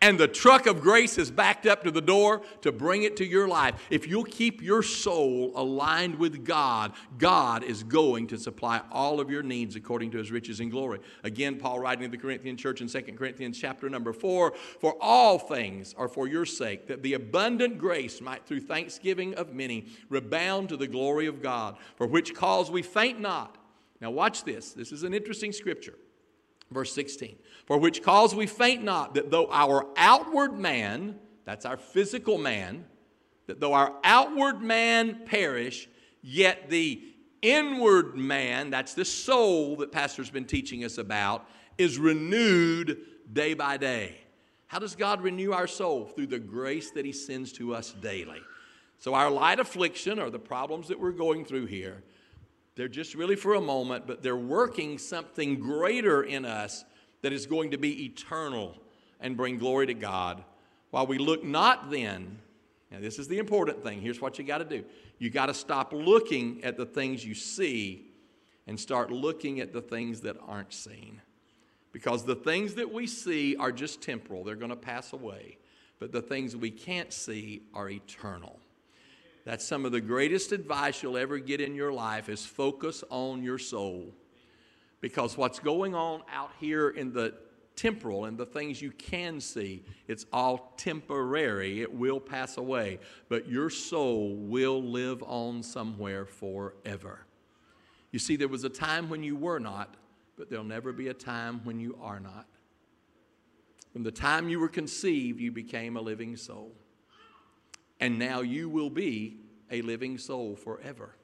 and 0.00 0.18
the 0.18 0.28
truck 0.28 0.66
of 0.66 0.80
grace 0.80 1.18
is 1.18 1.30
backed 1.30 1.66
up 1.66 1.82
to 1.82 1.90
the 1.90 2.00
door 2.00 2.42
to 2.62 2.70
bring 2.70 3.02
it 3.02 3.16
to 3.16 3.24
your 3.24 3.48
life. 3.48 3.74
If 3.90 4.06
you'll 4.06 4.24
keep 4.24 4.62
your 4.62 4.82
soul 4.82 5.52
aligned 5.56 6.16
with 6.16 6.44
God, 6.44 6.92
God 7.18 7.64
is 7.64 7.82
going 7.82 8.28
to 8.28 8.38
supply 8.38 8.80
all 8.92 9.18
of 9.20 9.30
your 9.30 9.42
needs 9.42 9.74
according 9.76 10.12
to 10.12 10.18
his 10.18 10.30
riches 10.30 10.60
and 10.60 10.70
glory. 10.70 11.00
Again, 11.24 11.56
Paul 11.56 11.80
writing 11.80 12.04
to 12.04 12.10
the 12.10 12.22
Corinthian 12.22 12.56
church 12.56 12.80
in 12.80 12.88
2 12.88 13.00
Corinthians 13.16 13.58
chapter 13.58 13.88
number 13.88 14.12
4, 14.12 14.54
for 14.80 14.96
all 15.00 15.38
things 15.38 15.94
are 15.98 16.08
for 16.08 16.28
your 16.28 16.46
sake, 16.46 16.86
that 16.86 17.02
the 17.02 17.14
abundant 17.14 17.78
grace 17.78 18.20
might 18.20 18.46
through 18.46 18.60
thanksgiving 18.60 19.34
of 19.34 19.52
many 19.52 19.86
rebound 20.08 20.68
to 20.68 20.76
the 20.76 20.86
glory 20.86 21.26
of 21.26 21.42
God, 21.42 21.76
for 21.96 22.06
which 22.06 22.34
cause 22.34 22.70
we 22.70 22.82
faint 22.82 23.20
not. 23.20 23.56
Now 24.00 24.12
watch 24.12 24.44
this. 24.44 24.72
This 24.72 24.92
is 24.92 25.02
an 25.02 25.12
interesting 25.12 25.52
scripture. 25.52 25.94
Verse 26.70 26.92
16, 26.92 27.36
for 27.66 27.78
which 27.78 28.02
cause 28.02 28.34
we 28.34 28.46
faint 28.46 28.84
not, 28.84 29.14
that 29.14 29.30
though 29.30 29.48
our 29.50 29.86
outward 29.96 30.58
man, 30.58 31.18
that's 31.44 31.64
our 31.64 31.78
physical 31.78 32.36
man, 32.36 32.84
that 33.46 33.58
though 33.58 33.72
our 33.72 33.94
outward 34.04 34.60
man 34.60 35.22
perish, 35.24 35.88
yet 36.20 36.68
the 36.68 37.02
inward 37.40 38.16
man, 38.16 38.68
that's 38.68 38.92
the 38.92 39.04
soul 39.04 39.76
that 39.76 39.92
Pastor's 39.92 40.28
been 40.28 40.44
teaching 40.44 40.84
us 40.84 40.98
about, 40.98 41.48
is 41.78 41.98
renewed 41.98 42.98
day 43.32 43.54
by 43.54 43.78
day. 43.78 44.18
How 44.66 44.78
does 44.78 44.94
God 44.94 45.22
renew 45.22 45.52
our 45.52 45.66
soul? 45.66 46.04
Through 46.04 46.26
the 46.26 46.38
grace 46.38 46.90
that 46.90 47.06
He 47.06 47.12
sends 47.12 47.52
to 47.54 47.74
us 47.74 47.92
daily. 47.92 48.42
So, 48.98 49.14
our 49.14 49.30
light 49.30 49.60
affliction 49.60 50.18
or 50.18 50.28
the 50.28 50.38
problems 50.38 50.88
that 50.88 51.00
we're 51.00 51.12
going 51.12 51.44
through 51.44 51.66
here 51.66 52.02
they're 52.78 52.86
just 52.86 53.16
really 53.16 53.34
for 53.34 53.54
a 53.54 53.60
moment, 53.60 54.06
but 54.06 54.22
they're 54.22 54.36
working 54.36 54.98
something 54.98 55.58
greater 55.58 56.22
in 56.22 56.44
us 56.44 56.84
that 57.22 57.32
is 57.32 57.44
going 57.44 57.72
to 57.72 57.76
be 57.76 58.04
eternal 58.04 58.76
and 59.18 59.36
bring 59.36 59.58
glory 59.58 59.88
to 59.88 59.94
God. 59.94 60.44
While 60.92 61.08
we 61.08 61.18
look 61.18 61.42
not 61.42 61.90
then, 61.90 62.38
now 62.92 63.00
this 63.00 63.18
is 63.18 63.26
the 63.26 63.38
important 63.38 63.82
thing. 63.82 64.00
Here's 64.00 64.20
what 64.20 64.38
you 64.38 64.44
got 64.44 64.58
to 64.58 64.64
do 64.64 64.84
you 65.18 65.28
got 65.28 65.46
to 65.46 65.54
stop 65.54 65.92
looking 65.92 66.62
at 66.62 66.76
the 66.76 66.86
things 66.86 67.24
you 67.24 67.34
see 67.34 68.12
and 68.68 68.78
start 68.78 69.10
looking 69.10 69.58
at 69.58 69.72
the 69.72 69.82
things 69.82 70.20
that 70.20 70.36
aren't 70.46 70.72
seen. 70.72 71.20
Because 71.90 72.24
the 72.24 72.36
things 72.36 72.74
that 72.74 72.92
we 72.92 73.08
see 73.08 73.56
are 73.56 73.72
just 73.72 74.02
temporal, 74.02 74.44
they're 74.44 74.54
going 74.54 74.70
to 74.70 74.76
pass 74.76 75.12
away. 75.12 75.58
But 75.98 76.12
the 76.12 76.22
things 76.22 76.54
we 76.54 76.70
can't 76.70 77.12
see 77.12 77.62
are 77.74 77.90
eternal. 77.90 78.60
That's 79.44 79.64
some 79.64 79.84
of 79.84 79.92
the 79.92 80.00
greatest 80.00 80.52
advice 80.52 81.02
you'll 81.02 81.16
ever 81.16 81.38
get 81.38 81.60
in 81.60 81.74
your 81.74 81.92
life 81.92 82.28
is 82.28 82.44
focus 82.44 83.02
on 83.08 83.42
your 83.42 83.58
soul. 83.58 84.14
Because 85.00 85.36
what's 85.36 85.58
going 85.58 85.94
on 85.94 86.22
out 86.32 86.50
here 86.60 86.90
in 86.90 87.12
the 87.12 87.34
temporal 87.76 88.24
and 88.24 88.36
the 88.36 88.44
things 88.44 88.82
you 88.82 88.90
can 88.90 89.40
see, 89.40 89.84
it's 90.08 90.26
all 90.32 90.74
temporary. 90.76 91.80
It 91.80 91.92
will 91.92 92.20
pass 92.20 92.56
away. 92.56 92.98
But 93.28 93.48
your 93.48 93.70
soul 93.70 94.34
will 94.34 94.82
live 94.82 95.22
on 95.22 95.62
somewhere 95.62 96.26
forever. 96.26 97.20
You 98.10 98.18
see, 98.18 98.36
there 98.36 98.48
was 98.48 98.64
a 98.64 98.68
time 98.68 99.08
when 99.08 99.22
you 99.22 99.36
were 99.36 99.60
not, 99.60 99.94
but 100.36 100.50
there'll 100.50 100.64
never 100.64 100.92
be 100.92 101.08
a 101.08 101.14
time 101.14 101.60
when 101.64 101.78
you 101.78 101.96
are 102.02 102.20
not. 102.20 102.46
From 103.92 104.02
the 104.02 104.10
time 104.10 104.48
you 104.48 104.58
were 104.58 104.68
conceived, 104.68 105.40
you 105.40 105.52
became 105.52 105.96
a 105.96 106.00
living 106.00 106.36
soul 106.36 106.72
and 108.00 108.18
now 108.18 108.40
you 108.40 108.68
will 108.68 108.90
be 108.90 109.38
a 109.70 109.82
living 109.82 110.18
soul 110.18 110.56
forever. 110.56 111.14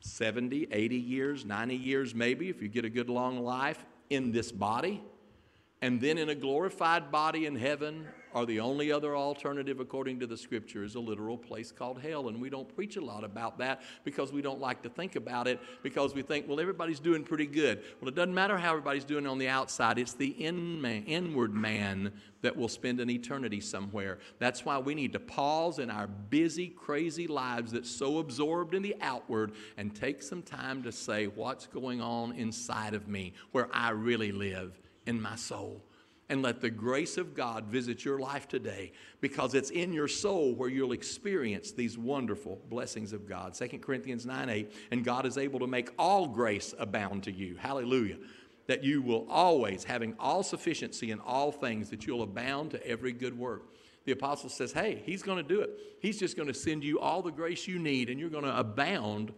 70, 0.00 0.68
80 0.70 0.96
years, 0.96 1.44
90 1.44 1.76
years, 1.76 2.14
maybe, 2.14 2.50
if 2.50 2.60
you 2.60 2.68
get 2.68 2.84
a 2.84 2.90
good 2.90 3.08
long 3.08 3.42
life 3.42 3.84
in 4.10 4.32
this 4.32 4.52
body, 4.52 5.02
and 5.80 6.00
then 6.00 6.18
in 6.18 6.28
a 6.28 6.34
glorified 6.34 7.10
body 7.10 7.46
in 7.46 7.56
heaven 7.56 8.06
or 8.34 8.44
the 8.44 8.58
only 8.58 8.90
other 8.90 9.16
alternative, 9.16 9.78
according 9.78 10.18
to 10.20 10.26
the 10.26 10.36
scripture, 10.36 10.82
is 10.82 10.96
a 10.96 11.00
literal 11.00 11.38
place 11.38 11.70
called 11.70 12.00
hell. 12.00 12.28
And 12.28 12.40
we 12.40 12.50
don't 12.50 12.68
preach 12.74 12.96
a 12.96 13.00
lot 13.00 13.22
about 13.22 13.58
that 13.58 13.82
because 14.02 14.32
we 14.32 14.42
don't 14.42 14.60
like 14.60 14.82
to 14.82 14.88
think 14.88 15.14
about 15.14 15.46
it 15.46 15.60
because 15.82 16.14
we 16.14 16.22
think, 16.22 16.48
well, 16.48 16.58
everybody's 16.58 16.98
doing 16.98 17.22
pretty 17.22 17.46
good. 17.46 17.82
Well, 18.00 18.08
it 18.08 18.16
doesn't 18.16 18.34
matter 18.34 18.58
how 18.58 18.70
everybody's 18.70 19.04
doing 19.04 19.26
on 19.26 19.38
the 19.38 19.48
outside, 19.48 19.98
it's 19.98 20.14
the 20.14 20.28
in 20.44 20.80
man, 20.80 21.04
inward 21.04 21.54
man 21.54 22.12
that 22.42 22.56
will 22.56 22.68
spend 22.68 23.00
an 23.00 23.08
eternity 23.08 23.60
somewhere. 23.60 24.18
That's 24.38 24.64
why 24.64 24.78
we 24.78 24.94
need 24.94 25.12
to 25.14 25.20
pause 25.20 25.78
in 25.78 25.88
our 25.88 26.06
busy, 26.06 26.68
crazy 26.68 27.26
lives 27.26 27.72
that's 27.72 27.90
so 27.90 28.18
absorbed 28.18 28.74
in 28.74 28.82
the 28.82 28.96
outward 29.00 29.52
and 29.78 29.94
take 29.94 30.22
some 30.22 30.42
time 30.42 30.82
to 30.82 30.92
say, 30.92 31.26
what's 31.26 31.66
going 31.66 32.02
on 32.02 32.32
inside 32.32 32.94
of 32.94 33.08
me 33.08 33.32
where 33.52 33.68
I 33.72 33.90
really 33.90 34.32
live 34.32 34.78
in 35.06 35.22
my 35.22 35.36
soul 35.36 35.82
and 36.28 36.42
let 36.42 36.60
the 36.60 36.70
grace 36.70 37.18
of 37.18 37.34
God 37.34 37.66
visit 37.66 38.04
your 38.04 38.18
life 38.18 38.48
today 38.48 38.92
because 39.20 39.54
it's 39.54 39.70
in 39.70 39.92
your 39.92 40.08
soul 40.08 40.54
where 40.54 40.68
you'll 40.68 40.92
experience 40.92 41.72
these 41.72 41.98
wonderful 41.98 42.60
blessings 42.70 43.12
of 43.12 43.28
God. 43.28 43.54
2 43.54 43.78
Corinthians 43.78 44.24
9 44.24 44.48
8, 44.48 44.72
and 44.90 45.04
God 45.04 45.26
is 45.26 45.36
able 45.36 45.60
to 45.60 45.66
make 45.66 45.90
all 45.98 46.26
grace 46.26 46.74
abound 46.78 47.24
to 47.24 47.32
you. 47.32 47.56
Hallelujah. 47.56 48.16
That 48.66 48.82
you 48.82 49.02
will 49.02 49.26
always, 49.28 49.84
having 49.84 50.14
all 50.18 50.42
sufficiency 50.42 51.10
in 51.10 51.20
all 51.20 51.52
things, 51.52 51.90
that 51.90 52.06
you'll 52.06 52.22
abound 52.22 52.70
to 52.70 52.86
every 52.86 53.12
good 53.12 53.38
work. 53.38 53.74
The 54.06 54.12
apostle 54.12 54.48
says, 54.48 54.72
Hey, 54.72 55.02
he's 55.04 55.22
going 55.22 55.36
to 55.36 55.42
do 55.42 55.60
it. 55.60 55.70
He's 56.00 56.18
just 56.18 56.36
going 56.36 56.48
to 56.48 56.54
send 56.54 56.82
you 56.82 56.98
all 56.98 57.20
the 57.20 57.30
grace 57.30 57.68
you 57.68 57.78
need, 57.78 58.08
and 58.08 58.18
you're 58.18 58.30
going 58.30 58.44
to 58.44 58.58
abound 58.58 59.32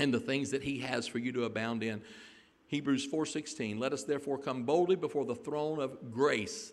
in 0.00 0.10
the 0.10 0.20
things 0.20 0.50
that 0.50 0.62
he 0.62 0.78
has 0.78 1.06
for 1.06 1.18
you 1.18 1.32
to 1.32 1.44
abound 1.44 1.82
in. 1.82 2.02
Hebrews 2.68 3.06
4:16 3.06 3.78
Let 3.78 3.92
us 3.92 4.04
therefore 4.04 4.38
come 4.38 4.62
boldly 4.62 4.96
before 4.96 5.24
the 5.24 5.34
throne 5.34 5.80
of 5.80 6.12
grace 6.12 6.72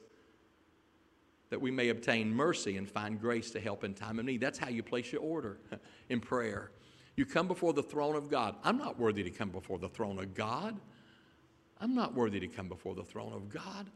that 1.50 1.62
we 1.62 1.72
may 1.72 1.90
obtain 1.90 2.34
mercy 2.34 2.78
and 2.78 2.90
find 2.90 3.20
grace 3.20 3.52
to 3.52 3.60
help 3.60 3.84
in 3.84 3.94
time 3.94 4.20
of 4.20 4.26
need. 4.26 4.42
That's 4.42 4.60
how 4.60 4.70
you 4.70 4.84
place 4.84 5.12
your 5.12 5.22
order 5.22 5.60
in 6.10 6.20
prayer. 6.20 6.72
You 7.16 7.26
come 7.26 7.48
before 7.48 7.72
the 7.72 7.84
throne 7.84 8.16
of 8.16 8.30
God. 8.30 8.56
I'm 8.64 8.78
not 8.78 9.00
worthy 9.00 9.24
to 9.24 9.30
come 9.30 9.50
before 9.50 9.80
the 9.80 9.88
throne 9.88 10.20
of 10.20 10.34
God. 10.34 10.78
I'm 11.80 11.96
not 11.96 12.14
worthy 12.14 12.40
to 12.40 12.48
come 12.48 12.68
before 12.68 12.96
the 12.96 13.04
throne 13.04 13.32
of 13.32 13.50
God. 13.50 13.90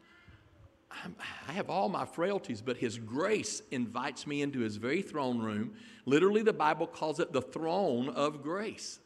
I'm, 1.04 1.16
I 1.48 1.52
have 1.52 1.70
all 1.70 1.90
my 1.90 2.06
frailties, 2.06 2.62
but 2.62 2.78
His 2.78 2.98
grace 2.98 3.62
invites 3.72 4.26
me 4.26 4.42
into 4.42 4.60
His 4.60 4.78
very 4.78 5.02
throne 5.02 5.40
room. 5.40 5.74
Literally, 6.06 6.44
the 6.44 6.54
Bible 6.54 6.88
calls 6.88 7.20
it 7.20 7.34
the 7.34 7.42
throne 7.42 8.10
of 8.10 8.42
grace. 8.42 9.00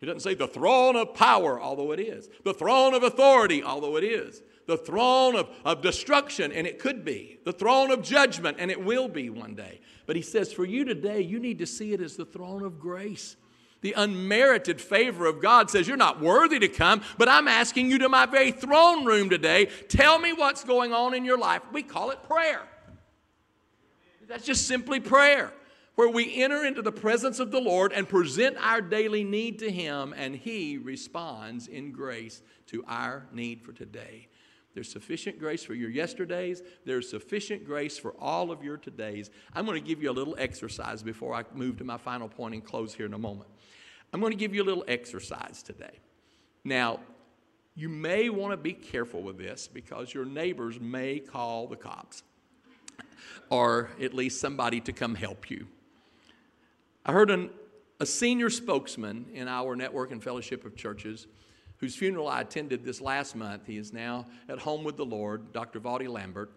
It 0.00 0.06
doesn't 0.06 0.20
say 0.20 0.34
the 0.34 0.48
throne 0.48 0.96
of 0.96 1.14
power, 1.14 1.60
although 1.60 1.92
it 1.92 2.00
is, 2.00 2.30
the 2.42 2.54
throne 2.54 2.94
of 2.94 3.02
authority, 3.02 3.62
although 3.62 3.96
it 3.96 4.04
is, 4.04 4.42
the 4.66 4.78
throne 4.78 5.36
of, 5.36 5.50
of 5.64 5.82
destruction, 5.82 6.52
and 6.52 6.66
it 6.66 6.78
could 6.78 7.04
be, 7.04 7.38
the 7.44 7.52
throne 7.52 7.90
of 7.90 8.02
judgment, 8.02 8.56
and 8.60 8.70
it 8.70 8.82
will 8.82 9.08
be 9.08 9.28
one 9.28 9.54
day. 9.54 9.80
But 10.06 10.16
he 10.16 10.22
says, 10.22 10.52
for 10.52 10.64
you 10.64 10.84
today, 10.84 11.20
you 11.20 11.38
need 11.38 11.58
to 11.58 11.66
see 11.66 11.92
it 11.92 12.00
as 12.00 12.16
the 12.16 12.24
throne 12.24 12.62
of 12.62 12.80
grace. 12.80 13.36
The 13.82 13.92
unmerited 13.94 14.80
favor 14.80 15.26
of 15.26 15.40
God 15.40 15.70
says, 15.70 15.88
You're 15.88 15.96
not 15.96 16.20
worthy 16.20 16.58
to 16.58 16.68
come, 16.68 17.02
but 17.16 17.28
I'm 17.28 17.48
asking 17.48 17.90
you 17.90 17.98
to 17.98 18.08
my 18.08 18.26
very 18.26 18.52
throne 18.52 19.06
room 19.06 19.30
today. 19.30 19.66
Tell 19.88 20.18
me 20.18 20.32
what's 20.32 20.64
going 20.64 20.92
on 20.92 21.14
in 21.14 21.24
your 21.24 21.38
life. 21.38 21.62
We 21.72 21.82
call 21.82 22.10
it 22.10 22.22
prayer. 22.24 22.60
That's 24.28 24.44
just 24.44 24.68
simply 24.68 25.00
prayer, 25.00 25.52
where 25.94 26.08
we 26.08 26.42
enter 26.42 26.64
into 26.64 26.82
the 26.82 26.92
presence 26.92 27.40
of 27.40 27.50
the 27.50 27.60
Lord 27.60 27.92
and 27.92 28.08
present 28.08 28.56
our 28.58 28.80
daily 28.80 29.24
need 29.24 29.58
to 29.58 29.70
Him, 29.70 30.14
and 30.16 30.34
He 30.34 30.78
responds 30.78 31.66
in 31.66 31.92
grace 31.92 32.42
to 32.66 32.84
our 32.86 33.26
need 33.32 33.62
for 33.62 33.72
today. 33.72 34.28
There's 34.74 34.90
sufficient 34.90 35.38
grace 35.38 35.64
for 35.64 35.74
your 35.74 35.90
yesterdays. 35.90 36.62
There's 36.84 37.10
sufficient 37.10 37.64
grace 37.64 37.98
for 37.98 38.12
all 38.20 38.52
of 38.52 38.62
your 38.62 38.78
todays. 38.78 39.30
I'm 39.52 39.66
going 39.66 39.80
to 39.80 39.86
give 39.86 40.02
you 40.02 40.10
a 40.10 40.12
little 40.12 40.36
exercise 40.38 41.02
before 41.02 41.34
I 41.34 41.44
move 41.54 41.78
to 41.78 41.84
my 41.84 41.96
final 41.96 42.28
point 42.28 42.54
and 42.54 42.64
close 42.64 42.94
here 42.94 43.06
in 43.06 43.14
a 43.14 43.18
moment. 43.18 43.50
I'm 44.12 44.20
going 44.20 44.32
to 44.32 44.38
give 44.38 44.54
you 44.54 44.62
a 44.62 44.64
little 44.64 44.84
exercise 44.86 45.62
today. 45.62 45.98
Now, 46.64 47.00
you 47.74 47.88
may 47.88 48.28
want 48.28 48.52
to 48.52 48.56
be 48.56 48.72
careful 48.72 49.22
with 49.22 49.38
this 49.38 49.66
because 49.66 50.12
your 50.12 50.24
neighbors 50.24 50.78
may 50.80 51.18
call 51.18 51.66
the 51.66 51.76
cops 51.76 52.22
or 53.48 53.90
at 54.00 54.14
least 54.14 54.40
somebody 54.40 54.80
to 54.82 54.92
come 54.92 55.14
help 55.14 55.50
you. 55.50 55.66
I 57.10 57.12
heard 57.12 57.32
an, 57.32 57.50
a 57.98 58.06
senior 58.06 58.48
spokesman 58.50 59.26
in 59.34 59.48
our 59.48 59.74
network 59.74 60.12
and 60.12 60.22
fellowship 60.22 60.64
of 60.64 60.76
churches 60.76 61.26
whose 61.78 61.96
funeral 61.96 62.28
I 62.28 62.42
attended 62.42 62.84
this 62.84 63.00
last 63.00 63.34
month. 63.34 63.66
He 63.66 63.78
is 63.78 63.92
now 63.92 64.26
at 64.48 64.60
home 64.60 64.84
with 64.84 64.96
the 64.96 65.04
Lord, 65.04 65.52
Dr. 65.52 65.80
Valdi 65.80 66.08
Lambert. 66.08 66.52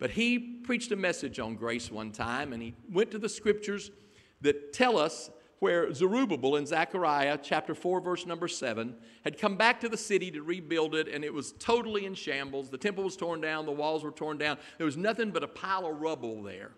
But 0.00 0.10
he 0.10 0.40
preached 0.40 0.90
a 0.90 0.96
message 0.96 1.38
on 1.38 1.54
grace 1.54 1.88
one 1.88 2.10
time, 2.10 2.52
and 2.52 2.60
he 2.60 2.74
went 2.90 3.12
to 3.12 3.18
the 3.20 3.28
scriptures 3.28 3.92
that 4.40 4.72
tell 4.72 4.98
us 4.98 5.30
where 5.60 5.94
Zerubbabel 5.94 6.56
in 6.56 6.66
Zechariah 6.66 7.38
chapter 7.40 7.72
4, 7.72 8.00
verse 8.00 8.26
number 8.26 8.48
7, 8.48 8.92
had 9.22 9.38
come 9.38 9.56
back 9.56 9.78
to 9.82 9.88
the 9.88 9.96
city 9.96 10.32
to 10.32 10.42
rebuild 10.42 10.96
it, 10.96 11.06
and 11.06 11.24
it 11.24 11.32
was 11.32 11.52
totally 11.60 12.06
in 12.06 12.14
shambles. 12.14 12.70
The 12.70 12.76
temple 12.76 13.04
was 13.04 13.16
torn 13.16 13.40
down, 13.40 13.66
the 13.66 13.70
walls 13.70 14.02
were 14.02 14.10
torn 14.10 14.36
down. 14.36 14.58
There 14.78 14.86
was 14.86 14.96
nothing 14.96 15.30
but 15.30 15.44
a 15.44 15.48
pile 15.48 15.86
of 15.86 16.00
rubble 16.00 16.42
there. 16.42 16.72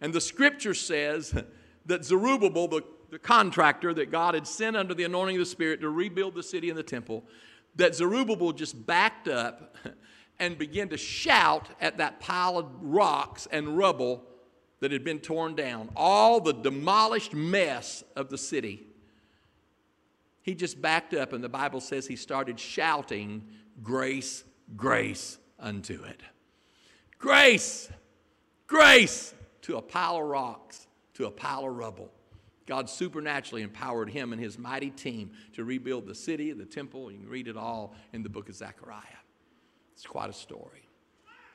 And 0.00 0.12
the 0.12 0.20
scripture 0.20 0.74
says 0.74 1.32
that 1.90 2.04
Zerubbabel, 2.04 2.68
the, 2.68 2.82
the 3.10 3.18
contractor 3.18 3.92
that 3.94 4.10
God 4.10 4.34
had 4.34 4.46
sent 4.46 4.76
under 4.76 4.94
the 4.94 5.04
anointing 5.04 5.36
of 5.36 5.40
the 5.40 5.46
Spirit 5.46 5.80
to 5.80 5.90
rebuild 5.90 6.34
the 6.34 6.42
city 6.42 6.70
and 6.70 6.78
the 6.78 6.84
temple, 6.84 7.24
that 7.76 7.94
Zerubbabel 7.94 8.52
just 8.52 8.86
backed 8.86 9.28
up 9.28 9.76
and 10.38 10.56
began 10.56 10.88
to 10.88 10.96
shout 10.96 11.68
at 11.80 11.98
that 11.98 12.20
pile 12.20 12.56
of 12.58 12.66
rocks 12.80 13.46
and 13.50 13.76
rubble 13.76 14.24
that 14.78 14.92
had 14.92 15.04
been 15.04 15.18
torn 15.18 15.54
down, 15.54 15.90
all 15.94 16.40
the 16.40 16.54
demolished 16.54 17.34
mess 17.34 18.02
of 18.16 18.30
the 18.30 18.38
city. 18.38 18.86
He 20.42 20.54
just 20.54 20.80
backed 20.80 21.12
up, 21.12 21.32
and 21.32 21.44
the 21.44 21.50
Bible 21.50 21.80
says 21.80 22.06
he 22.06 22.16
started 22.16 22.58
shouting, 22.58 23.46
Grace, 23.82 24.44
grace 24.76 25.38
unto 25.58 26.02
it. 26.04 26.20
Grace, 27.18 27.90
grace 28.66 29.34
to 29.62 29.76
a 29.76 29.82
pile 29.82 30.16
of 30.16 30.24
rocks, 30.24 30.86
to 31.20 31.26
a 31.26 31.30
pile 31.30 31.64
of 31.64 31.76
rubble. 31.76 32.10
God 32.66 32.88
supernaturally 32.88 33.62
empowered 33.62 34.10
him 34.10 34.32
and 34.32 34.40
his 34.40 34.58
mighty 34.58 34.90
team 34.90 35.32
to 35.54 35.64
rebuild 35.64 36.06
the 36.06 36.14
city, 36.14 36.52
the 36.52 36.64
temple. 36.64 37.10
You 37.10 37.18
can 37.18 37.28
read 37.28 37.48
it 37.48 37.56
all 37.56 37.94
in 38.12 38.22
the 38.22 38.28
book 38.28 38.48
of 38.48 38.54
Zechariah. 38.54 39.02
It's 39.94 40.06
quite 40.06 40.30
a 40.30 40.34
story. 40.34 40.88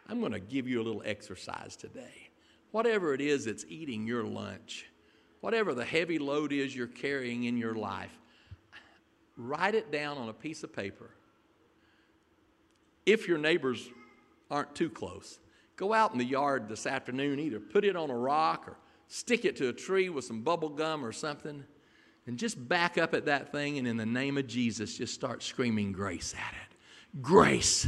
I'm 0.08 0.20
going 0.20 0.34
to 0.34 0.40
give 0.40 0.68
you 0.68 0.82
a 0.82 0.84
little 0.84 1.04
exercise 1.06 1.76
today 1.76 2.30
whatever 2.76 3.14
it 3.14 3.22
is 3.22 3.46
that's 3.46 3.64
eating 3.70 4.06
your 4.06 4.26
lunch, 4.26 4.86
whatever 5.40 5.74
the 5.74 5.86
heavy 5.86 6.20
load 6.20 6.52
is 6.52 6.76
you're 6.76 6.88
carrying 6.88 7.46
in 7.46 7.56
your 7.56 7.74
life, 7.74 8.12
write 9.38 9.74
it 9.74 9.94
down 9.94 10.18
on 10.18 10.28
a 10.28 10.34
piece 10.34 10.62
of 10.62 10.76
paper. 10.76 11.10
If 13.06 13.30
your 13.30 13.38
neighbors 13.38 13.90
aren't 14.52 14.76
too 14.76 14.90
close, 14.90 15.40
go 15.78 15.94
out 15.94 16.12
in 16.12 16.18
the 16.18 16.26
yard 16.26 16.68
this 16.68 16.86
afternoon, 16.86 17.40
either 17.40 17.62
put 17.62 17.86
it 17.86 17.96
on 17.96 18.10
a 18.10 18.18
rock 18.18 18.68
or 18.68 18.76
stick 19.08 19.46
it 19.46 19.56
to 19.58 19.70
a 19.70 19.74
tree 19.74 20.10
with 20.10 20.26
some 20.26 20.42
bubble 20.42 20.70
gum 20.70 21.06
or 21.06 21.12
something, 21.12 21.64
and 22.28 22.40
just 22.40 22.68
back 22.68 22.98
up 22.98 23.14
at 23.14 23.26
that 23.26 23.52
thing 23.52 23.78
and 23.78 23.88
in 23.88 23.98
the 23.98 24.06
name 24.06 24.38
of 24.38 24.48
Jesus, 24.48 24.98
just 24.98 25.14
start 25.14 25.44
screaming 25.44 25.92
grace 25.92 26.34
at 26.34 26.54
it. 26.54 27.22
Grace 27.22 27.88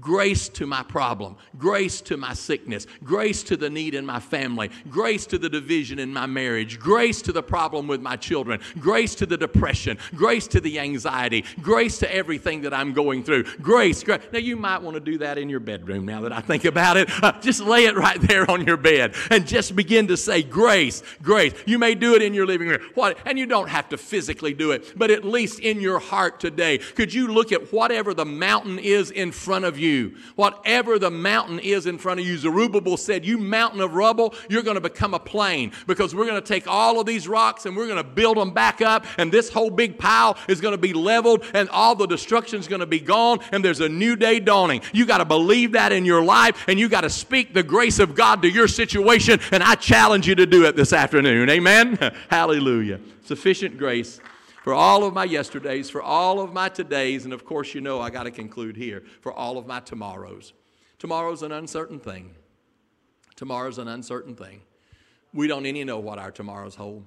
Grace 0.00 0.50
to 0.50 0.66
my 0.66 0.82
problem, 0.82 1.34
grace 1.56 2.02
to 2.02 2.18
my 2.18 2.34
sickness, 2.34 2.86
grace 3.02 3.42
to 3.42 3.56
the 3.56 3.70
need 3.70 3.94
in 3.94 4.04
my 4.04 4.20
family, 4.20 4.70
grace 4.90 5.24
to 5.24 5.38
the 5.38 5.48
division 5.48 5.98
in 5.98 6.12
my 6.12 6.26
marriage, 6.26 6.78
grace 6.78 7.22
to 7.22 7.32
the 7.32 7.42
problem 7.42 7.88
with 7.88 8.02
my 8.02 8.14
children, 8.14 8.60
grace 8.78 9.14
to 9.14 9.24
the 9.24 9.36
depression, 9.36 9.98
grace 10.14 10.46
to 10.46 10.60
the 10.60 10.78
anxiety, 10.78 11.42
grace 11.62 11.98
to 11.98 12.14
everything 12.14 12.60
that 12.60 12.74
I'm 12.74 12.92
going 12.92 13.24
through. 13.24 13.44
Grace, 13.62 14.04
grace. 14.04 14.20
Now, 14.30 14.40
you 14.40 14.56
might 14.56 14.82
want 14.82 14.94
to 14.94 15.00
do 15.00 15.16
that 15.18 15.38
in 15.38 15.48
your 15.48 15.58
bedroom 15.58 16.04
now 16.04 16.20
that 16.20 16.32
I 16.32 16.42
think 16.42 16.66
about 16.66 16.98
it. 16.98 17.08
Uh, 17.22 17.32
just 17.40 17.60
lay 17.60 17.86
it 17.86 17.96
right 17.96 18.20
there 18.20 18.48
on 18.50 18.66
your 18.66 18.76
bed 18.76 19.14
and 19.30 19.46
just 19.46 19.74
begin 19.74 20.06
to 20.08 20.18
say, 20.18 20.42
Grace, 20.42 21.02
grace. 21.22 21.54
You 21.64 21.78
may 21.78 21.94
do 21.94 22.14
it 22.14 22.20
in 22.20 22.34
your 22.34 22.46
living 22.46 22.68
room. 22.68 22.80
What? 22.94 23.18
And 23.24 23.38
you 23.38 23.46
don't 23.46 23.68
have 23.68 23.88
to 23.88 23.96
physically 23.96 24.52
do 24.52 24.70
it, 24.72 24.92
but 24.98 25.10
at 25.10 25.24
least 25.24 25.60
in 25.60 25.80
your 25.80 25.98
heart 25.98 26.40
today, 26.40 26.78
could 26.78 27.12
you 27.12 27.28
look 27.28 27.52
at 27.52 27.72
whatever 27.72 28.12
the 28.12 28.26
mountain 28.26 28.78
is 28.78 29.10
in 29.10 29.32
front 29.32 29.64
of 29.64 29.77
you. 29.78 30.16
Whatever 30.36 30.98
the 30.98 31.10
mountain 31.10 31.58
is 31.58 31.86
in 31.86 31.98
front 31.98 32.20
of 32.20 32.26
you, 32.26 32.36
Zerubbabel 32.36 32.96
said, 32.96 33.24
You 33.24 33.38
mountain 33.38 33.80
of 33.80 33.94
rubble, 33.94 34.34
you're 34.48 34.62
going 34.62 34.76
to 34.76 34.80
become 34.80 35.14
a 35.14 35.18
plain 35.18 35.72
because 35.86 36.14
we're 36.14 36.26
going 36.26 36.40
to 36.40 36.46
take 36.46 36.66
all 36.66 37.00
of 37.00 37.06
these 37.06 37.28
rocks 37.28 37.66
and 37.66 37.76
we're 37.76 37.86
going 37.86 38.02
to 38.02 38.08
build 38.08 38.36
them 38.36 38.50
back 38.50 38.80
up, 38.80 39.06
and 39.16 39.30
this 39.32 39.48
whole 39.48 39.70
big 39.70 39.98
pile 39.98 40.36
is 40.48 40.60
going 40.60 40.72
to 40.72 40.78
be 40.78 40.92
leveled, 40.92 41.44
and 41.54 41.68
all 41.70 41.94
the 41.94 42.06
destruction 42.06 42.58
is 42.60 42.68
going 42.68 42.80
to 42.80 42.86
be 42.86 43.00
gone, 43.00 43.38
and 43.52 43.64
there's 43.64 43.80
a 43.80 43.88
new 43.88 44.16
day 44.16 44.40
dawning. 44.40 44.82
You 44.92 45.06
got 45.06 45.18
to 45.18 45.24
believe 45.24 45.72
that 45.72 45.92
in 45.92 46.04
your 46.04 46.22
life, 46.22 46.64
and 46.68 46.78
you 46.78 46.88
got 46.88 47.02
to 47.02 47.10
speak 47.10 47.54
the 47.54 47.62
grace 47.62 47.98
of 47.98 48.14
God 48.14 48.42
to 48.42 48.48
your 48.48 48.68
situation, 48.68 49.40
and 49.52 49.62
I 49.62 49.74
challenge 49.74 50.26
you 50.26 50.34
to 50.36 50.46
do 50.46 50.64
it 50.64 50.76
this 50.76 50.92
afternoon. 50.92 51.48
Amen? 51.50 51.98
Hallelujah. 52.28 53.00
Sufficient 53.24 53.76
grace 53.78 54.20
for 54.62 54.74
all 54.74 55.04
of 55.04 55.14
my 55.14 55.24
yesterdays, 55.24 55.88
for 55.88 56.02
all 56.02 56.40
of 56.40 56.52
my 56.52 56.68
todays, 56.68 57.24
and 57.24 57.32
of 57.32 57.44
course, 57.44 57.74
you 57.74 57.80
know 57.80 58.00
I 58.00 58.10
got 58.10 58.24
to 58.24 58.30
conclude 58.30 58.76
here, 58.76 59.02
for 59.20 59.32
all 59.32 59.58
of 59.58 59.66
my 59.66 59.80
tomorrows. 59.80 60.52
Tomorrow's 60.98 61.42
an 61.42 61.52
uncertain 61.52 62.00
thing. 62.00 62.34
Tomorrow's 63.36 63.78
an 63.78 63.88
uncertain 63.88 64.34
thing. 64.34 64.62
We 65.32 65.46
don't 65.46 65.66
any 65.66 65.84
know 65.84 65.98
what 65.98 66.18
our 66.18 66.30
tomorrows 66.30 66.74
hold. 66.74 67.04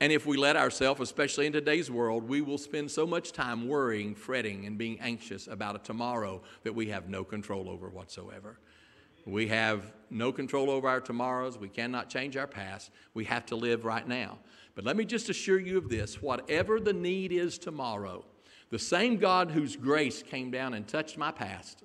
And 0.00 0.10
if 0.10 0.24
we 0.24 0.38
let 0.38 0.56
ourselves, 0.56 1.02
especially 1.02 1.46
in 1.46 1.52
today's 1.52 1.90
world, 1.90 2.26
we 2.26 2.40
will 2.40 2.56
spend 2.56 2.90
so 2.90 3.06
much 3.06 3.32
time 3.32 3.68
worrying, 3.68 4.14
fretting, 4.14 4.64
and 4.64 4.78
being 4.78 4.98
anxious 5.00 5.46
about 5.46 5.76
a 5.76 5.78
tomorrow 5.80 6.40
that 6.62 6.74
we 6.74 6.86
have 6.88 7.10
no 7.10 7.22
control 7.22 7.68
over 7.68 7.90
whatsoever. 7.90 8.58
We 9.26 9.48
have 9.48 9.92
no 10.08 10.32
control 10.32 10.70
over 10.70 10.88
our 10.88 11.00
tomorrows. 11.00 11.58
We 11.58 11.68
cannot 11.68 12.08
change 12.08 12.38
our 12.38 12.46
past. 12.46 12.90
We 13.12 13.26
have 13.26 13.44
to 13.46 13.56
live 13.56 13.84
right 13.84 14.08
now. 14.08 14.38
But 14.74 14.84
let 14.84 14.96
me 14.96 15.04
just 15.04 15.28
assure 15.28 15.58
you 15.58 15.78
of 15.78 15.88
this 15.88 16.22
whatever 16.22 16.80
the 16.80 16.92
need 16.92 17.32
is 17.32 17.58
tomorrow, 17.58 18.24
the 18.70 18.78
same 18.78 19.16
God 19.16 19.50
whose 19.50 19.76
grace 19.76 20.22
came 20.22 20.50
down 20.50 20.74
and 20.74 20.86
touched 20.86 21.18
my 21.18 21.32
past 21.32 21.82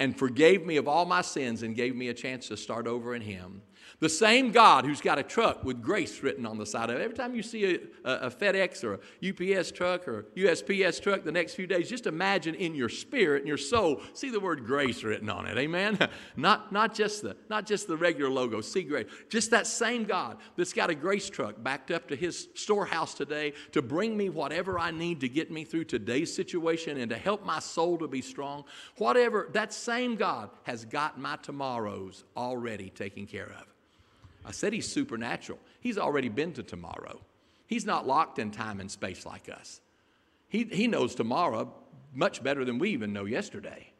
and 0.00 0.18
forgave 0.18 0.66
me 0.66 0.76
of 0.76 0.88
all 0.88 1.04
my 1.04 1.22
sins 1.22 1.62
and 1.62 1.76
gave 1.76 1.94
me 1.94 2.08
a 2.08 2.14
chance 2.14 2.48
to 2.48 2.56
start 2.56 2.86
over 2.86 3.14
in 3.14 3.22
Him 3.22 3.62
the 4.00 4.08
same 4.08 4.50
God 4.50 4.84
who's 4.84 5.00
got 5.00 5.18
a 5.18 5.22
truck 5.22 5.64
with 5.64 5.82
grace 5.82 6.22
written 6.22 6.46
on 6.46 6.58
the 6.58 6.66
side 6.66 6.90
of 6.90 6.96
it. 6.96 7.02
Every 7.02 7.16
time 7.16 7.34
you 7.34 7.42
see 7.42 7.80
a, 8.04 8.26
a, 8.26 8.30
FedEx 8.30 8.84
or 8.84 8.94
a 8.94 9.58
UPS 9.58 9.70
truck 9.70 10.06
or 10.08 10.26
USPS 10.36 11.00
truck 11.00 11.24
the 11.24 11.32
next 11.32 11.54
few 11.54 11.66
days, 11.66 11.88
just 11.88 12.06
imagine 12.06 12.54
in 12.54 12.74
your 12.74 12.88
spirit 12.88 13.42
and 13.42 13.48
your 13.48 13.56
soul, 13.56 14.02
see 14.12 14.30
the 14.30 14.40
word 14.40 14.64
grace 14.64 15.04
written 15.04 15.28
on 15.28 15.46
it. 15.46 15.56
Amen? 15.58 15.98
not, 16.36 16.72
not, 16.72 16.94
just 16.94 17.22
the, 17.22 17.36
not 17.48 17.66
just 17.66 17.86
the 17.86 17.96
regular 17.96 18.30
logo, 18.30 18.60
see 18.60 18.82
grace. 18.82 19.06
Just 19.28 19.50
that 19.50 19.66
same 19.66 20.04
God 20.04 20.38
that's 20.56 20.72
got 20.72 20.90
a 20.90 20.94
grace 20.94 21.30
truck 21.30 21.62
backed 21.62 21.90
up 21.90 22.08
to 22.08 22.16
his 22.16 22.48
storehouse 22.54 23.14
today 23.14 23.52
to 23.72 23.82
bring 23.82 24.16
me 24.16 24.28
whatever 24.28 24.78
I 24.78 24.90
need 24.90 25.20
to 25.20 25.28
get 25.28 25.50
me 25.50 25.64
through 25.64 25.84
today's 25.84 26.34
situation 26.34 26.98
and 26.98 27.10
to 27.10 27.16
help 27.16 27.44
my 27.44 27.58
soul 27.58 27.98
to 27.98 28.08
be 28.08 28.22
strong. 28.22 28.64
Whatever, 28.96 29.48
that 29.52 29.72
same 29.72 30.16
God 30.16 30.50
has 30.64 30.84
got 30.84 31.18
my 31.18 31.36
tomorrows 31.36 32.24
already 32.36 32.90
taken 32.90 33.26
care 33.26 33.52
of. 33.58 33.73
I 34.44 34.50
said 34.50 34.72
he's 34.72 34.88
supernatural. 34.90 35.58
He's 35.80 35.98
already 35.98 36.28
been 36.28 36.52
to 36.54 36.62
tomorrow. 36.62 37.20
He's 37.66 37.86
not 37.86 38.06
locked 38.06 38.38
in 38.38 38.50
time 38.50 38.80
and 38.80 38.90
space 38.90 39.24
like 39.24 39.48
us. 39.48 39.80
He, 40.48 40.64
he 40.64 40.86
knows 40.86 41.14
tomorrow 41.14 41.72
much 42.12 42.42
better 42.42 42.64
than 42.64 42.78
we 42.78 42.90
even 42.90 43.12
know 43.12 43.24
yesterday. 43.24 43.92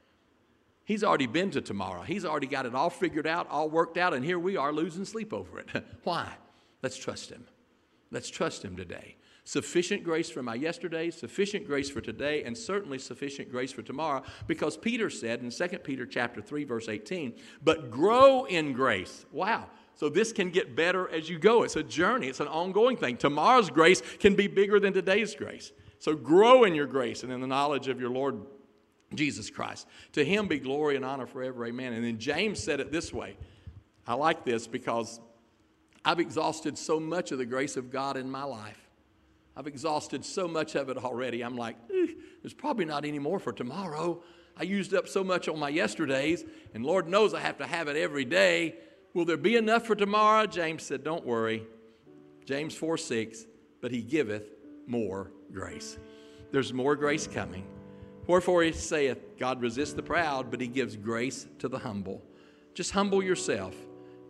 He's 0.84 1.02
already 1.02 1.26
been 1.26 1.50
to 1.52 1.62
tomorrow. 1.62 2.02
He's 2.02 2.24
already 2.24 2.46
got 2.46 2.66
it 2.66 2.74
all 2.74 2.90
figured 2.90 3.26
out, 3.26 3.48
all 3.48 3.70
worked 3.70 3.96
out, 3.96 4.12
and 4.12 4.24
here 4.24 4.38
we 4.38 4.56
are 4.56 4.72
losing 4.72 5.04
sleep 5.04 5.32
over 5.32 5.58
it. 5.58 5.68
Why? 6.04 6.30
Let's 6.82 6.96
trust 6.96 7.30
Him. 7.30 7.46
Let's 8.10 8.28
trust 8.28 8.62
Him 8.62 8.76
today. 8.76 9.16
Sufficient 9.44 10.04
grace 10.04 10.30
for 10.30 10.42
my 10.42 10.54
yesterday, 10.54 11.10
sufficient 11.10 11.66
grace 11.66 11.90
for 11.90 12.00
today, 12.00 12.44
and 12.44 12.56
certainly 12.56 12.98
sufficient 12.98 13.50
grace 13.50 13.72
for 13.72 13.82
tomorrow, 13.82 14.22
because 14.46 14.76
Peter 14.76 15.10
said 15.10 15.40
in 15.40 15.50
2 15.50 15.78
Peter 15.78 16.06
chapter 16.06 16.40
3, 16.40 16.64
verse 16.64 16.88
18, 16.88 17.34
but 17.62 17.90
grow 17.90 18.44
in 18.44 18.72
grace. 18.72 19.24
Wow. 19.32 19.68
So 19.96 20.08
this 20.08 20.32
can 20.32 20.50
get 20.50 20.74
better 20.74 21.08
as 21.08 21.28
you 21.28 21.38
go. 21.38 21.62
It's 21.62 21.76
a 21.76 21.82
journey, 21.82 22.28
it's 22.28 22.40
an 22.40 22.48
ongoing 22.48 22.96
thing. 22.96 23.16
Tomorrow's 23.16 23.70
grace 23.70 24.02
can 24.18 24.34
be 24.34 24.46
bigger 24.46 24.80
than 24.80 24.92
today's 24.92 25.34
grace. 25.34 25.72
So 25.98 26.14
grow 26.14 26.64
in 26.64 26.74
your 26.74 26.86
grace 26.86 27.22
and 27.22 27.32
in 27.32 27.40
the 27.40 27.46
knowledge 27.46 27.88
of 27.88 28.00
your 28.00 28.10
Lord 28.10 28.40
Jesus 29.14 29.50
Christ. 29.50 29.86
To 30.12 30.24
him 30.24 30.48
be 30.48 30.58
glory 30.58 30.96
and 30.96 31.04
honor 31.04 31.26
forever. 31.26 31.64
Amen. 31.66 31.92
And 31.92 32.04
then 32.04 32.18
James 32.18 32.62
said 32.62 32.80
it 32.80 32.90
this 32.90 33.12
way. 33.12 33.36
I 34.06 34.14
like 34.14 34.44
this 34.44 34.66
because 34.66 35.20
I've 36.04 36.20
exhausted 36.20 36.76
so 36.76 37.00
much 37.00 37.32
of 37.32 37.38
the 37.38 37.46
grace 37.46 37.76
of 37.76 37.90
God 37.90 38.16
in 38.16 38.30
my 38.30 38.44
life. 38.44 38.78
I've 39.56 39.66
exhausted 39.66 40.24
so 40.24 40.48
much 40.48 40.74
of 40.74 40.88
it 40.88 40.98
already. 40.98 41.42
I'm 41.42 41.56
like, 41.56 41.76
there's 42.42 42.54
probably 42.54 42.84
not 42.84 43.04
any 43.04 43.20
more 43.20 43.38
for 43.38 43.52
tomorrow. 43.52 44.22
I 44.56 44.64
used 44.64 44.94
up 44.94 45.08
so 45.08 45.24
much 45.24 45.48
on 45.48 45.58
my 45.58 45.68
yesterdays, 45.68 46.44
and 46.74 46.84
Lord 46.84 47.08
knows 47.08 47.34
I 47.34 47.40
have 47.40 47.58
to 47.58 47.66
have 47.66 47.88
it 47.88 47.96
every 47.96 48.24
day. 48.24 48.74
Will 49.14 49.24
there 49.24 49.36
be 49.36 49.56
enough 49.56 49.86
for 49.86 49.94
tomorrow? 49.94 50.46
James 50.46 50.82
said, 50.82 51.04
Don't 51.04 51.24
worry. 51.24 51.64
James 52.44 52.74
4 52.74 52.98
6, 52.98 53.46
but 53.80 53.90
he 53.90 54.02
giveth 54.02 54.44
more 54.86 55.30
grace. 55.52 55.98
There's 56.50 56.72
more 56.72 56.96
grace 56.96 57.26
coming. 57.26 57.64
Wherefore 58.26 58.62
he 58.62 58.72
saith, 58.72 59.38
God 59.38 59.60
resists 59.60 59.92
the 59.92 60.02
proud, 60.02 60.50
but 60.50 60.60
he 60.60 60.66
gives 60.66 60.96
grace 60.96 61.46
to 61.58 61.68
the 61.68 61.78
humble. 61.78 62.22
Just 62.74 62.90
humble 62.90 63.22
yourself, 63.22 63.74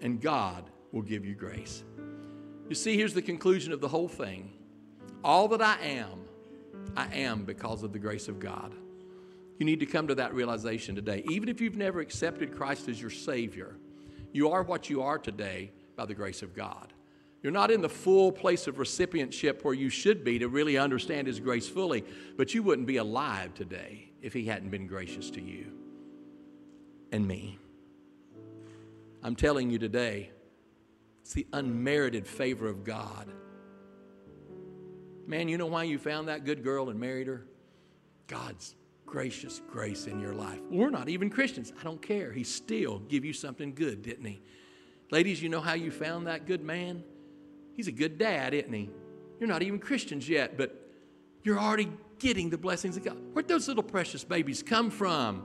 and 0.00 0.20
God 0.20 0.70
will 0.92 1.02
give 1.02 1.24
you 1.24 1.34
grace. 1.34 1.84
You 2.68 2.74
see, 2.74 2.96
here's 2.96 3.14
the 3.14 3.22
conclusion 3.22 3.72
of 3.72 3.80
the 3.80 3.88
whole 3.88 4.08
thing 4.08 4.52
all 5.22 5.48
that 5.48 5.62
I 5.62 5.78
am, 5.82 6.20
I 6.96 7.14
am 7.14 7.44
because 7.44 7.82
of 7.82 7.92
the 7.92 7.98
grace 7.98 8.28
of 8.28 8.38
God. 8.38 8.74
You 9.58 9.64
need 9.64 9.80
to 9.80 9.86
come 9.86 10.08
to 10.08 10.14
that 10.16 10.34
realization 10.34 10.94
today. 10.94 11.24
Even 11.30 11.48
if 11.48 11.60
you've 11.60 11.76
never 11.76 12.00
accepted 12.00 12.54
Christ 12.54 12.88
as 12.88 13.00
your 13.00 13.10
Savior, 13.10 13.76
you 14.34 14.50
are 14.50 14.64
what 14.64 14.90
you 14.90 15.00
are 15.00 15.16
today 15.16 15.70
by 15.96 16.04
the 16.04 16.12
grace 16.12 16.42
of 16.42 16.54
God. 16.54 16.92
You're 17.40 17.52
not 17.52 17.70
in 17.70 17.80
the 17.80 17.88
full 17.88 18.32
place 18.32 18.66
of 18.66 18.76
recipientship 18.76 19.62
where 19.62 19.74
you 19.74 19.88
should 19.88 20.24
be 20.24 20.40
to 20.40 20.48
really 20.48 20.76
understand 20.76 21.28
His 21.28 21.38
grace 21.38 21.68
fully, 21.68 22.04
but 22.36 22.52
you 22.52 22.62
wouldn't 22.62 22.88
be 22.88 22.96
alive 22.96 23.54
today 23.54 24.10
if 24.20 24.32
He 24.32 24.44
hadn't 24.44 24.70
been 24.70 24.88
gracious 24.88 25.30
to 25.30 25.40
you 25.40 25.72
and 27.12 27.28
me. 27.28 27.58
I'm 29.22 29.36
telling 29.36 29.70
you 29.70 29.78
today, 29.78 30.30
it's 31.22 31.32
the 31.32 31.46
unmerited 31.52 32.26
favor 32.26 32.66
of 32.66 32.82
God. 32.82 33.30
Man, 35.26 35.48
you 35.48 35.58
know 35.58 35.66
why 35.66 35.84
you 35.84 35.98
found 35.98 36.26
that 36.26 36.44
good 36.44 36.64
girl 36.64 36.90
and 36.90 36.98
married 36.98 37.28
her? 37.28 37.46
God's 38.26 38.74
gracious 39.06 39.60
grace 39.70 40.06
in 40.06 40.18
your 40.18 40.34
life. 40.34 40.60
We're 40.70 40.90
not 40.90 41.08
even 41.08 41.30
Christians. 41.30 41.72
I 41.80 41.84
don't 41.84 42.02
care. 42.02 42.32
He 42.32 42.44
still 42.44 42.98
give 43.00 43.24
you 43.24 43.32
something 43.32 43.74
good, 43.74 44.02
didn't 44.02 44.24
he? 44.24 44.42
Ladies, 45.10 45.42
you 45.42 45.48
know 45.48 45.60
how 45.60 45.74
you 45.74 45.90
found 45.90 46.26
that 46.26 46.46
good 46.46 46.62
man? 46.62 47.04
He's 47.74 47.88
a 47.88 47.92
good 47.92 48.18
dad, 48.18 48.54
isn't 48.54 48.72
he? 48.72 48.90
You're 49.38 49.48
not 49.48 49.62
even 49.62 49.78
Christians 49.78 50.28
yet, 50.28 50.56
but 50.56 50.90
you're 51.42 51.58
already 51.58 51.90
getting 52.18 52.50
the 52.50 52.58
blessings 52.58 52.96
of 52.96 53.04
God. 53.04 53.18
Where'd 53.32 53.48
those 53.48 53.68
little 53.68 53.82
precious 53.82 54.24
babies 54.24 54.62
come 54.62 54.90
from? 54.90 55.44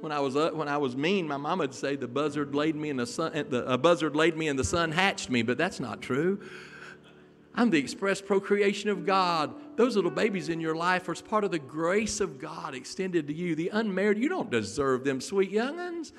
When 0.00 0.12
I 0.12 0.20
was 0.20 0.34
uh, 0.34 0.50
when 0.52 0.66
I 0.66 0.78
was 0.78 0.96
mean, 0.96 1.28
my 1.28 1.36
mama 1.36 1.64
would 1.64 1.74
say 1.74 1.94
the 1.94 2.08
buzzard 2.08 2.54
laid 2.54 2.74
me 2.74 2.88
in 2.88 2.96
the 2.96 3.06
sun. 3.06 3.32
The, 3.50 3.70
a 3.70 3.76
buzzard 3.76 4.16
laid 4.16 4.36
me 4.36 4.48
and 4.48 4.58
the 4.58 4.64
sun 4.64 4.92
hatched 4.92 5.28
me, 5.28 5.42
but 5.42 5.58
that's 5.58 5.78
not 5.78 6.00
true. 6.00 6.40
I'm 7.60 7.68
the 7.68 7.78
express 7.78 8.22
procreation 8.22 8.88
of 8.88 9.04
God. 9.04 9.54
Those 9.76 9.94
little 9.94 10.10
babies 10.10 10.48
in 10.48 10.62
your 10.62 10.74
life 10.74 11.06
are 11.10 11.14
part 11.14 11.44
of 11.44 11.50
the 11.50 11.58
grace 11.58 12.18
of 12.18 12.38
God 12.38 12.74
extended 12.74 13.26
to 13.26 13.34
you. 13.34 13.54
The 13.54 13.68
unmarried, 13.68 14.16
you 14.16 14.30
don't 14.30 14.50
deserve 14.50 15.04
them, 15.04 15.20
sweet 15.20 15.50
young'uns. 15.50 16.14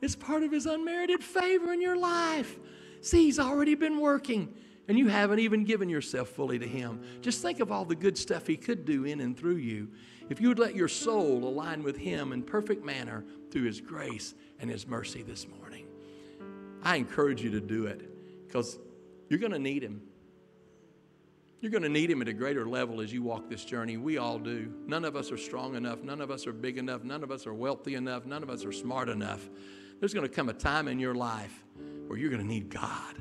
It's 0.00 0.16
part 0.16 0.42
of 0.42 0.52
His 0.52 0.64
unmerited 0.64 1.22
favor 1.22 1.74
in 1.74 1.82
your 1.82 1.98
life. 1.98 2.58
See, 3.02 3.26
He's 3.26 3.38
already 3.38 3.74
been 3.74 4.00
working, 4.00 4.54
and 4.88 4.98
you 4.98 5.08
haven't 5.08 5.40
even 5.40 5.64
given 5.64 5.90
yourself 5.90 6.30
fully 6.30 6.58
to 6.58 6.66
Him. 6.66 7.02
Just 7.20 7.42
think 7.42 7.60
of 7.60 7.70
all 7.70 7.84
the 7.84 7.94
good 7.94 8.16
stuff 8.16 8.46
He 8.46 8.56
could 8.56 8.86
do 8.86 9.04
in 9.04 9.20
and 9.20 9.36
through 9.36 9.56
you 9.56 9.90
if 10.30 10.40
you 10.40 10.48
would 10.48 10.58
let 10.58 10.74
your 10.74 10.88
soul 10.88 11.46
align 11.46 11.82
with 11.82 11.98
Him 11.98 12.32
in 12.32 12.42
perfect 12.42 12.82
manner 12.82 13.22
through 13.50 13.64
His 13.64 13.82
grace 13.82 14.32
and 14.60 14.70
His 14.70 14.86
mercy 14.86 15.22
this 15.22 15.46
morning. 15.46 15.84
I 16.82 16.96
encourage 16.96 17.42
you 17.42 17.50
to 17.50 17.60
do 17.60 17.84
it 17.84 18.46
because 18.46 18.78
you're 19.30 19.38
going 19.38 19.52
to 19.52 19.58
need 19.58 19.82
Him. 19.82 20.02
You're 21.60 21.70
going 21.70 21.84
to 21.84 21.88
need 21.88 22.10
Him 22.10 22.20
at 22.20 22.28
a 22.28 22.32
greater 22.32 22.66
level 22.66 23.00
as 23.00 23.12
you 23.12 23.22
walk 23.22 23.48
this 23.48 23.64
journey. 23.64 23.96
We 23.96 24.18
all 24.18 24.38
do. 24.38 24.74
None 24.86 25.04
of 25.04 25.14
us 25.14 25.30
are 25.30 25.38
strong 25.38 25.76
enough. 25.76 26.02
None 26.02 26.20
of 26.20 26.30
us 26.30 26.46
are 26.46 26.52
big 26.52 26.78
enough. 26.78 27.04
None 27.04 27.22
of 27.22 27.30
us 27.30 27.46
are 27.46 27.54
wealthy 27.54 27.94
enough. 27.94 28.26
None 28.26 28.42
of 28.42 28.50
us 28.50 28.64
are 28.64 28.72
smart 28.72 29.08
enough. 29.08 29.48
There's 30.00 30.12
going 30.12 30.28
to 30.28 30.34
come 30.34 30.48
a 30.48 30.54
time 30.54 30.88
in 30.88 30.98
your 30.98 31.14
life 31.14 31.64
where 32.06 32.18
you're 32.18 32.30
going 32.30 32.42
to 32.42 32.48
need 32.48 32.70
God. 32.70 33.16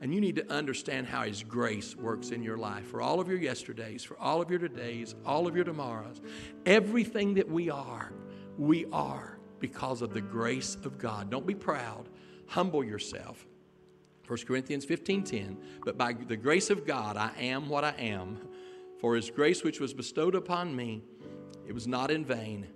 And 0.00 0.14
you 0.14 0.20
need 0.20 0.36
to 0.36 0.52
understand 0.52 1.06
how 1.06 1.22
His 1.22 1.42
grace 1.42 1.96
works 1.96 2.30
in 2.30 2.42
your 2.42 2.58
life 2.58 2.86
for 2.86 3.00
all 3.00 3.18
of 3.18 3.28
your 3.28 3.38
yesterdays, 3.38 4.04
for 4.04 4.18
all 4.18 4.42
of 4.42 4.50
your 4.50 4.60
todays, 4.60 5.14
all 5.24 5.46
of 5.46 5.56
your 5.56 5.64
tomorrows. 5.64 6.20
Everything 6.66 7.34
that 7.34 7.48
we 7.48 7.70
are, 7.70 8.12
we 8.58 8.84
are 8.92 9.38
because 9.60 10.02
of 10.02 10.12
the 10.12 10.20
grace 10.20 10.76
of 10.84 10.98
God. 10.98 11.30
Don't 11.30 11.46
be 11.46 11.54
proud. 11.54 12.08
Humble 12.48 12.84
yourself. 12.84 13.46
1 14.28 14.46
Corinthians 14.46 14.84
15:10, 14.84 15.56
but 15.84 15.96
by 15.96 16.12
the 16.12 16.36
grace 16.36 16.68
of 16.68 16.86
God 16.86 17.16
I 17.16 17.32
am 17.38 17.68
what 17.68 17.82
I 17.82 17.94
am, 17.98 18.38
for 19.00 19.16
his 19.16 19.30
grace 19.30 19.64
which 19.64 19.80
was 19.80 19.94
bestowed 19.94 20.34
upon 20.34 20.76
me, 20.76 21.02
it 21.66 21.72
was 21.72 21.86
not 21.86 22.10
in 22.10 22.26
vain. 22.26 22.66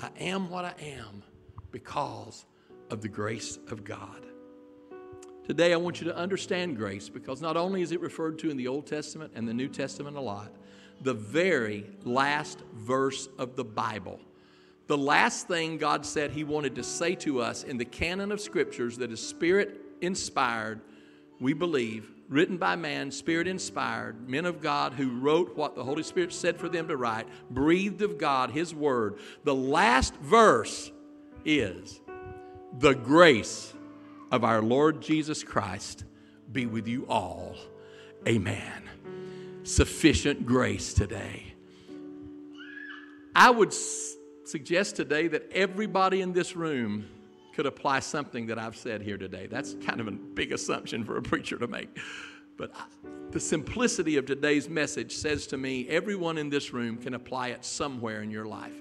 I 0.00 0.10
am 0.18 0.48
what 0.48 0.64
I 0.64 0.74
am 0.80 1.22
because 1.70 2.46
of 2.90 3.02
the 3.02 3.08
grace 3.08 3.58
of 3.68 3.84
God. 3.84 4.24
Today 5.44 5.74
I 5.74 5.76
want 5.76 6.00
you 6.00 6.06
to 6.06 6.16
understand 6.16 6.76
grace 6.76 7.10
because 7.10 7.42
not 7.42 7.56
only 7.56 7.82
is 7.82 7.92
it 7.92 8.00
referred 8.00 8.38
to 8.40 8.50
in 8.50 8.56
the 8.56 8.68
Old 8.68 8.86
Testament 8.86 9.32
and 9.34 9.46
the 9.46 9.54
New 9.54 9.68
Testament 9.68 10.16
a 10.16 10.20
lot, 10.20 10.54
the 11.02 11.14
very 11.14 11.90
last 12.04 12.60
verse 12.74 13.28
of 13.38 13.56
the 13.56 13.64
Bible 13.64 14.20
the 14.88 14.98
last 14.98 15.46
thing 15.46 15.78
God 15.78 16.04
said 16.04 16.32
He 16.32 16.44
wanted 16.44 16.74
to 16.74 16.82
say 16.82 17.14
to 17.16 17.40
us 17.40 17.62
in 17.62 17.76
the 17.76 17.84
canon 17.84 18.32
of 18.32 18.40
scriptures 18.40 18.98
that 18.98 19.12
is 19.12 19.20
spirit 19.20 19.80
inspired, 20.00 20.80
we 21.38 21.52
believe, 21.52 22.10
written 22.28 22.56
by 22.56 22.74
man, 22.74 23.10
spirit 23.10 23.46
inspired, 23.46 24.28
men 24.28 24.46
of 24.46 24.60
God 24.60 24.94
who 24.94 25.20
wrote 25.20 25.56
what 25.56 25.74
the 25.74 25.84
Holy 25.84 26.02
Spirit 26.02 26.32
said 26.32 26.58
for 26.58 26.68
them 26.68 26.88
to 26.88 26.96
write, 26.96 27.26
breathed 27.50 28.02
of 28.02 28.18
God, 28.18 28.50
His 28.50 28.74
word. 28.74 29.18
The 29.44 29.54
last 29.54 30.14
verse 30.16 30.90
is 31.44 32.00
the 32.78 32.94
grace 32.94 33.72
of 34.32 34.42
our 34.42 34.62
Lord 34.62 35.00
Jesus 35.00 35.42
Christ 35.44 36.04
be 36.50 36.66
with 36.66 36.88
you 36.88 37.06
all. 37.08 37.56
Amen. 38.26 38.88
Sufficient 39.64 40.46
grace 40.46 40.94
today. 40.94 41.54
I 43.34 43.50
would 43.50 43.72
suggest 44.48 44.96
today 44.96 45.28
that 45.28 45.50
everybody 45.52 46.20
in 46.20 46.32
this 46.32 46.56
room 46.56 47.06
could 47.54 47.66
apply 47.66 48.00
something 48.00 48.46
that 48.46 48.58
I've 48.58 48.76
said 48.76 49.02
here 49.02 49.18
today. 49.18 49.46
That's 49.46 49.74
kind 49.84 50.00
of 50.00 50.08
a 50.08 50.12
big 50.12 50.52
assumption 50.52 51.04
for 51.04 51.16
a 51.16 51.22
preacher 51.22 51.58
to 51.58 51.66
make. 51.66 51.98
But 52.56 52.72
the 53.30 53.40
simplicity 53.40 54.16
of 54.16 54.26
today's 54.26 54.68
message 54.68 55.12
says 55.12 55.46
to 55.48 55.56
me 55.56 55.88
everyone 55.88 56.38
in 56.38 56.50
this 56.50 56.72
room 56.72 56.96
can 56.96 57.14
apply 57.14 57.48
it 57.48 57.64
somewhere 57.64 58.22
in 58.22 58.30
your 58.30 58.46
life. 58.46 58.74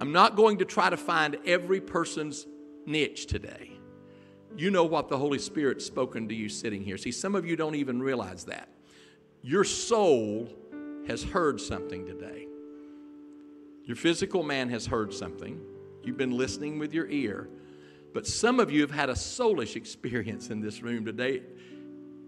I'm 0.00 0.12
not 0.12 0.36
going 0.36 0.58
to 0.58 0.64
try 0.64 0.90
to 0.90 0.96
find 0.96 1.38
every 1.46 1.80
person's 1.80 2.46
niche 2.84 3.26
today. 3.26 3.72
You 4.56 4.70
know 4.70 4.84
what 4.84 5.08
the 5.08 5.18
Holy 5.18 5.38
Spirit's 5.38 5.84
spoken 5.84 6.28
to 6.28 6.34
you 6.34 6.48
sitting 6.48 6.82
here. 6.82 6.96
See, 6.96 7.12
some 7.12 7.34
of 7.34 7.44
you 7.46 7.56
don't 7.56 7.74
even 7.74 8.00
realize 8.00 8.44
that. 8.44 8.68
Your 9.42 9.64
soul 9.64 10.48
has 11.06 11.22
heard 11.22 11.60
something 11.60 12.06
today. 12.06 12.46
Your 13.86 13.96
physical 13.96 14.42
man 14.42 14.68
has 14.70 14.84
heard 14.84 15.14
something. 15.14 15.60
You've 16.02 16.16
been 16.16 16.36
listening 16.36 16.78
with 16.78 16.92
your 16.92 17.08
ear. 17.08 17.48
But 18.12 18.26
some 18.26 18.58
of 18.58 18.70
you 18.70 18.80
have 18.80 18.90
had 18.90 19.08
a 19.08 19.14
soulish 19.14 19.76
experience 19.76 20.50
in 20.50 20.60
this 20.60 20.82
room 20.82 21.04
today, 21.04 21.42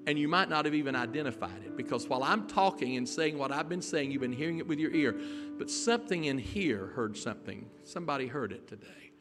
and 0.06 0.16
you 0.18 0.28
might 0.28 0.48
not 0.48 0.64
have 0.66 0.74
even 0.74 0.94
identified 0.94 1.62
it 1.64 1.76
because 1.76 2.06
while 2.08 2.22
I'm 2.22 2.46
talking 2.46 2.96
and 2.96 3.08
saying 3.08 3.36
what 3.36 3.50
I've 3.50 3.68
been 3.68 3.82
saying, 3.82 4.12
you've 4.12 4.22
been 4.22 4.32
hearing 4.32 4.58
it 4.58 4.66
with 4.66 4.78
your 4.78 4.92
ear. 4.92 5.18
But 5.58 5.68
something 5.68 6.24
in 6.24 6.38
here 6.38 6.86
heard 6.86 7.16
something. 7.16 7.68
Somebody 7.84 8.28
heard 8.28 8.52
it 8.52 8.68
today. 8.68 9.12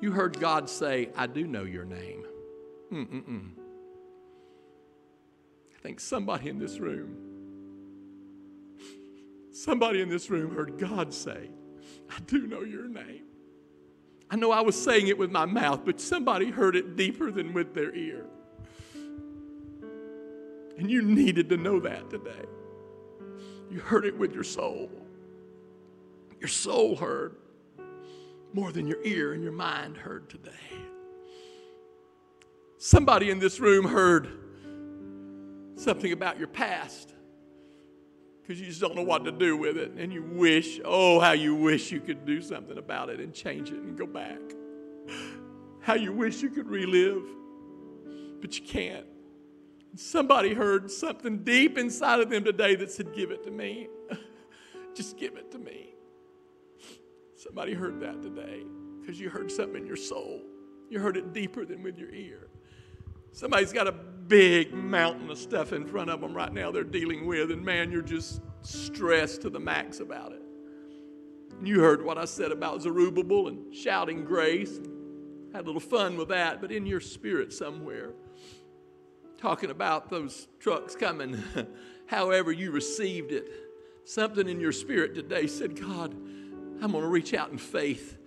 You 0.00 0.12
heard 0.12 0.38
God 0.38 0.68
say, 0.68 1.08
I 1.16 1.26
do 1.26 1.46
know 1.46 1.64
your 1.64 1.84
name. 1.84 2.24
Mm-mm-mm. 2.92 3.50
I 5.74 5.78
think 5.82 6.00
somebody 6.00 6.50
in 6.50 6.58
this 6.58 6.78
room 6.78 7.32
Somebody 9.52 10.00
in 10.00 10.08
this 10.08 10.30
room 10.30 10.54
heard 10.54 10.78
God 10.78 11.12
say, 11.12 11.50
I 12.14 12.20
do 12.26 12.46
know 12.46 12.62
your 12.62 12.88
name. 12.88 13.24
I 14.30 14.36
know 14.36 14.50
I 14.50 14.60
was 14.60 14.80
saying 14.80 15.08
it 15.08 15.18
with 15.18 15.30
my 15.30 15.44
mouth, 15.44 15.82
but 15.84 16.00
somebody 16.00 16.50
heard 16.50 16.74
it 16.76 16.96
deeper 16.96 17.30
than 17.30 17.52
with 17.52 17.74
their 17.74 17.94
ear. 17.94 18.24
And 20.78 20.90
you 20.90 21.02
needed 21.02 21.48
to 21.50 21.56
know 21.56 21.80
that 21.80 22.08
today. 22.10 22.46
You 23.70 23.80
heard 23.80 24.04
it 24.04 24.16
with 24.16 24.32
your 24.32 24.44
soul. 24.44 24.90
Your 26.40 26.48
soul 26.48 26.96
heard 26.96 27.36
more 28.52 28.72
than 28.72 28.86
your 28.86 29.02
ear 29.04 29.32
and 29.32 29.42
your 29.42 29.52
mind 29.52 29.96
heard 29.96 30.28
today. 30.28 30.50
Somebody 32.78 33.30
in 33.30 33.38
this 33.38 33.60
room 33.60 33.86
heard 33.86 34.28
something 35.76 36.12
about 36.12 36.38
your 36.38 36.48
past 36.48 37.11
because 38.52 38.60
you 38.60 38.66
just 38.66 38.82
don't 38.82 38.94
know 38.94 39.02
what 39.02 39.24
to 39.24 39.32
do 39.32 39.56
with 39.56 39.78
it. 39.78 39.92
And 39.92 40.12
you 40.12 40.22
wish, 40.22 40.78
oh, 40.84 41.18
how 41.20 41.32
you 41.32 41.54
wish 41.54 41.90
you 41.90 42.00
could 42.00 42.26
do 42.26 42.42
something 42.42 42.76
about 42.76 43.08
it 43.08 43.18
and 43.18 43.32
change 43.32 43.70
it 43.70 43.78
and 43.78 43.96
go 43.96 44.06
back. 44.06 44.40
How 45.80 45.94
you 45.94 46.12
wish 46.12 46.42
you 46.42 46.50
could 46.50 46.68
relive, 46.68 47.24
but 48.42 48.58
you 48.58 48.62
can't. 48.62 49.06
Somebody 49.96 50.52
heard 50.52 50.90
something 50.90 51.44
deep 51.44 51.78
inside 51.78 52.20
of 52.20 52.28
them 52.28 52.44
today 52.44 52.74
that 52.74 52.90
said, 52.90 53.14
Give 53.14 53.30
it 53.30 53.42
to 53.44 53.50
me. 53.50 53.88
Just 54.94 55.16
give 55.16 55.36
it 55.36 55.50
to 55.52 55.58
me. 55.58 55.94
Somebody 57.34 57.72
heard 57.72 58.00
that 58.00 58.22
today 58.22 58.64
because 59.00 59.18
you 59.18 59.30
heard 59.30 59.50
something 59.50 59.80
in 59.80 59.86
your 59.86 59.96
soul. 59.96 60.42
You 60.90 61.00
heard 61.00 61.16
it 61.16 61.32
deeper 61.32 61.64
than 61.64 61.82
with 61.82 61.98
your 61.98 62.10
ear. 62.10 62.48
Somebody's 63.32 63.72
got 63.72 63.88
a 63.88 63.94
big 64.28 64.72
mountain 64.72 65.30
of 65.30 65.38
stuff 65.38 65.72
in 65.72 65.86
front 65.86 66.10
of 66.10 66.20
them 66.20 66.34
right 66.34 66.52
now 66.52 66.70
they're 66.70 66.84
dealing 66.84 67.26
with, 67.26 67.50
and 67.50 67.64
man, 67.64 67.90
you're 67.90 68.02
just 68.02 68.40
stressed 68.62 69.42
to 69.42 69.50
the 69.50 69.60
max 69.60 70.00
about 70.00 70.32
it. 70.32 70.42
You 71.62 71.80
heard 71.80 72.04
what 72.04 72.18
I 72.18 72.24
said 72.24 72.50
about 72.50 72.82
Zerubbabel 72.82 73.48
and 73.48 73.74
shouting 73.74 74.24
grace. 74.24 74.78
Had 75.52 75.64
a 75.64 75.66
little 75.66 75.80
fun 75.80 76.16
with 76.16 76.28
that, 76.28 76.60
but 76.60 76.72
in 76.72 76.86
your 76.86 77.00
spirit 77.00 77.52
somewhere, 77.52 78.14
talking 79.38 79.70
about 79.70 80.08
those 80.08 80.48
trucks 80.58 80.96
coming, 80.96 81.42
however 82.06 82.52
you 82.52 82.70
received 82.70 83.32
it, 83.32 83.48
something 84.04 84.48
in 84.48 84.60
your 84.60 84.72
spirit 84.72 85.14
today 85.14 85.46
said, 85.46 85.78
God, 85.80 86.14
I'm 86.14 86.90
going 86.92 87.02
to 87.04 87.08
reach 87.08 87.34
out 87.34 87.50
in 87.50 87.58
faith 87.58 88.18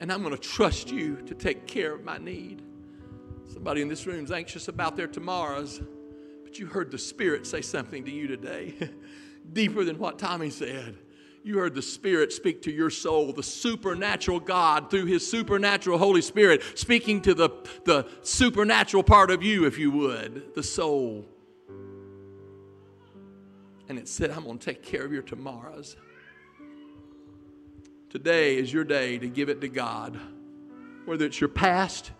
and 0.00 0.12
I'm 0.12 0.22
going 0.22 0.34
to 0.34 0.40
trust 0.40 0.90
you 0.90 1.16
to 1.26 1.34
take 1.34 1.66
care 1.66 1.94
of 1.94 2.04
my 2.04 2.18
need. 2.18 2.62
Somebody 3.52 3.82
in 3.82 3.88
this 3.88 4.06
room 4.06 4.24
is 4.24 4.32
anxious 4.32 4.68
about 4.68 4.96
their 4.96 5.06
tomorrows, 5.06 5.82
but 6.42 6.58
you 6.58 6.64
heard 6.64 6.90
the 6.90 6.96
Spirit 6.96 7.46
say 7.46 7.60
something 7.60 8.02
to 8.06 8.10
you 8.10 8.26
today, 8.26 8.74
deeper 9.52 9.84
than 9.84 9.98
what 9.98 10.18
Tommy 10.18 10.48
said. 10.48 10.96
You 11.44 11.58
heard 11.58 11.74
the 11.74 11.82
Spirit 11.82 12.32
speak 12.32 12.62
to 12.62 12.72
your 12.72 12.88
soul, 12.88 13.30
the 13.34 13.42
supernatural 13.42 14.40
God 14.40 14.90
through 14.90 15.04
His 15.04 15.28
supernatural 15.28 15.98
Holy 15.98 16.22
Spirit, 16.22 16.62
speaking 16.78 17.20
to 17.22 17.34
the, 17.34 17.50
the 17.84 18.08
supernatural 18.22 19.02
part 19.02 19.30
of 19.30 19.42
you, 19.42 19.66
if 19.66 19.78
you 19.78 19.90
would, 19.90 20.54
the 20.54 20.62
soul. 20.62 21.26
And 23.90 23.98
it 23.98 24.08
said, 24.08 24.30
I'm 24.30 24.44
going 24.44 24.58
to 24.58 24.64
take 24.64 24.82
care 24.82 25.04
of 25.04 25.12
your 25.12 25.22
tomorrows. 25.22 25.96
Today 28.08 28.56
is 28.56 28.72
your 28.72 28.84
day 28.84 29.18
to 29.18 29.28
give 29.28 29.50
it 29.50 29.60
to 29.60 29.68
God, 29.68 30.18
whether 31.04 31.26
it's 31.26 31.40
your 31.40 31.48
past 31.48 32.12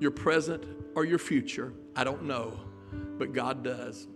your 0.00 0.10
present, 0.10 0.64
or 0.94 1.04
your 1.04 1.18
future. 1.18 1.72
I 1.96 2.04
don't 2.04 2.24
know, 2.24 2.58
but 3.18 3.32
God 3.32 3.62
does. 3.62 4.06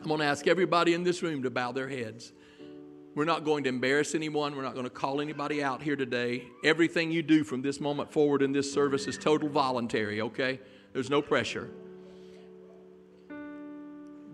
I'm 0.00 0.08
going 0.08 0.20
to 0.20 0.26
ask 0.26 0.46
everybody 0.46 0.94
in 0.94 1.04
this 1.04 1.22
room 1.22 1.42
to 1.44 1.50
bow 1.50 1.72
their 1.72 1.88
heads. 1.88 2.32
We're 3.14 3.24
not 3.24 3.44
going 3.44 3.64
to 3.64 3.68
embarrass 3.68 4.14
anyone. 4.14 4.56
We're 4.56 4.62
not 4.62 4.72
going 4.72 4.84
to 4.84 4.90
call 4.90 5.20
anybody 5.20 5.62
out 5.62 5.82
here 5.82 5.96
today. 5.96 6.44
Everything 6.64 7.10
you 7.10 7.22
do 7.22 7.44
from 7.44 7.60
this 7.60 7.78
moment 7.78 8.10
forward 8.10 8.42
in 8.42 8.52
this 8.52 8.72
service 8.72 9.06
is 9.06 9.18
total 9.18 9.48
voluntary, 9.48 10.22
okay? 10.22 10.60
There's 10.92 11.10
no 11.10 11.20
pressure. 11.20 11.70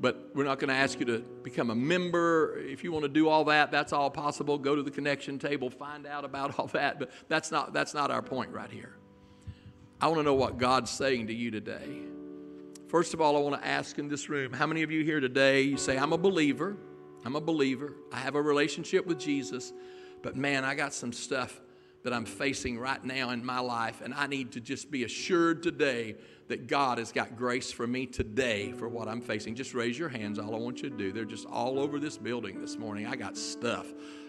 But 0.01 0.31
we're 0.33 0.45
not 0.45 0.61
going 0.61 0.68
to 0.68 0.76
ask 0.76 1.01
you 1.01 1.07
to 1.07 1.18
become 1.43 1.70
a 1.70 1.74
member. 1.74 2.57
If 2.61 2.85
you 2.85 2.93
want 2.93 3.03
to 3.03 3.09
do 3.09 3.29
all 3.29 3.45
that, 3.47 3.72
that's 3.72 3.93
all 3.93 4.11
possible. 4.11 4.57
Go 4.57 4.76
to 4.76 4.83
the 4.83 4.93
connection 4.93 5.41
table, 5.41 5.70
find 5.70 6.07
out 6.07 6.24
about 6.24 6.55
all 6.59 6.68
that. 6.68 7.01
But 7.01 7.11
that's 7.29 7.51
not, 7.51 7.72
that's 7.72 7.95
not 7.95 8.12
our 8.12 8.22
point 8.22 8.53
right 8.53 8.70
here. 8.70 8.95
I 10.01 10.07
want 10.07 10.20
to 10.20 10.22
know 10.22 10.34
what 10.34 10.59
God's 10.59 10.92
saying 10.92 11.26
to 11.26 11.34
you 11.34 11.51
today. 11.51 12.03
First 12.86 13.14
of 13.14 13.20
all, 13.20 13.36
I 13.36 13.40
want 13.40 13.61
to 13.61 13.66
ask 13.66 13.99
in 13.99 14.09
this 14.09 14.28
room 14.28 14.53
how 14.53 14.66
many 14.66 14.84
of 14.84 14.92
you 14.92 15.03
here 15.03 15.18
today, 15.18 15.62
you 15.62 15.76
say, 15.76 15.99
I'm 15.99 16.12
a 16.12 16.18
believer, 16.18 16.76
I'm 17.24 17.34
a 17.34 17.40
believer, 17.40 17.94
I 18.12 18.18
have 18.18 18.36
a 18.36 18.40
relationship 18.40 19.07
with 19.07 19.18
Jesus, 19.18 19.72
but 20.22 20.36
man, 20.36 20.64
I 20.64 20.76
got 20.76 20.94
some 20.94 21.12
stuff 21.12 21.61
that 22.05 22.12
I'm 22.12 22.24
facing 22.24 22.78
right 22.78 23.05
now 23.05 23.30
in 23.30 23.44
my 23.44 23.59
life, 23.59 24.01
and 24.01 24.14
I 24.14 24.28
need 24.28 24.53
to 24.53 24.61
just 24.61 24.88
be 24.88 25.03
assured 25.03 25.64
today 25.64 26.14
that 26.46 26.68
God 26.68 26.99
has 26.99 27.11
got 27.11 27.36
grace 27.36 27.72
for 27.72 27.86
me 27.86 28.07
today 28.07 28.70
for 28.70 28.88
what 28.88 29.09
I'm 29.09 29.20
facing. 29.20 29.57
Just 29.57 29.74
raise 29.74 29.99
your 29.99 30.09
hands, 30.09 30.38
all 30.38 30.55
I 30.55 30.59
want 30.59 30.80
you 30.80 30.90
to 30.90 30.96
do. 30.96 31.11
They're 31.11 31.24
just 31.24 31.46
all 31.46 31.80
over 31.80 31.99
this 31.99 32.16
building 32.16 32.61
this 32.61 32.78
morning. 32.78 33.07
I 33.07 33.16
got 33.16 33.36
stuff. 33.36 33.86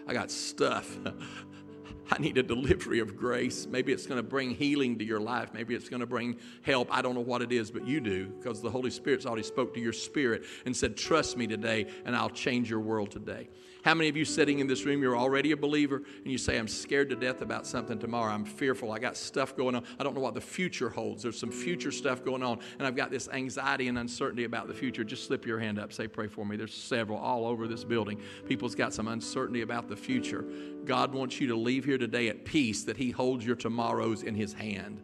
I 0.08 0.14
got 0.14 0.32
stuff 0.32 0.98
I 2.10 2.18
need 2.18 2.38
a 2.38 2.42
delivery 2.42 2.98
of 2.98 3.16
grace. 3.16 3.66
Maybe 3.66 3.92
it's 3.92 4.06
going 4.06 4.16
to 4.16 4.28
bring 4.28 4.50
healing 4.50 4.98
to 4.98 5.04
your 5.04 5.20
life. 5.20 5.54
Maybe 5.54 5.74
it's 5.74 5.88
going 5.88 6.00
to 6.00 6.06
bring 6.06 6.38
help. 6.62 6.88
I 6.90 7.02
don't 7.02 7.14
know 7.14 7.20
what 7.20 7.40
it 7.40 7.52
is, 7.52 7.70
but 7.70 7.86
you 7.86 8.00
do 8.00 8.26
because 8.28 8.60
the 8.60 8.70
Holy 8.70 8.90
Spirit's 8.90 9.26
already 9.26 9.44
spoke 9.44 9.74
to 9.74 9.80
your 9.80 9.92
spirit 9.92 10.44
and 10.66 10.76
said, 10.76 10.96
Trust 10.96 11.36
me 11.36 11.46
today, 11.46 11.86
and 12.04 12.16
I'll 12.16 12.30
change 12.30 12.68
your 12.68 12.80
world 12.80 13.10
today. 13.10 13.48
How 13.82 13.94
many 13.94 14.08
of 14.08 14.16
you 14.16 14.24
sitting 14.24 14.58
in 14.58 14.66
this 14.66 14.84
room, 14.84 15.00
you're 15.02 15.16
already 15.16 15.52
a 15.52 15.56
believer, 15.56 15.96
and 15.96 16.26
you 16.26 16.36
say, 16.36 16.58
I'm 16.58 16.68
scared 16.68 17.08
to 17.10 17.16
death 17.16 17.40
about 17.40 17.66
something 17.66 17.98
tomorrow. 17.98 18.32
I'm 18.32 18.44
fearful. 18.44 18.92
I 18.92 18.98
got 18.98 19.16
stuff 19.16 19.56
going 19.56 19.74
on. 19.74 19.84
I 19.98 20.04
don't 20.04 20.14
know 20.14 20.20
what 20.20 20.34
the 20.34 20.40
future 20.40 20.90
holds. 20.90 21.22
There's 21.22 21.38
some 21.38 21.50
future 21.50 21.90
stuff 21.90 22.24
going 22.24 22.42
on, 22.42 22.58
and 22.78 22.86
I've 22.86 22.96
got 22.96 23.10
this 23.10 23.28
anxiety 23.28 23.88
and 23.88 23.98
uncertainty 23.98 24.44
about 24.44 24.68
the 24.68 24.74
future. 24.74 25.02
Just 25.02 25.26
slip 25.26 25.46
your 25.46 25.58
hand 25.58 25.78
up. 25.78 25.92
Say, 25.92 26.08
Pray 26.08 26.26
for 26.26 26.44
me. 26.44 26.56
There's 26.56 26.74
several 26.74 27.18
all 27.18 27.46
over 27.46 27.66
this 27.66 27.84
building. 27.84 28.20
People's 28.46 28.74
got 28.74 28.92
some 28.92 29.08
uncertainty 29.08 29.62
about 29.62 29.88
the 29.88 29.96
future. 29.96 30.44
God 30.84 31.14
wants 31.14 31.40
you 31.40 31.46
to 31.48 31.56
leave 31.56 31.84
here 31.84 31.98
today 31.98 32.28
at 32.28 32.44
peace 32.44 32.84
that 32.84 32.96
He 32.96 33.10
holds 33.10 33.46
your 33.46 33.56
tomorrows 33.56 34.22
in 34.22 34.34
His 34.34 34.52
hand. 34.52 35.02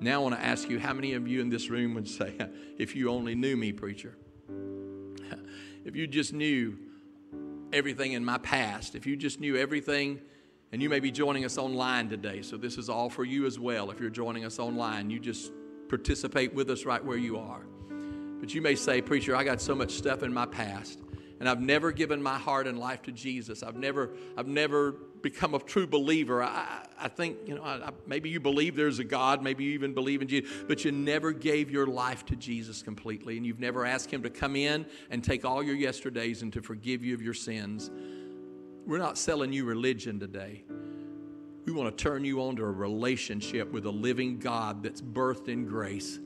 Now, 0.00 0.20
I 0.20 0.22
want 0.22 0.34
to 0.36 0.44
ask 0.44 0.68
you 0.68 0.78
how 0.78 0.92
many 0.92 1.14
of 1.14 1.26
you 1.26 1.40
in 1.40 1.48
this 1.48 1.68
room 1.70 1.94
would 1.94 2.08
say, 2.08 2.34
If 2.78 2.96
you 2.96 3.10
only 3.10 3.34
knew 3.34 3.56
me, 3.56 3.72
preacher? 3.72 4.16
if 5.84 5.96
you 5.96 6.06
just 6.06 6.32
knew 6.32 6.78
everything 7.72 8.12
in 8.12 8.24
my 8.24 8.38
past, 8.38 8.94
if 8.94 9.06
you 9.06 9.16
just 9.16 9.40
knew 9.40 9.56
everything, 9.56 10.20
and 10.72 10.82
you 10.82 10.88
may 10.88 11.00
be 11.00 11.10
joining 11.10 11.44
us 11.44 11.58
online 11.58 12.08
today, 12.08 12.42
so 12.42 12.56
this 12.56 12.76
is 12.76 12.88
all 12.88 13.08
for 13.08 13.24
you 13.24 13.46
as 13.46 13.58
well. 13.58 13.90
If 13.90 14.00
you're 14.00 14.10
joining 14.10 14.44
us 14.44 14.58
online, 14.58 15.10
you 15.10 15.18
just 15.18 15.52
participate 15.88 16.52
with 16.52 16.70
us 16.70 16.84
right 16.84 17.04
where 17.04 17.16
you 17.16 17.38
are. 17.38 17.62
But 18.40 18.52
you 18.54 18.60
may 18.60 18.74
say, 18.74 19.00
Preacher, 19.00 19.34
I 19.34 19.44
got 19.44 19.60
so 19.60 19.74
much 19.74 19.92
stuff 19.92 20.22
in 20.22 20.32
my 20.32 20.46
past, 20.46 21.00
and 21.38 21.48
I've 21.48 21.60
never 21.60 21.92
given 21.92 22.22
my 22.22 22.38
heart 22.38 22.66
and 22.66 22.78
life 22.78 23.02
to 23.02 23.12
Jesus. 23.12 23.62
I've 23.62 23.76
never, 23.76 24.10
I've 24.36 24.46
never 24.46 24.92
become 25.22 25.54
a 25.54 25.58
true 25.58 25.86
believer. 25.86 26.42
I, 26.42 26.86
I 26.98 27.08
think, 27.08 27.36
you 27.46 27.54
know, 27.56 27.62
I, 27.62 27.90
maybe 28.06 28.30
you 28.30 28.40
believe 28.40 28.74
there's 28.74 28.98
a 28.98 29.04
God, 29.04 29.42
maybe 29.42 29.64
you 29.64 29.72
even 29.72 29.92
believe 29.92 30.22
in 30.22 30.28
Jesus, 30.28 30.50
but 30.66 30.84
you 30.84 30.92
never 30.92 31.32
gave 31.32 31.70
your 31.70 31.86
life 31.86 32.24
to 32.26 32.36
Jesus 32.36 32.82
completely, 32.82 33.36
and 33.36 33.44
you've 33.44 33.60
never 33.60 33.84
asked 33.84 34.10
Him 34.10 34.22
to 34.22 34.30
come 34.30 34.56
in 34.56 34.86
and 35.10 35.22
take 35.22 35.44
all 35.44 35.62
your 35.62 35.74
yesterdays 35.74 36.42
and 36.42 36.52
to 36.52 36.62
forgive 36.62 37.04
you 37.04 37.14
of 37.14 37.20
your 37.20 37.34
sins. 37.34 37.90
We're 38.86 38.98
not 38.98 39.18
selling 39.18 39.52
you 39.52 39.64
religion 39.64 40.20
today. 40.20 40.64
We 41.66 41.72
want 41.72 41.96
to 41.96 42.02
turn 42.02 42.24
you 42.24 42.40
on 42.42 42.56
to 42.56 42.62
a 42.62 42.70
relationship 42.70 43.72
with 43.72 43.84
a 43.86 43.90
living 43.90 44.38
God 44.38 44.84
that's 44.84 45.02
birthed 45.02 45.48
in 45.48 45.66
grace 45.66 46.20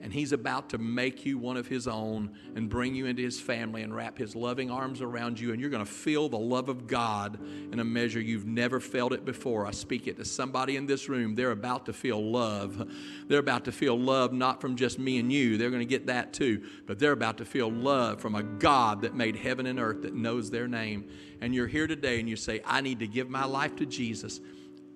and 0.00 0.12
He's 0.12 0.32
about 0.32 0.70
to 0.70 0.78
make 0.78 1.26
you 1.26 1.38
one 1.38 1.56
of 1.56 1.66
His 1.66 1.88
own 1.88 2.30
and 2.54 2.68
bring 2.68 2.94
you 2.94 3.06
into 3.06 3.22
His 3.22 3.40
family 3.40 3.82
and 3.82 3.94
wrap 3.94 4.18
His 4.18 4.36
loving 4.36 4.70
arms 4.70 5.02
around 5.02 5.40
you. 5.40 5.52
And 5.52 5.60
you're 5.60 5.70
going 5.70 5.84
to 5.84 5.90
feel 5.90 6.28
the 6.28 6.38
love 6.38 6.68
of 6.68 6.86
God 6.86 7.38
in 7.72 7.80
a 7.80 7.84
measure 7.84 8.20
you've 8.20 8.46
never 8.46 8.80
felt 8.80 9.12
it 9.12 9.24
before. 9.24 9.66
I 9.66 9.72
speak 9.72 10.06
it 10.06 10.16
to 10.18 10.24
somebody 10.24 10.76
in 10.76 10.86
this 10.86 11.08
room. 11.08 11.34
They're 11.34 11.50
about 11.50 11.86
to 11.86 11.92
feel 11.92 12.22
love. 12.30 12.88
They're 13.26 13.38
about 13.38 13.64
to 13.64 13.72
feel 13.72 13.98
love 13.98 14.32
not 14.32 14.60
from 14.60 14.76
just 14.76 14.98
me 14.98 15.18
and 15.18 15.32
you, 15.32 15.58
they're 15.58 15.70
going 15.70 15.80
to 15.80 15.86
get 15.86 16.06
that 16.06 16.32
too, 16.32 16.64
but 16.86 16.98
they're 16.98 17.12
about 17.12 17.38
to 17.38 17.44
feel 17.44 17.70
love 17.70 18.20
from 18.20 18.34
a 18.34 18.42
God 18.42 19.02
that 19.02 19.14
made 19.14 19.36
heaven 19.36 19.66
and 19.66 19.78
earth 19.78 20.02
that 20.02 20.14
knows 20.14 20.50
their 20.50 20.68
name. 20.68 21.08
And 21.40 21.54
you're 21.54 21.66
here 21.66 21.86
today 21.86 22.20
and 22.20 22.28
you 22.28 22.36
say, 22.36 22.60
I 22.64 22.80
need 22.80 23.00
to 23.00 23.06
give 23.06 23.28
my 23.28 23.44
life 23.44 23.76
to 23.76 23.86
Jesus. 23.86 24.40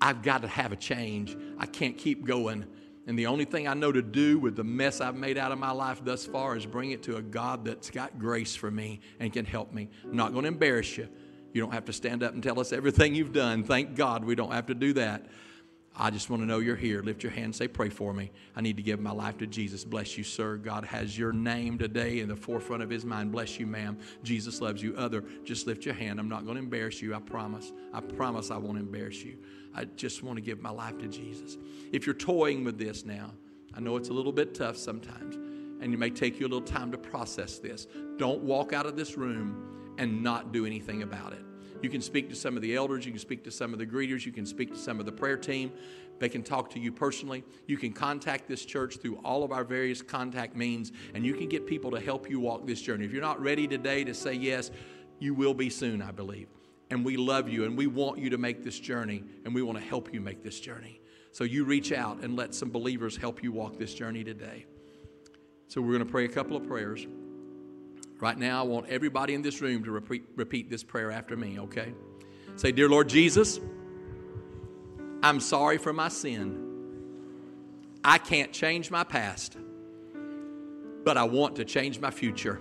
I've 0.00 0.22
got 0.22 0.42
to 0.42 0.48
have 0.48 0.72
a 0.72 0.76
change. 0.76 1.36
I 1.58 1.66
can't 1.66 1.96
keep 1.96 2.24
going. 2.24 2.66
And 3.06 3.18
the 3.18 3.26
only 3.26 3.44
thing 3.44 3.66
I 3.66 3.74
know 3.74 3.90
to 3.90 4.02
do 4.02 4.38
with 4.38 4.54
the 4.54 4.64
mess 4.64 5.00
I've 5.00 5.16
made 5.16 5.36
out 5.36 5.50
of 5.50 5.58
my 5.58 5.72
life 5.72 6.04
thus 6.04 6.24
far 6.24 6.56
is 6.56 6.66
bring 6.66 6.92
it 6.92 7.02
to 7.04 7.16
a 7.16 7.22
God 7.22 7.64
that's 7.64 7.90
got 7.90 8.18
grace 8.18 8.54
for 8.54 8.70
me 8.70 9.00
and 9.18 9.32
can 9.32 9.44
help 9.44 9.72
me. 9.72 9.88
I'm 10.04 10.16
not 10.16 10.32
going 10.32 10.44
to 10.44 10.48
embarrass 10.48 10.96
you. 10.96 11.08
You 11.52 11.60
don't 11.60 11.72
have 11.72 11.84
to 11.86 11.92
stand 11.92 12.22
up 12.22 12.32
and 12.32 12.42
tell 12.42 12.60
us 12.60 12.72
everything 12.72 13.14
you've 13.14 13.32
done. 13.32 13.64
Thank 13.64 13.96
God 13.96 14.24
we 14.24 14.34
don't 14.34 14.52
have 14.52 14.66
to 14.66 14.74
do 14.74 14.92
that. 14.94 15.26
I 15.94 16.10
just 16.10 16.30
want 16.30 16.40
to 16.42 16.46
know 16.46 16.58
you're 16.58 16.76
here. 16.76 17.02
Lift 17.02 17.22
your 17.22 17.32
hand 17.32 17.54
say, 17.54 17.68
Pray 17.68 17.90
for 17.90 18.14
me. 18.14 18.30
I 18.56 18.62
need 18.62 18.76
to 18.78 18.82
give 18.82 18.98
my 18.98 19.10
life 19.10 19.36
to 19.38 19.46
Jesus. 19.46 19.84
Bless 19.84 20.16
you, 20.16 20.24
sir. 20.24 20.56
God 20.56 20.84
has 20.86 21.18
your 21.18 21.32
name 21.32 21.76
today 21.76 22.20
in 22.20 22.28
the 22.28 22.36
forefront 22.36 22.82
of 22.82 22.88
his 22.88 23.04
mind. 23.04 23.30
Bless 23.30 23.58
you, 23.58 23.66
ma'am. 23.66 23.98
Jesus 24.22 24.62
loves 24.62 24.82
you. 24.82 24.94
Other, 24.96 25.22
just 25.44 25.66
lift 25.66 25.84
your 25.84 25.94
hand. 25.94 26.18
I'm 26.18 26.30
not 26.30 26.44
going 26.44 26.56
to 26.56 26.62
embarrass 26.62 27.02
you. 27.02 27.14
I 27.14 27.18
promise. 27.18 27.72
I 27.92 28.00
promise 28.00 28.50
I 28.50 28.56
won't 28.56 28.78
embarrass 28.78 29.22
you. 29.22 29.36
I 29.74 29.84
just 29.84 30.22
want 30.22 30.36
to 30.36 30.42
give 30.42 30.60
my 30.60 30.70
life 30.70 30.98
to 30.98 31.08
Jesus. 31.08 31.56
If 31.92 32.06
you're 32.06 32.14
toying 32.14 32.64
with 32.64 32.78
this 32.78 33.04
now, 33.04 33.32
I 33.74 33.80
know 33.80 33.96
it's 33.96 34.10
a 34.10 34.12
little 34.12 34.32
bit 34.32 34.54
tough 34.54 34.76
sometimes, 34.76 35.36
and 35.36 35.94
it 35.94 35.96
may 35.98 36.10
take 36.10 36.38
you 36.38 36.46
a 36.46 36.48
little 36.48 36.66
time 36.66 36.92
to 36.92 36.98
process 36.98 37.58
this. 37.58 37.86
Don't 38.18 38.42
walk 38.42 38.72
out 38.72 38.86
of 38.86 38.96
this 38.96 39.16
room 39.16 39.94
and 39.98 40.22
not 40.22 40.52
do 40.52 40.66
anything 40.66 41.02
about 41.02 41.32
it. 41.32 41.44
You 41.82 41.90
can 41.90 42.00
speak 42.00 42.28
to 42.28 42.36
some 42.36 42.54
of 42.54 42.62
the 42.62 42.76
elders, 42.76 43.04
you 43.04 43.12
can 43.12 43.18
speak 43.18 43.42
to 43.44 43.50
some 43.50 43.72
of 43.72 43.78
the 43.78 43.86
greeters, 43.86 44.24
you 44.24 44.30
can 44.30 44.46
speak 44.46 44.72
to 44.72 44.78
some 44.78 45.00
of 45.00 45.06
the 45.06 45.12
prayer 45.12 45.36
team. 45.36 45.72
They 46.20 46.28
can 46.28 46.44
talk 46.44 46.70
to 46.70 46.78
you 46.78 46.92
personally. 46.92 47.42
You 47.66 47.76
can 47.76 47.92
contact 47.92 48.46
this 48.46 48.64
church 48.64 48.98
through 48.98 49.18
all 49.24 49.42
of 49.42 49.50
our 49.50 49.64
various 49.64 50.02
contact 50.02 50.54
means, 50.54 50.92
and 51.14 51.26
you 51.26 51.34
can 51.34 51.48
get 51.48 51.66
people 51.66 51.90
to 51.90 51.98
help 51.98 52.30
you 52.30 52.38
walk 52.38 52.64
this 52.64 52.80
journey. 52.80 53.04
If 53.04 53.12
you're 53.12 53.20
not 53.20 53.40
ready 53.42 53.66
today 53.66 54.04
to 54.04 54.14
say 54.14 54.34
yes, 54.34 54.70
you 55.18 55.34
will 55.34 55.54
be 55.54 55.68
soon, 55.68 56.00
I 56.00 56.12
believe. 56.12 56.46
And 56.92 57.06
we 57.06 57.16
love 57.16 57.48
you, 57.48 57.64
and 57.64 57.74
we 57.74 57.86
want 57.86 58.18
you 58.18 58.28
to 58.28 58.36
make 58.36 58.62
this 58.62 58.78
journey, 58.78 59.24
and 59.46 59.54
we 59.54 59.62
want 59.62 59.78
to 59.78 59.82
help 59.84 60.12
you 60.12 60.20
make 60.20 60.42
this 60.42 60.60
journey. 60.60 61.00
So 61.30 61.42
you 61.42 61.64
reach 61.64 61.90
out 61.90 62.22
and 62.22 62.36
let 62.36 62.54
some 62.54 62.68
believers 62.68 63.16
help 63.16 63.42
you 63.42 63.50
walk 63.50 63.78
this 63.78 63.94
journey 63.94 64.22
today. 64.22 64.66
So 65.68 65.80
we're 65.80 65.94
going 65.94 66.04
to 66.04 66.12
pray 66.12 66.26
a 66.26 66.28
couple 66.28 66.54
of 66.54 66.68
prayers. 66.68 67.06
Right 68.20 68.36
now, 68.36 68.60
I 68.60 68.66
want 68.66 68.90
everybody 68.90 69.32
in 69.32 69.40
this 69.40 69.62
room 69.62 69.82
to 69.84 69.90
repeat, 69.90 70.24
repeat 70.36 70.68
this 70.68 70.84
prayer 70.84 71.10
after 71.10 71.34
me, 71.34 71.58
okay? 71.60 71.94
Say, 72.56 72.72
Dear 72.72 72.90
Lord 72.90 73.08
Jesus, 73.08 73.58
I'm 75.22 75.40
sorry 75.40 75.78
for 75.78 75.94
my 75.94 76.08
sin. 76.08 76.68
I 78.04 78.18
can't 78.18 78.52
change 78.52 78.90
my 78.90 79.04
past, 79.04 79.56
but 81.04 81.16
I 81.16 81.24
want 81.24 81.56
to 81.56 81.64
change 81.64 82.00
my 82.00 82.10
future. 82.10 82.60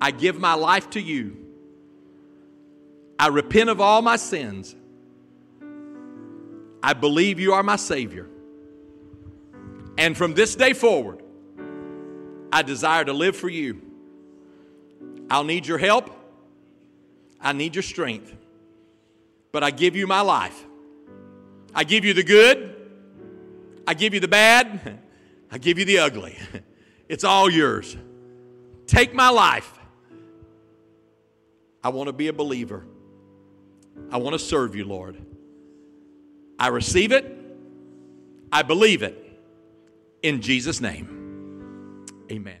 I 0.00 0.12
give 0.12 0.38
my 0.38 0.54
life 0.54 0.90
to 0.90 1.00
you. 1.00 1.49
I 3.20 3.26
repent 3.26 3.68
of 3.68 3.82
all 3.82 4.00
my 4.00 4.16
sins. 4.16 4.74
I 6.82 6.94
believe 6.94 7.38
you 7.38 7.52
are 7.52 7.62
my 7.62 7.76
Savior. 7.76 8.26
And 9.98 10.16
from 10.16 10.32
this 10.32 10.56
day 10.56 10.72
forward, 10.72 11.22
I 12.50 12.62
desire 12.62 13.04
to 13.04 13.12
live 13.12 13.36
for 13.36 13.50
you. 13.50 13.82
I'll 15.28 15.44
need 15.44 15.66
your 15.66 15.76
help. 15.76 16.10
I 17.38 17.52
need 17.52 17.74
your 17.74 17.82
strength. 17.82 18.34
But 19.52 19.64
I 19.64 19.70
give 19.70 19.96
you 19.96 20.06
my 20.06 20.22
life. 20.22 20.64
I 21.74 21.84
give 21.84 22.06
you 22.06 22.14
the 22.14 22.24
good. 22.24 22.74
I 23.86 23.92
give 23.92 24.14
you 24.14 24.20
the 24.20 24.28
bad. 24.28 24.98
I 25.52 25.58
give 25.58 25.78
you 25.78 25.84
the 25.84 25.98
ugly. 25.98 26.38
It's 27.06 27.24
all 27.24 27.50
yours. 27.50 27.96
Take 28.86 29.12
my 29.12 29.30
life. 29.30 29.68
I 31.82 31.88
want 31.88 32.06
to 32.06 32.12
be 32.12 32.28
a 32.28 32.32
believer. 32.32 32.86
I 34.10 34.18
want 34.18 34.34
to 34.34 34.38
serve 34.38 34.74
you, 34.74 34.84
Lord. 34.84 35.16
I 36.58 36.68
receive 36.68 37.12
it. 37.12 37.36
I 38.52 38.62
believe 38.62 39.02
it. 39.02 39.16
In 40.22 40.42
Jesus' 40.42 40.80
name, 40.80 42.04
amen. 42.30 42.58